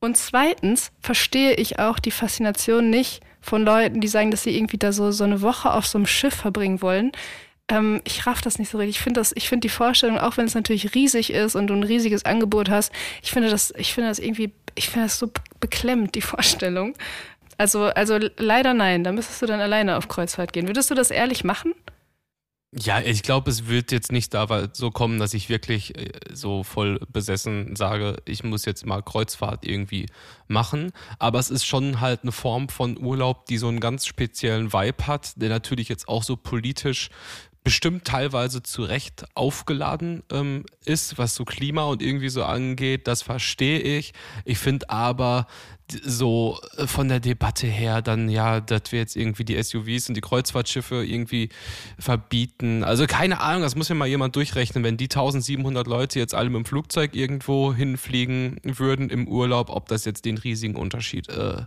Und 0.03 0.17
zweitens 0.17 0.91
verstehe 0.99 1.53
ich 1.53 1.77
auch 1.77 1.99
die 1.99 2.11
Faszination 2.11 2.89
nicht 2.89 3.21
von 3.39 3.63
Leuten, 3.63 4.01
die 4.01 4.07
sagen, 4.07 4.31
dass 4.31 4.43
sie 4.43 4.55
irgendwie 4.55 4.77
da 4.77 4.91
so, 4.91 5.11
so 5.11 5.23
eine 5.23 5.41
Woche 5.41 5.71
auf 5.71 5.85
so 5.85 5.99
einem 5.99 6.07
Schiff 6.07 6.33
verbringen 6.33 6.81
wollen. 6.81 7.11
Ähm, 7.67 8.01
ich 8.03 8.25
raff 8.25 8.41
das 8.41 8.57
nicht 8.57 8.69
so 8.69 8.79
richtig. 8.79 8.97
Ich 8.97 9.01
finde 9.01 9.19
das, 9.19 9.33
die 9.33 9.69
Vorstellung, 9.69 10.17
auch 10.17 10.37
wenn 10.37 10.45
es 10.47 10.55
natürlich 10.55 10.95
riesig 10.95 11.31
ist 11.31 11.55
und 11.55 11.67
du 11.67 11.75
ein 11.75 11.83
riesiges 11.83 12.25
Angebot 12.25 12.69
hast, 12.69 12.91
ich 13.21 13.31
finde 13.31 13.49
das, 13.49 13.73
ich 13.77 13.93
finde 13.93 14.09
das 14.09 14.17
irgendwie, 14.17 14.51
ich 14.73 14.89
finde 14.89 15.05
das 15.05 15.19
so 15.19 15.31
beklemmt, 15.59 16.15
die 16.15 16.21
Vorstellung. 16.21 16.95
Also, 17.59 17.83
also 17.85 18.17
leider 18.37 18.73
nein, 18.73 19.03
da 19.03 19.11
müsstest 19.11 19.43
du 19.43 19.45
dann 19.45 19.61
alleine 19.61 19.97
auf 19.97 20.07
Kreuzfahrt 20.07 20.51
gehen. 20.51 20.67
Würdest 20.67 20.89
du 20.89 20.95
das 20.95 21.11
ehrlich 21.11 21.43
machen? 21.43 21.75
Ja, 22.73 23.01
ich 23.01 23.21
glaube, 23.21 23.51
es 23.51 23.67
wird 23.67 23.91
jetzt 23.91 24.13
nicht 24.13 24.33
da 24.33 24.69
so 24.71 24.91
kommen, 24.91 25.19
dass 25.19 25.33
ich 25.33 25.49
wirklich 25.49 25.97
äh, 25.97 26.09
so 26.31 26.63
voll 26.63 26.99
besessen 27.11 27.75
sage, 27.75 28.15
ich 28.25 28.45
muss 28.45 28.63
jetzt 28.63 28.85
mal 28.85 29.01
Kreuzfahrt 29.03 29.65
irgendwie 29.65 30.05
machen. 30.47 30.93
Aber 31.19 31.39
es 31.39 31.49
ist 31.49 31.65
schon 31.65 31.99
halt 31.99 32.21
eine 32.23 32.31
Form 32.31 32.69
von 32.69 32.97
Urlaub, 32.97 33.45
die 33.47 33.57
so 33.57 33.67
einen 33.67 33.81
ganz 33.81 34.05
speziellen 34.05 34.71
Vibe 34.71 35.05
hat, 35.05 35.33
der 35.35 35.49
natürlich 35.49 35.89
jetzt 35.89 36.07
auch 36.07 36.23
so 36.23 36.37
politisch 36.37 37.09
bestimmt 37.63 38.05
teilweise 38.05 38.63
zu 38.63 38.83
Recht 38.83 39.25
aufgeladen 39.35 40.23
ähm, 40.31 40.65
ist, 40.85 41.17
was 41.17 41.35
so 41.35 41.43
Klima 41.43 41.83
und 41.83 42.01
irgendwie 42.01 42.29
so 42.29 42.43
angeht. 42.43 43.05
Das 43.05 43.21
verstehe 43.21 43.79
ich. 43.79 44.13
Ich 44.45 44.57
finde 44.57 44.89
aber, 44.89 45.45
so 46.03 46.59
äh, 46.77 46.87
von 46.87 47.07
der 47.07 47.19
Debatte 47.19 47.67
her 47.67 48.01
dann 48.01 48.29
ja, 48.29 48.59
dass 48.61 48.91
wir 48.91 48.99
jetzt 48.99 49.15
irgendwie 49.15 49.43
die 49.43 49.61
SUVs 49.61 50.09
und 50.09 50.15
die 50.15 50.21
Kreuzfahrtschiffe 50.21 51.03
irgendwie 51.03 51.49
verbieten. 51.99 52.83
Also 52.83 53.05
keine 53.07 53.41
Ahnung, 53.41 53.61
das 53.61 53.75
muss 53.75 53.89
ja 53.89 53.95
mal 53.95 54.07
jemand 54.07 54.35
durchrechnen, 54.35 54.83
wenn 54.83 54.97
die 54.97 55.05
1700 55.05 55.87
Leute 55.87 56.19
jetzt 56.19 56.33
alle 56.33 56.49
mit 56.49 56.57
dem 56.57 56.65
Flugzeug 56.65 57.15
irgendwo 57.15 57.73
hinfliegen 57.73 58.59
würden 58.63 59.09
im 59.09 59.27
Urlaub, 59.27 59.69
ob 59.69 59.87
das 59.87 60.05
jetzt 60.05 60.25
den 60.25 60.37
riesigen 60.37 60.75
Unterschied 60.75 61.29
äh, 61.29 61.63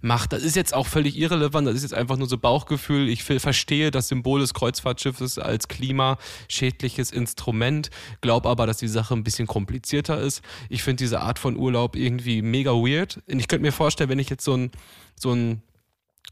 macht. 0.00 0.32
Das 0.32 0.42
ist 0.42 0.56
jetzt 0.56 0.74
auch 0.74 0.86
völlig 0.86 1.16
irrelevant, 1.18 1.66
das 1.66 1.74
ist 1.74 1.82
jetzt 1.82 1.94
einfach 1.94 2.16
nur 2.16 2.28
so 2.28 2.38
Bauchgefühl. 2.38 3.08
Ich 3.08 3.24
verstehe 3.24 3.90
das 3.90 4.08
Symbol 4.08 4.40
des 4.40 4.54
Kreuzfahrtschiffes 4.54 5.38
als 5.38 5.68
klimaschädliches 5.68 7.10
Instrument, 7.10 7.90
glaube 8.20 8.48
aber, 8.48 8.66
dass 8.66 8.78
die 8.78 8.88
Sache 8.88 9.14
ein 9.14 9.24
bisschen 9.24 9.46
komplizierter 9.46 10.20
ist. 10.20 10.42
Ich 10.68 10.82
finde 10.82 11.04
diese 11.04 11.20
Art 11.20 11.38
von 11.38 11.56
Urlaub 11.56 11.96
irgendwie 11.96 12.42
mega 12.42 12.72
weird. 12.72 13.20
Ich 13.26 13.48
könnte 13.48 13.65
mir 13.66 13.72
vorstellen, 13.72 14.10
wenn 14.10 14.18
ich 14.18 14.30
jetzt 14.30 14.44
so 14.44 14.54
ein, 14.54 14.70
so 15.14 15.32
ein, 15.32 15.62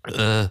äh, 0.04 0.48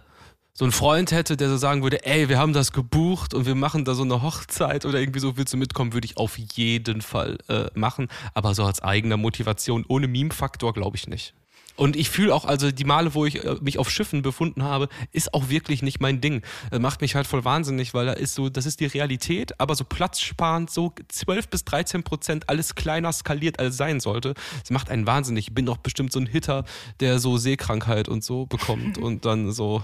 so 0.56 0.64
ein 0.64 0.72
Freund 0.72 1.10
hätte, 1.10 1.36
der 1.36 1.48
so 1.48 1.56
sagen 1.56 1.82
würde, 1.82 2.06
ey, 2.06 2.28
wir 2.28 2.38
haben 2.38 2.52
das 2.52 2.72
gebucht 2.72 3.34
und 3.34 3.44
wir 3.44 3.56
machen 3.56 3.84
da 3.84 3.94
so 3.94 4.04
eine 4.04 4.22
Hochzeit 4.22 4.86
oder 4.86 5.00
irgendwie 5.00 5.18
so, 5.18 5.36
willst 5.36 5.52
du 5.52 5.56
mitkommen, 5.56 5.92
würde 5.92 6.06
ich 6.06 6.16
auf 6.16 6.38
jeden 6.38 7.02
Fall 7.02 7.38
äh, 7.48 7.66
machen. 7.74 8.08
Aber 8.34 8.54
so 8.54 8.64
als 8.64 8.80
eigener 8.80 9.16
Motivation, 9.16 9.84
ohne 9.88 10.06
Meme-Faktor, 10.06 10.72
glaube 10.72 10.96
ich 10.96 11.08
nicht. 11.08 11.34
Und 11.76 11.96
ich 11.96 12.08
fühle 12.08 12.34
auch, 12.34 12.44
also 12.44 12.70
die 12.70 12.84
Male, 12.84 13.14
wo 13.14 13.26
ich 13.26 13.44
äh, 13.44 13.56
mich 13.60 13.78
auf 13.78 13.90
Schiffen 13.90 14.22
befunden 14.22 14.62
habe, 14.62 14.88
ist 15.12 15.34
auch 15.34 15.48
wirklich 15.48 15.82
nicht 15.82 16.00
mein 16.00 16.20
Ding. 16.20 16.42
Das 16.70 16.80
macht 16.80 17.00
mich 17.00 17.14
halt 17.14 17.26
voll 17.26 17.44
wahnsinnig, 17.44 17.94
weil 17.94 18.06
da 18.06 18.12
ist 18.12 18.34
so, 18.34 18.48
das 18.48 18.66
ist 18.66 18.80
die 18.80 18.86
Realität, 18.86 19.60
aber 19.60 19.74
so 19.74 19.84
platzsparend, 19.84 20.70
so 20.70 20.92
12 21.08 21.48
bis 21.48 21.64
13 21.64 22.02
Prozent 22.04 22.48
alles 22.48 22.74
kleiner 22.74 23.12
skaliert 23.12 23.58
als 23.58 23.76
sein 23.76 24.00
sollte. 24.00 24.34
Das 24.60 24.70
macht 24.70 24.90
einen 24.90 25.06
wahnsinnig. 25.06 25.48
Ich 25.48 25.54
bin 25.54 25.66
doch 25.66 25.78
bestimmt 25.78 26.12
so 26.12 26.20
ein 26.20 26.26
Hitter, 26.26 26.64
der 27.00 27.18
so 27.18 27.36
Seekrankheit 27.36 28.08
und 28.08 28.22
so 28.22 28.46
bekommt 28.46 28.98
und 28.98 29.24
dann 29.24 29.52
so 29.52 29.82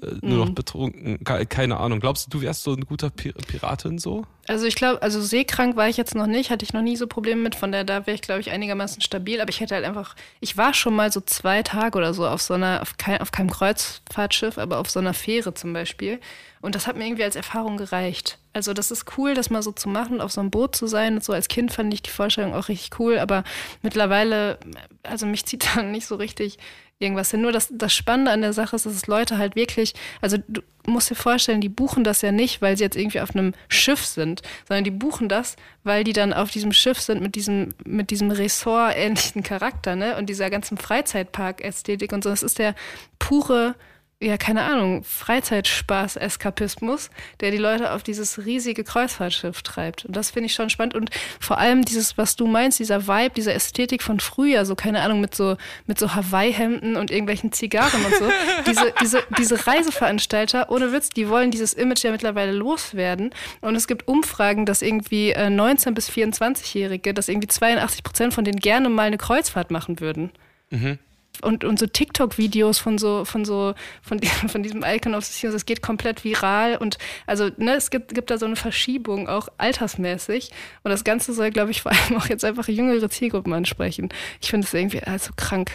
äh, 0.00 0.14
nur 0.22 0.38
noch 0.38 0.48
mhm. 0.48 0.54
betrunken. 0.54 1.24
Keine 1.24 1.76
Ahnung. 1.78 2.00
Glaubst 2.00 2.26
du, 2.26 2.38
du 2.38 2.42
wärst 2.42 2.62
so 2.62 2.72
ein 2.72 2.86
guter 2.86 3.10
Pir 3.10 3.32
Piratin 3.34 3.98
so? 3.98 4.24
Also 4.48 4.66
ich 4.66 4.76
glaube, 4.76 5.02
also 5.02 5.20
seekrank 5.20 5.76
war 5.76 5.88
ich 5.88 5.96
jetzt 5.96 6.14
noch 6.14 6.26
nicht, 6.26 6.50
hatte 6.50 6.64
ich 6.64 6.72
noch 6.72 6.82
nie 6.82 6.96
so 6.96 7.06
Probleme 7.06 7.42
mit, 7.42 7.54
von 7.54 7.72
der 7.72 7.84
da 7.84 8.06
wäre 8.06 8.14
ich, 8.14 8.22
glaube 8.22 8.40
ich, 8.40 8.50
einigermaßen 8.50 9.02
stabil, 9.02 9.40
aber 9.40 9.50
ich 9.50 9.60
hätte 9.60 9.74
halt 9.74 9.84
einfach, 9.84 10.14
ich 10.40 10.56
war 10.56 10.72
schon 10.72 10.94
mal 10.94 11.10
so 11.10 11.20
zwei 11.20 11.62
Tage 11.62 11.98
oder 11.98 12.14
so 12.14 12.26
auf 12.26 12.42
so 12.42 12.54
einer, 12.54 12.80
auf, 12.82 12.96
kein, 12.96 13.20
auf 13.20 13.32
keinem 13.32 13.50
Kreuzfahrtschiff, 13.50 14.58
aber 14.58 14.78
auf 14.78 14.88
so 14.88 15.00
einer 15.00 15.14
Fähre 15.14 15.54
zum 15.54 15.72
Beispiel. 15.72 16.20
Und 16.60 16.74
das 16.74 16.86
hat 16.86 16.96
mir 16.96 17.06
irgendwie 17.06 17.24
als 17.24 17.36
Erfahrung 17.36 17.76
gereicht. 17.76 18.38
Also 18.52 18.72
das 18.72 18.90
ist 18.90 19.18
cool, 19.18 19.34
das 19.34 19.50
mal 19.50 19.62
so 19.62 19.72
zu 19.72 19.88
machen, 19.88 20.20
auf 20.20 20.32
so 20.32 20.40
einem 20.40 20.50
Boot 20.50 20.74
zu 20.74 20.86
sein. 20.86 21.14
Und 21.14 21.24
so 21.24 21.32
als 21.32 21.48
Kind 21.48 21.72
fand 21.72 21.92
ich 21.92 22.02
die 22.02 22.10
Vorstellung 22.10 22.54
auch 22.54 22.68
richtig 22.68 22.98
cool, 22.98 23.18
aber 23.18 23.44
mittlerweile, 23.82 24.58
also 25.02 25.26
mich 25.26 25.44
zieht 25.44 25.66
da 25.76 25.82
nicht 25.82 26.06
so 26.06 26.16
richtig 26.16 26.58
irgendwas 26.98 27.30
hin. 27.30 27.42
Nur 27.42 27.52
das, 27.52 27.68
das 27.70 27.92
Spannende 27.94 28.30
an 28.30 28.40
der 28.40 28.52
Sache 28.52 28.76
ist, 28.76 28.86
dass 28.86 28.94
es 28.94 29.06
Leute 29.06 29.38
halt 29.38 29.54
wirklich, 29.54 29.94
also 30.20 30.38
du 30.48 30.62
musst 30.86 31.10
dir 31.10 31.14
vorstellen, 31.14 31.60
die 31.60 31.68
buchen 31.68 32.04
das 32.04 32.22
ja 32.22 32.32
nicht, 32.32 32.62
weil 32.62 32.76
sie 32.76 32.84
jetzt 32.84 32.96
irgendwie 32.96 33.20
auf 33.20 33.34
einem 33.34 33.52
Schiff 33.68 34.04
sind, 34.04 34.42
sondern 34.66 34.84
die 34.84 34.90
buchen 34.90 35.28
das, 35.28 35.56
weil 35.84 36.04
die 36.04 36.12
dann 36.12 36.32
auf 36.32 36.50
diesem 36.50 36.72
Schiff 36.72 37.00
sind 37.00 37.20
mit 37.22 37.34
diesem, 37.34 37.74
mit 37.84 38.10
diesem 38.10 38.30
Ressort-ähnlichen 38.30 39.42
Charakter, 39.42 39.96
ne? 39.96 40.16
Und 40.16 40.26
dieser 40.26 40.48
ganzen 40.48 40.78
Freizeitpark-Ästhetik 40.78 42.12
und 42.12 42.24
so. 42.24 42.30
Das 42.30 42.42
ist 42.42 42.58
der 42.58 42.74
pure 43.18 43.74
ja, 44.18 44.38
keine 44.38 44.62
Ahnung, 44.62 45.04
Freizeitspaß-Eskapismus, 45.04 47.10
der 47.40 47.50
die 47.50 47.58
Leute 47.58 47.92
auf 47.92 48.02
dieses 48.02 48.46
riesige 48.46 48.82
Kreuzfahrtschiff 48.82 49.60
treibt. 49.60 50.06
Und 50.06 50.16
das 50.16 50.30
finde 50.30 50.46
ich 50.46 50.54
schon 50.54 50.70
spannend. 50.70 50.94
Und 50.94 51.10
vor 51.38 51.58
allem 51.58 51.84
dieses, 51.84 52.16
was 52.16 52.34
du 52.34 52.46
meinst, 52.46 52.78
dieser 52.78 53.06
Vibe, 53.06 53.34
diese 53.36 53.52
Ästhetik 53.52 54.02
von 54.02 54.18
früher, 54.18 54.64
so 54.64 54.74
keine 54.74 55.02
Ahnung, 55.02 55.20
mit 55.20 55.34
so, 55.34 55.58
mit 55.86 55.98
so 55.98 56.14
Hawaii-Hemden 56.14 56.96
und 56.96 57.10
irgendwelchen 57.10 57.52
Zigarren 57.52 58.06
und 58.06 58.14
so. 58.14 58.32
diese, 58.66 58.94
diese, 59.02 59.22
diese 59.36 59.66
Reiseveranstalter, 59.66 60.70
ohne 60.70 60.92
Witz, 60.92 61.10
die 61.10 61.28
wollen 61.28 61.50
dieses 61.50 61.74
Image 61.74 62.04
ja 62.04 62.10
mittlerweile 62.10 62.52
loswerden. 62.52 63.34
Und 63.60 63.76
es 63.76 63.86
gibt 63.86 64.08
Umfragen, 64.08 64.64
dass 64.64 64.80
irgendwie 64.80 65.36
19- 65.36 65.88
äh, 65.88 65.92
bis 65.92 66.08
24-Jährige, 66.08 67.12
dass 67.12 67.28
irgendwie 67.28 67.48
82 67.48 68.02
Prozent 68.02 68.32
von 68.32 68.44
denen 68.44 68.60
gerne 68.60 68.88
mal 68.88 69.08
eine 69.08 69.18
Kreuzfahrt 69.18 69.70
machen 69.70 70.00
würden. 70.00 70.30
Mhm. 70.70 70.98
Und, 71.42 71.64
und 71.64 71.78
so 71.78 71.86
TikTok-Videos 71.86 72.78
von 72.78 72.98
so, 72.98 73.24
von 73.24 73.44
so, 73.44 73.74
von, 74.02 74.18
diesem, 74.18 74.48
von 74.48 74.62
diesem 74.62 74.82
Icon 74.84 75.14
of 75.14 75.24
the 75.24 75.48
das 75.48 75.66
geht 75.66 75.82
komplett 75.82 76.24
viral 76.24 76.76
und 76.76 76.98
also, 77.26 77.50
ne, 77.56 77.74
es 77.74 77.90
gibt, 77.90 78.14
gibt 78.14 78.30
da 78.30 78.38
so 78.38 78.46
eine 78.46 78.56
Verschiebung, 78.56 79.28
auch 79.28 79.48
altersmäßig. 79.58 80.50
Und 80.82 80.90
das 80.90 81.04
Ganze 81.04 81.32
soll, 81.32 81.50
glaube 81.50 81.70
ich, 81.70 81.82
vor 81.82 81.92
allem 81.92 82.16
auch 82.16 82.26
jetzt 82.26 82.44
einfach 82.44 82.68
jüngere 82.68 83.08
Zielgruppen 83.08 83.52
ansprechen. 83.52 84.08
Ich 84.40 84.50
finde 84.50 84.66
es 84.66 84.74
irgendwie 84.74 85.02
also 85.02 85.32
krank. 85.36 85.70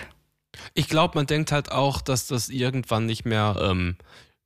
Ich 0.73 0.89
glaube, 0.89 1.15
man 1.15 1.27
denkt 1.27 1.51
halt 1.51 1.71
auch, 1.71 2.01
dass 2.01 2.27
das 2.27 2.49
irgendwann 2.49 3.05
nicht 3.05 3.25
mehr 3.25 3.55
ähm, 3.61 3.95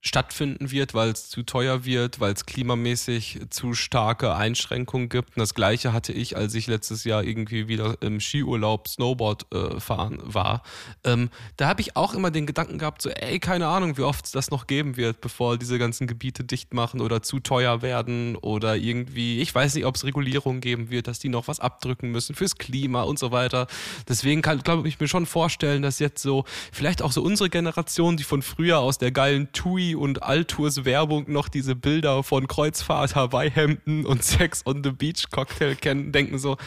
stattfinden 0.06 0.72
wird, 0.72 0.94
weil 0.94 1.10
es 1.10 1.30
zu 1.30 1.42
teuer 1.44 1.84
wird, 1.84 2.20
weil 2.20 2.32
es 2.32 2.46
klimamäßig 2.46 3.40
zu 3.50 3.74
starke 3.74 4.36
Einschränkungen 4.36 5.10
gibt. 5.10 5.36
Und 5.36 5.40
das 5.40 5.56
gleiche 5.56 5.94
hatte 5.94 6.14
ich, 6.14 6.38
als 6.38 6.54
ich 6.54 6.68
letztes 6.68 7.06
Jahr 7.06 7.24
irgendwie 7.24 7.68
wieder 7.68 7.98
im 8.02 8.20
Skiurlaub 8.20 8.88
Snowboard 8.88 9.48
äh, 9.52 9.80
fahren 9.80 10.20
war. 10.22 10.62
Ähm, 11.04 11.30
da 11.58 11.68
habe 11.68 11.82
ich 11.82 11.96
auch 11.96 12.14
immer 12.14 12.30
den 12.30 12.46
Gedanken 12.46 12.78
gehabt, 12.78 13.02
so, 13.02 13.10
ey, 13.10 13.40
keine 13.40 13.68
Ahnung, 13.68 13.98
wie 13.98 14.04
oft 14.04 14.26
es 14.26 14.32
das 14.32 14.52
noch 14.52 14.68
geben 14.68 14.96
wird, 14.96 15.22
bevor 15.22 15.58
diese 15.58 15.80
ganzen 15.80 16.06
Gebiete 16.06 16.44
dicht 16.44 16.76
machen 16.76 17.02
oder 17.02 17.24
zu 17.24 17.40
teuer 17.40 17.82
werden 17.82 18.36
oder 18.36 18.76
irgendwie, 18.76 19.42
ich 19.42 19.56
weiß 19.56 19.74
nicht, 19.74 19.86
ob 19.86 19.96
es 19.96 20.06
Regulierungen 20.06 20.62
geben 20.62 20.92
wird, 20.92 21.08
dass 21.08 21.18
die 21.18 21.30
noch 21.30 21.48
was 21.48 21.60
abdrücken 21.60 22.12
müssen 22.12 22.36
fürs 22.36 22.58
Klima 22.60 23.02
und 23.02 23.18
so 23.18 23.32
weiter. 23.32 23.66
Deswegen 24.08 24.44
kann, 24.44 24.60
glaube 24.60 24.88
ich, 24.88 25.00
mir 25.00 25.08
schon 25.08 25.26
vorstellen, 25.26 25.82
dass 25.82 25.98
jetzt 25.98 26.22
so, 26.22 26.46
vielleicht 26.72 27.02
auch 27.02 27.12
so 27.12 27.24
unsere 27.24 27.50
Generation, 27.50 28.18
die 28.18 28.24
von 28.24 28.44
früher 28.44 28.80
aus 28.80 29.00
der 29.00 29.12
geilen 29.12 29.52
TUI 29.52 29.95
und 29.96 30.24
Altours 30.24 30.86
Werbung 30.86 31.32
noch 31.32 31.50
diese 31.50 31.76
Bilder 31.76 32.24
von 32.24 32.48
Kreuzfahrt, 32.48 33.16
Hawaii-Hemden 33.16 34.06
und 34.06 34.24
Sex 34.24 34.66
on 34.66 34.84
the 34.84 34.92
Beach 34.92 35.30
Cocktail 35.32 35.76
kennen, 35.76 36.12
denken 36.12 36.38
so, 36.38 36.58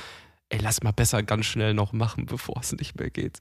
ey, 0.48 0.58
lass 0.60 0.82
mal 0.82 0.92
besser 0.92 1.22
ganz 1.22 1.46
schnell 1.46 1.74
noch 1.74 1.92
machen, 1.92 2.26
bevor 2.26 2.60
es 2.60 2.72
nicht 2.72 2.98
mehr 2.98 3.10
geht. 3.10 3.40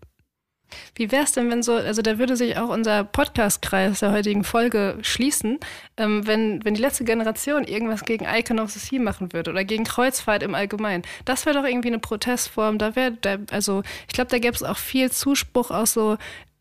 Wie 0.96 1.12
wäre 1.12 1.24
es 1.24 1.32
denn, 1.32 1.50
wenn 1.50 1.64
so, 1.64 1.74
also 1.74 2.02
da 2.02 2.20
würde 2.20 2.36
sich 2.36 2.58
auch 2.58 2.70
unser 2.70 3.04
Podcast-Kreis 3.04 4.00
der 4.00 4.12
heutigen 4.12 4.44
Folge 4.44 4.98
schließen, 5.02 5.60
ähm, 5.98 6.28
wenn, 6.28 6.64
wenn 6.66 6.74
die 6.74 6.82
letzte 6.82 7.06
Generation 7.06 7.64
irgendwas 7.64 8.04
gegen 8.04 8.26
Icon 8.26 8.60
of 8.60 8.72
the 8.72 8.80
Sea 8.80 9.00
machen 9.00 9.34
würde 9.34 9.52
oder 9.52 9.64
gegen 9.64 9.86
Kreuzfahrt 9.86 10.44
im 10.44 10.56
Allgemeinen. 10.56 11.04
Das 11.26 11.46
wäre 11.46 11.58
doch 11.58 11.68
irgendwie 11.68 11.90
eine 11.90 12.00
Protestform. 12.00 12.78
Da 12.78 12.96
wäre, 12.96 13.18
also 13.52 13.84
ich 14.08 14.14
glaube, 14.14 14.30
da 14.30 14.40
gäbe 14.40 14.56
es 14.56 14.64
auch 14.64 14.78
viel 14.78 15.12
Zuspruch 15.12 15.72
aus 15.72 15.94
so 15.94 16.18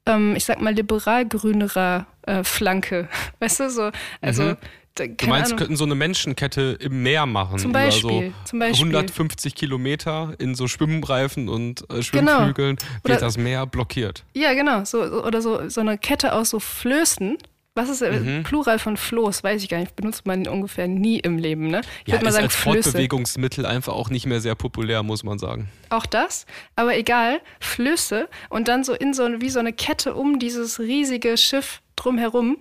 ähm, 0.07 0.34
ich 0.36 0.44
sag 0.44 0.61
mal, 0.61 0.72
liberal-grünerer 0.72 2.07
äh, 2.22 2.44
Flanke. 2.44 3.09
Weißt 3.40 3.61
du, 3.61 3.70
so, 3.70 3.90
also. 4.20 4.42
Mhm. 4.42 4.57
Du 4.98 5.26
meinst, 5.26 5.48
Ahnung. 5.48 5.59
könnten 5.59 5.76
so 5.76 5.84
eine 5.84 5.94
Menschenkette 5.94 6.78
im 6.80 7.02
Meer 7.02 7.26
machen? 7.26 7.59
Zum 7.59 7.70
Beispiel. 7.70 8.32
So 8.32 8.48
zum 8.48 8.61
Beispiel. 8.61 8.86
150 8.86 9.54
Kilometer 9.54 10.34
in 10.38 10.54
so 10.54 10.68
Schwimmreifen 10.68 11.50
und 11.50 11.84
äh, 11.90 12.02
Schwimmflügeln 12.02 12.76
genau. 12.76 12.90
wird 13.04 13.20
das 13.20 13.36
Meer 13.36 13.66
blockiert. 13.66 14.24
Ja, 14.32 14.54
genau. 14.54 14.86
So, 14.86 15.02
oder 15.02 15.42
so, 15.42 15.68
so 15.68 15.82
eine 15.82 15.98
Kette 15.98 16.32
aus 16.32 16.48
so 16.48 16.61
Flößen, 16.61 17.36
was 17.77 17.91
ist 17.91 18.01
der 18.01 18.12
mhm. 18.12 18.43
Plural 18.43 18.79
von 18.79 18.97
Floß? 18.97 19.45
Weiß 19.45 19.62
ich 19.62 19.68
gar 19.68 19.79
nicht. 19.79 19.95
Benutzt 19.95 20.27
man 20.27 20.47
ungefähr 20.49 20.89
nie 20.89 21.18
im 21.18 21.39
Leben, 21.39 21.68
ne? 21.68 21.83
Ich 22.05 22.09
ja, 22.09 22.14
würde 22.14 22.24
mal 22.24 22.33
sagen, 22.33 22.45
als 22.47 22.57
Flöße. 22.57 22.83
Fortbewegungsmittel 22.85 23.66
einfach 23.66 23.93
auch 23.93 24.11
nicht 24.11 24.27
mehr 24.27 24.41
sehr 24.41 24.55
populär, 24.55 25.03
muss 25.03 25.22
man 25.22 25.39
sagen. 25.39 25.68
Auch 25.91 26.07
das, 26.07 26.47
aber 26.74 26.97
egal, 26.97 27.41
Flöße 27.61 28.29
und 28.49 28.68
dann 28.68 28.83
so 28.83 28.95
in 28.95 29.14
so 29.14 29.29
wie 29.41 29.51
so 29.51 29.61
eine 29.61 29.72
Kette 29.72 30.14
um 30.14 30.39
dieses 30.39 30.81
riesige 30.81 31.37
Schiff 31.37 31.83
drumherum 31.97 32.57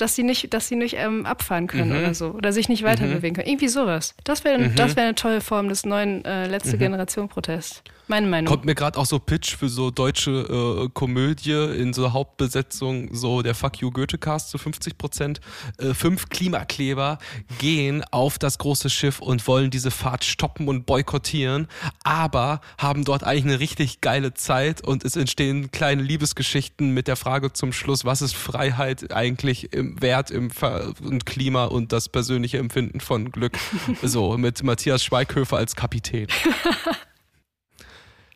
dass 0.00 0.14
sie 0.14 0.22
nicht, 0.22 0.54
dass 0.54 0.68
sie 0.68 0.76
nicht 0.76 0.96
ähm, 0.96 1.26
abfahren 1.26 1.66
können 1.66 1.90
mhm. 1.90 1.98
oder 1.98 2.14
so 2.14 2.30
oder 2.30 2.52
sich 2.52 2.68
nicht 2.68 2.82
weiter 2.82 3.04
mhm. 3.04 3.14
bewegen 3.14 3.34
können. 3.36 3.48
Irgendwie 3.48 3.68
sowas. 3.68 4.14
Das 4.24 4.44
wäre 4.44 4.58
mhm. 4.58 4.74
das 4.74 4.96
wäre 4.96 5.08
eine 5.08 5.14
tolle 5.14 5.40
Form 5.40 5.68
des 5.68 5.84
neuen 5.84 6.24
äh, 6.24 6.46
letzte 6.46 6.76
mhm. 6.76 6.80
Generation 6.80 7.28
Protests. 7.28 7.82
Meine 8.10 8.26
Meinung. 8.26 8.52
Kommt 8.52 8.64
mir 8.64 8.74
gerade 8.74 8.98
auch 8.98 9.06
so 9.06 9.20
Pitch 9.20 9.54
für 9.54 9.68
so 9.68 9.92
deutsche 9.92 10.32
äh, 10.32 10.88
Komödie 10.92 11.52
in 11.52 11.92
so 11.92 12.12
Hauptbesetzung, 12.12 13.14
so 13.14 13.40
der 13.40 13.54
Fuck 13.54 13.76
You 13.76 13.92
Goethe-Cast 13.92 14.50
zu 14.50 14.58
50 14.58 14.98
Prozent. 14.98 15.40
Äh, 15.78 15.94
fünf 15.94 16.28
Klimakleber 16.28 17.18
gehen 17.60 18.02
auf 18.10 18.36
das 18.36 18.58
große 18.58 18.90
Schiff 18.90 19.20
und 19.20 19.46
wollen 19.46 19.70
diese 19.70 19.92
Fahrt 19.92 20.24
stoppen 20.24 20.66
und 20.66 20.86
boykottieren, 20.86 21.68
aber 22.02 22.60
haben 22.78 23.04
dort 23.04 23.22
eigentlich 23.22 23.44
eine 23.44 23.60
richtig 23.60 24.00
geile 24.00 24.34
Zeit 24.34 24.84
und 24.84 25.04
es 25.04 25.14
entstehen 25.14 25.70
kleine 25.70 26.02
Liebesgeschichten 26.02 26.92
mit 26.92 27.06
der 27.06 27.14
Frage 27.14 27.52
zum 27.52 27.72
Schluss, 27.72 28.04
was 28.04 28.22
ist 28.22 28.34
Freiheit 28.34 29.12
eigentlich 29.12 29.72
im 29.72 30.02
Wert 30.02 30.32
im 30.32 30.50
Ver 30.50 30.94
und 31.00 31.26
Klima 31.26 31.66
und 31.66 31.92
das 31.92 32.08
persönliche 32.08 32.58
Empfinden 32.58 32.98
von 32.98 33.30
Glück. 33.30 33.56
so, 34.02 34.36
mit 34.36 34.64
Matthias 34.64 35.04
Schweighöfer 35.04 35.58
als 35.58 35.76
Kapitän. 35.76 36.26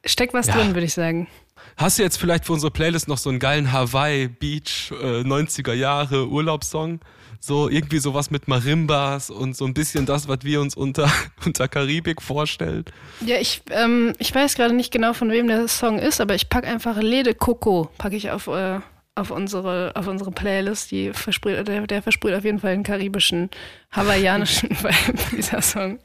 Steckt 0.06 0.34
was 0.34 0.46
ja. 0.46 0.54
drin, 0.54 0.74
würde 0.74 0.86
ich 0.86 0.94
sagen. 0.94 1.28
Hast 1.76 1.98
du 1.98 2.02
jetzt 2.02 2.18
vielleicht 2.18 2.44
für 2.44 2.52
unsere 2.52 2.70
Playlist 2.70 3.08
noch 3.08 3.18
so 3.18 3.30
einen 3.30 3.38
geilen 3.38 3.72
Hawaii 3.72 4.28
Beach 4.28 4.92
äh, 4.92 5.22
90er 5.22 5.72
Jahre 5.72 6.28
Urlaubssong? 6.28 7.00
So 7.40 7.68
irgendwie 7.68 7.98
sowas 7.98 8.30
mit 8.30 8.48
Marimbas 8.48 9.28
und 9.28 9.54
so 9.54 9.66
ein 9.66 9.74
bisschen 9.74 10.06
das, 10.06 10.28
was 10.28 10.38
wir 10.42 10.60
uns 10.60 10.74
unter, 10.74 11.10
unter 11.44 11.68
Karibik 11.68 12.22
vorstellen. 12.22 12.84
Ja, 13.20 13.36
ich, 13.36 13.62
ähm, 13.70 14.14
ich 14.18 14.34
weiß 14.34 14.54
gerade 14.54 14.74
nicht 14.74 14.92
genau, 14.92 15.12
von 15.12 15.30
wem 15.30 15.48
der 15.48 15.68
Song 15.68 15.98
ist, 15.98 16.20
aber 16.20 16.34
ich 16.34 16.48
packe 16.48 16.68
einfach 16.68 16.96
Lede 16.96 17.34
Coco, 17.34 17.90
packe 17.98 18.16
ich 18.16 18.30
auf, 18.30 18.46
äh, 18.46 18.80
auf, 19.14 19.30
unsere, 19.30 19.92
auf 19.94 20.06
unsere 20.06 20.30
Playlist. 20.30 20.90
Die 20.90 21.12
versprüht, 21.12 21.68
der, 21.68 21.86
der 21.86 22.02
versprüht 22.02 22.34
auf 22.34 22.44
jeden 22.44 22.60
Fall 22.60 22.72
einen 22.72 22.82
karibischen, 22.82 23.50
hawaiianischen 23.92 24.70
Vibe, 24.82 25.18
dieser 25.36 25.60
Song. 25.60 25.98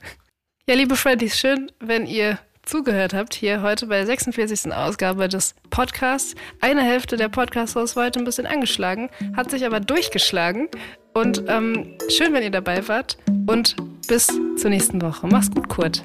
Ja, 0.67 0.75
liebe 0.75 0.95
Freddies, 0.95 1.39
schön, 1.39 1.71
wenn 1.79 2.05
ihr 2.05 2.37
zugehört 2.69 3.13
habt 3.13 3.33
hier 3.33 3.61
heute 3.61 3.87
bei 3.87 3.97
der 3.97 4.05
46. 4.05 4.71
Ausgabe 4.71 5.27
des 5.27 5.55
Podcasts. 5.71 6.35
Eine 6.61 6.83
Hälfte 6.83 7.17
der 7.17 7.27
Podcast-Hosts 7.27 7.95
war 7.95 8.05
heute 8.05 8.19
ein 8.19 8.25
bisschen 8.25 8.45
angeschlagen, 8.45 9.09
hat 9.35 9.49
sich 9.49 9.65
aber 9.65 9.79
durchgeschlagen. 9.79 10.67
Und 11.13 11.43
ähm, 11.47 11.97
schön, 12.09 12.31
wenn 12.33 12.43
ihr 12.43 12.51
dabei 12.51 12.87
wart. 12.87 13.17
Und 13.47 13.75
bis 14.07 14.27
zur 14.57 14.69
nächsten 14.69 15.01
Woche. 15.01 15.27
Mach's 15.27 15.49
gut, 15.49 15.67
Kurt. 15.67 16.03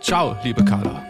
Ciao, 0.00 0.36
liebe 0.42 0.64
Carla. 0.64 1.06